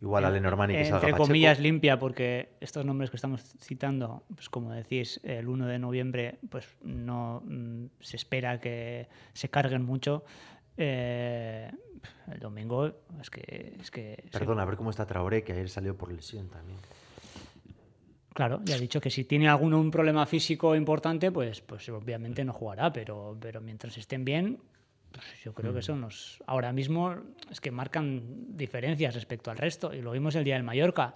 Igual 0.00 0.24
a 0.24 0.30
Lenormand 0.30 0.72
y 0.72 0.74
que 0.74 0.84
salga 0.84 0.96
entre 0.96 1.10
Pacheco. 1.12 1.26
comillas 1.28 1.60
limpia 1.60 1.96
porque 1.98 2.48
estos 2.60 2.84
nombres 2.84 3.08
que 3.10 3.16
estamos 3.16 3.40
citando 3.60 4.24
pues 4.34 4.48
como 4.48 4.72
decís 4.72 5.20
el 5.22 5.46
1 5.46 5.66
de 5.66 5.78
noviembre 5.78 6.38
pues 6.50 6.66
no 6.82 7.40
mm, 7.44 7.84
se 8.00 8.16
espera 8.16 8.58
que 8.58 9.06
se 9.32 9.48
carguen 9.48 9.84
mucho 9.84 10.24
Eh, 10.78 11.70
el 12.32 12.40
domingo 12.40 12.86
es 13.20 13.28
que 13.30 13.76
es 13.80 13.90
que 13.90 14.24
Perdón, 14.32 14.58
a 14.58 14.64
ver 14.64 14.76
cómo 14.76 14.88
está 14.90 15.04
Traoré, 15.06 15.44
que 15.44 15.52
ayer 15.52 15.68
salió 15.68 15.94
por 15.96 16.10
lesión 16.10 16.48
también. 16.48 16.78
claro 18.34 18.60
ya 18.64 18.74
ha 18.76 18.78
dicho 18.78 19.00
que 19.00 19.10
si 19.10 19.24
tiene 19.24 19.48
algún 19.48 19.72
un 19.74 19.90
problema 19.90 20.24
físico 20.26 20.74
importante 20.74 21.30
pues 21.30 21.60
pues 21.60 21.88
obviamente 21.90 22.42
no 22.44 22.52
jugará 22.54 22.92
pero 22.92 23.36
pero 23.38 23.60
mientras 23.60 23.96
estén 23.98 24.24
bien 24.24 24.58
yo 25.44 25.52
creo 25.54 25.72
Mm. 25.72 25.74
que 25.74 25.82
son 25.82 26.00
los 26.00 26.42
ahora 26.46 26.72
mismo 26.72 27.14
es 27.50 27.60
que 27.60 27.70
marcan 27.70 28.22
diferencias 28.56 29.14
respecto 29.14 29.50
al 29.50 29.58
resto 29.58 29.92
y 29.94 30.00
lo 30.02 30.12
vimos 30.12 30.34
el 30.34 30.44
día 30.44 30.54
del 30.54 30.62
Mallorca 30.64 31.14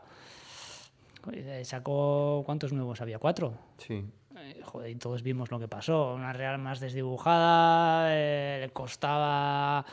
Eh, 1.33 1.63
sacó 1.65 2.43
cuántos 2.47 2.73
nuevos 2.73 3.01
había 3.01 3.19
cuatro 3.19 3.59
Sí. 3.79 4.05
Eh, 4.39 4.61
joder, 4.63 4.91
y 4.91 4.95
todos 4.97 5.23
vimos 5.23 5.51
lo 5.51 5.59
que 5.59 5.67
pasó. 5.67 6.15
Una 6.15 6.33
Real 6.33 6.59
más 6.59 6.79
desdibujada, 6.79 8.09
eh, 8.15 8.59
le 8.61 8.69
costaba 8.71 9.85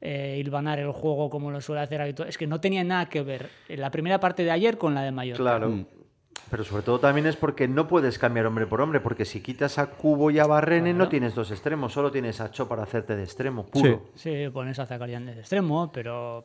eh, 0.00 0.36
hilvanar 0.40 0.80
el 0.80 0.90
juego 0.90 1.30
como 1.30 1.50
lo 1.52 1.60
suele 1.60 1.80
hacer 1.82 2.00
habitual. 2.02 2.28
Es 2.28 2.36
que 2.36 2.46
no 2.48 2.60
tenía 2.60 2.82
nada 2.82 3.08
que 3.08 3.22
ver 3.22 3.48
en 3.68 3.80
la 3.80 3.90
primera 3.92 4.18
parte 4.18 4.42
de 4.44 4.50
ayer 4.50 4.76
con 4.76 4.94
la 4.94 5.02
de 5.02 5.12
Mallorca. 5.12 5.42
Claro. 5.42 5.86
Pero 6.52 6.64
sobre 6.64 6.82
todo 6.82 7.00
también 7.00 7.26
es 7.26 7.34
porque 7.34 7.66
no 7.66 7.88
puedes 7.88 8.18
cambiar 8.18 8.44
hombre 8.44 8.66
por 8.66 8.82
hombre, 8.82 9.00
porque 9.00 9.24
si 9.24 9.40
quitas 9.40 9.78
a 9.78 9.86
Cubo 9.86 10.30
y 10.30 10.38
a 10.38 10.46
Barrene 10.46 10.92
no 10.92 11.08
tienes 11.08 11.34
dos 11.34 11.50
extremos, 11.50 11.94
solo 11.94 12.12
tienes 12.12 12.42
a 12.42 12.50
Cho 12.50 12.68
para 12.68 12.82
hacerte 12.82 13.16
de 13.16 13.22
extremo, 13.22 13.64
puro. 13.64 14.10
Sí, 14.14 14.50
pones 14.52 14.78
a 14.78 14.84
Zakarian 14.84 15.24
de 15.24 15.32
extremo, 15.32 15.90
pero 15.90 16.44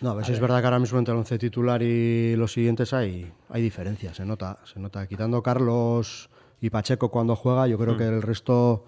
No, 0.00 0.10
a 0.10 0.14
ver 0.14 0.24
si 0.24 0.32
es 0.32 0.40
verdad 0.40 0.58
que 0.58 0.64
ahora 0.64 0.80
mismo 0.80 0.98
entre 0.98 1.12
el 1.12 1.18
once 1.18 1.38
titular 1.38 1.80
y 1.84 2.34
los 2.34 2.52
siguientes 2.52 2.92
hay, 2.92 3.32
hay 3.48 3.62
diferencias, 3.62 4.16
se 4.16 4.26
nota, 4.26 4.58
se 4.64 4.80
nota. 4.80 5.06
Quitando 5.06 5.40
Carlos 5.40 6.28
y 6.60 6.70
Pacheco 6.70 7.08
cuando 7.08 7.36
juega, 7.36 7.68
yo 7.68 7.78
creo 7.78 7.96
que 7.96 8.08
el 8.08 8.22
resto 8.22 8.86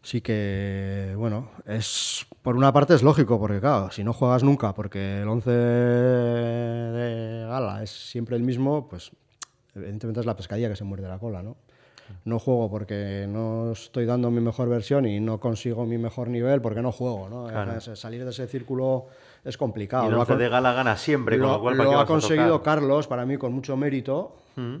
sí 0.00 0.22
que, 0.22 1.12
bueno, 1.18 1.50
es 1.66 2.24
por 2.40 2.56
una 2.56 2.72
parte 2.72 2.94
es 2.94 3.02
lógico, 3.02 3.38
porque 3.38 3.60
claro, 3.60 3.90
si 3.90 4.04
no 4.04 4.14
juegas 4.14 4.42
nunca, 4.42 4.72
porque 4.72 5.20
el 5.20 5.28
once 5.28 5.50
de 5.50 7.44
gala 7.46 7.82
es 7.82 7.90
siempre 7.90 8.36
el 8.36 8.42
mismo, 8.42 8.88
pues 8.88 9.12
evidentemente 9.74 10.20
es 10.20 10.26
la 10.26 10.36
pescadilla 10.36 10.68
que 10.68 10.76
se 10.76 10.84
muerde 10.84 11.08
la 11.08 11.18
cola, 11.18 11.42
¿no? 11.42 11.56
No 12.26 12.38
juego 12.38 12.70
porque 12.70 13.26
no 13.28 13.72
estoy 13.72 14.04
dando 14.04 14.30
mi 14.30 14.40
mejor 14.40 14.68
versión 14.68 15.06
y 15.06 15.20
no 15.20 15.40
consigo 15.40 15.86
mi 15.86 15.96
mejor 15.96 16.28
nivel 16.28 16.60
porque 16.60 16.82
no 16.82 16.92
juego, 16.92 17.28
¿no? 17.30 17.46
Claro. 17.46 17.80
Salir 17.80 18.24
de 18.24 18.30
ese 18.30 18.46
círculo 18.46 19.06
es 19.42 19.56
complicado. 19.56 20.04
Y 20.04 20.06
el 20.08 20.12
Lo 20.12 20.18
ha 20.18 20.20
once 20.20 20.34
con- 20.34 20.38
de 20.42 20.48
gala 20.50 20.72
gana 20.74 20.96
siempre, 20.98 21.38
con 21.38 21.46
lo, 21.48 21.54
lo 21.54 21.60
cual 21.62 21.74
lo 21.76 21.78
¿para 21.78 21.88
qué 21.90 21.94
ha 21.94 21.98
vas 21.98 22.06
conseguido? 22.06 22.62
Carlos, 22.62 23.06
para 23.06 23.24
mí, 23.24 23.38
con 23.38 23.54
mucho 23.54 23.76
mérito. 23.78 24.36
Mm. 24.56 24.76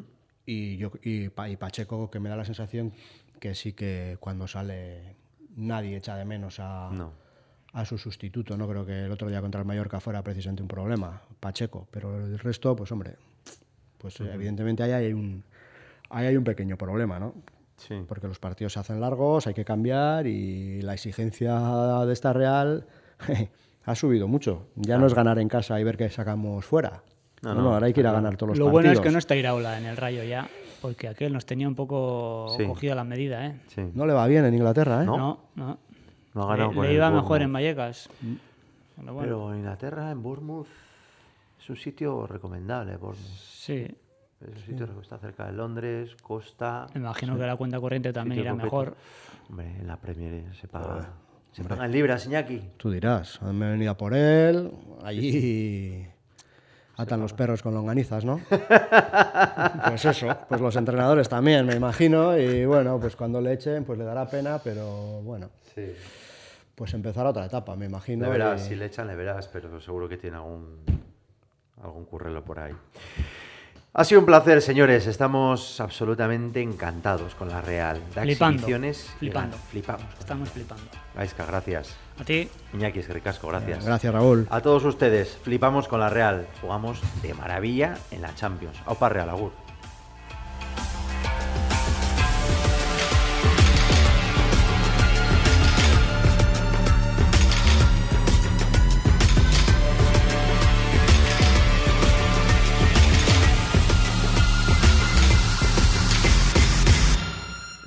Y, 0.46 0.76
yo, 0.76 0.90
y, 1.02 1.24
y 1.24 1.56
Pacheco, 1.56 2.10
que 2.10 2.20
me 2.20 2.28
da 2.28 2.36
la 2.36 2.44
sensación 2.44 2.92
que 3.40 3.54
sí 3.54 3.72
que 3.72 4.18
cuando 4.20 4.46
sale 4.46 5.16
nadie 5.56 5.96
echa 5.96 6.16
de 6.16 6.26
menos 6.26 6.60
a, 6.60 6.90
No. 6.92 7.12
a 7.72 7.86
su 7.86 7.96
sustituto. 7.96 8.56
No 8.58 8.68
creo 8.68 8.84
que 8.84 9.06
el 9.06 9.10
otro 9.10 9.28
día 9.30 9.40
contra 9.40 9.60
el 9.62 9.66
Mallorca 9.66 9.98
fuera 9.98 10.22
precisamente 10.22 10.60
un 10.62 10.68
problema, 10.68 11.22
Pacheco. 11.40 11.88
Pero 11.90 12.14
el 12.18 12.38
resto, 12.38 12.76
pues 12.76 12.92
hombre, 12.92 13.16
pues 14.04 14.20
evidentemente 14.20 14.82
ahí 14.82 14.92
hay 14.92 15.12
un, 15.14 15.42
ahí 16.10 16.26
hay 16.26 16.36
un 16.36 16.44
pequeño 16.44 16.76
problema, 16.76 17.18
¿no? 17.18 17.32
Sí. 17.78 17.94
Porque 18.06 18.28
los 18.28 18.38
partidos 18.38 18.74
se 18.74 18.80
hacen 18.80 19.00
largos, 19.00 19.46
hay 19.46 19.54
que 19.54 19.64
cambiar 19.64 20.26
y 20.26 20.82
la 20.82 20.92
exigencia 20.92 21.58
de 22.06 22.12
esta 22.12 22.34
Real 22.34 22.86
ha 23.86 23.94
subido 23.94 24.28
mucho. 24.28 24.66
Ya 24.76 24.98
no 24.98 25.06
es 25.06 25.14
ganar 25.14 25.38
en 25.38 25.48
casa 25.48 25.80
y 25.80 25.84
ver 25.84 25.96
que 25.96 26.10
sacamos 26.10 26.66
fuera. 26.66 27.02
No, 27.42 27.54
No, 27.54 27.62
no, 27.62 27.72
ahora 27.74 27.86
hay 27.86 27.94
que 27.94 28.00
ir 28.00 28.06
a 28.06 28.12
ganar 28.12 28.36
todos 28.36 28.50
los 28.50 28.58
lo 28.58 28.66
partidos. 28.66 28.82
bueno 28.82 28.92
es 28.92 29.00
que 29.00 29.10
no 29.10 29.18
está 29.18 29.36
Iraola 29.36 29.78
en 29.78 29.86
el 29.86 29.96
rayo 29.96 30.22
ya, 30.22 30.46
porque 30.82 31.08
aquel 31.08 31.32
nos 31.32 31.46
tenía 31.46 31.66
un 31.66 31.74
poco 31.74 32.54
Sí. 32.58 32.66
cogida 32.66 32.94
la 32.94 33.04
medida, 33.04 33.46
¿eh? 33.46 33.56
Sí. 33.68 33.82
No 33.94 34.04
le 34.06 34.12
va 34.12 34.26
bien 34.26 34.44
en 34.44 34.52
Inglaterra, 34.52 35.02
¿eh? 35.02 35.06
No. 35.06 35.16
No, 35.16 35.38
no. 35.56 35.78
No 36.34 36.42
ha 36.42 36.56
ganado 36.56 36.82
le, 36.82 36.92
iba 36.92 37.10
mejor 37.10 37.40
en 37.42 37.52
Vallecas. 37.54 38.08
Pero 38.96 39.14
bueno, 39.14 39.20
Pero 39.20 39.52
en 39.52 39.58
Inglaterra, 39.60 40.10
en 40.10 40.22
Bournemouth, 40.22 40.66
es 41.64 41.70
un 41.70 41.76
sitio 41.76 42.26
recomendable, 42.26 42.96
Bournemouth. 42.96 43.30
sí. 43.38 43.86
Es 44.40 44.48
un 44.56 44.62
sitio 44.62 44.86
que 44.94 45.00
está 45.00 45.16
cerca 45.18 45.46
de 45.46 45.52
Londres, 45.52 46.14
costa... 46.22 46.86
Me 46.92 47.00
imagino 47.00 47.38
que 47.38 47.46
la 47.46 47.56
cuenta 47.56 47.80
corriente 47.80 48.12
también 48.12 48.40
irá 48.42 48.50
completo. 48.50 48.76
mejor. 48.76 48.96
Hombre, 49.48 49.66
en 49.80 49.86
la 49.86 49.96
Premier 49.96 50.54
se 50.54 50.68
paga... 50.68 51.14
Se 51.52 51.64
paga 51.64 51.86
en 51.86 51.92
libras, 51.92 52.26
Iñaki. 52.26 52.60
Tú 52.76 52.90
dirás, 52.90 53.40
me 53.40 53.66
he 53.66 53.70
venido 53.70 53.92
a 53.92 53.96
por 53.96 54.12
él, 54.12 54.70
allí 55.02 56.06
atan 56.96 57.20
los 57.20 57.32
perros 57.32 57.62
con 57.62 57.72
longanizas, 57.72 58.24
¿no? 58.24 58.40
pues 59.88 60.04
eso, 60.04 60.28
pues 60.48 60.60
los 60.60 60.76
entrenadores 60.76 61.28
también, 61.28 61.64
me 61.64 61.74
imagino, 61.76 62.36
y 62.36 62.66
bueno, 62.66 62.98
pues 63.00 63.16
cuando 63.16 63.40
le 63.40 63.52
echen, 63.54 63.84
pues 63.84 63.98
le 63.98 64.04
dará 64.04 64.28
pena, 64.28 64.58
pero 64.62 65.22
bueno, 65.22 65.48
Sí. 65.74 65.92
pues 66.74 66.92
empezar 66.92 67.24
otra 67.26 67.46
etapa, 67.46 67.76
me 67.76 67.86
imagino. 67.86 68.24
Le 68.26 68.30
verás, 68.32 68.64
y- 68.66 68.68
si 68.70 68.74
le 68.76 68.86
echan, 68.86 69.06
le 69.06 69.14
verás, 69.14 69.48
pero 69.48 69.80
seguro 69.80 70.08
que 70.08 70.16
tiene 70.18 70.36
algún, 70.36 70.80
algún 71.82 72.04
currelo 72.04 72.44
por 72.44 72.58
ahí. 72.58 72.74
Ha 73.96 74.04
sido 74.04 74.20
un 74.20 74.26
placer, 74.26 74.60
señores. 74.60 75.06
Estamos 75.06 75.80
absolutamente 75.80 76.60
encantados 76.60 77.36
con 77.36 77.48
la 77.48 77.60
Real. 77.60 78.00
Da 78.12 78.22
Flipando, 78.22 78.54
exhibiciones 78.54 79.14
flipando. 79.20 79.56
Flipamos. 79.70 80.06
Estamos 80.18 80.48
flipando. 80.48 80.84
Gaisca, 81.14 81.46
gracias. 81.46 81.94
A 82.18 82.24
ti, 82.24 82.48
Iñaki, 82.72 82.98
es 82.98 83.08
ricasco, 83.08 83.46
gracias. 83.46 83.84
Gracias, 83.84 84.12
Raúl. 84.12 84.48
A 84.50 84.60
todos 84.60 84.84
ustedes, 84.84 85.38
flipamos 85.42 85.86
con 85.86 86.00
la 86.00 86.10
Real. 86.10 86.48
Jugamos 86.60 87.00
de 87.22 87.34
maravilla 87.34 87.96
en 88.10 88.22
la 88.22 88.34
Champions. 88.34 88.76
Aupa 88.84 89.08
Real, 89.08 89.30
Agur. 89.30 89.63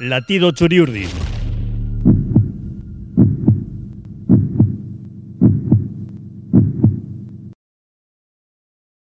Latido 0.08 0.52
Txuri 0.54 0.80
Urdin. 0.80 1.37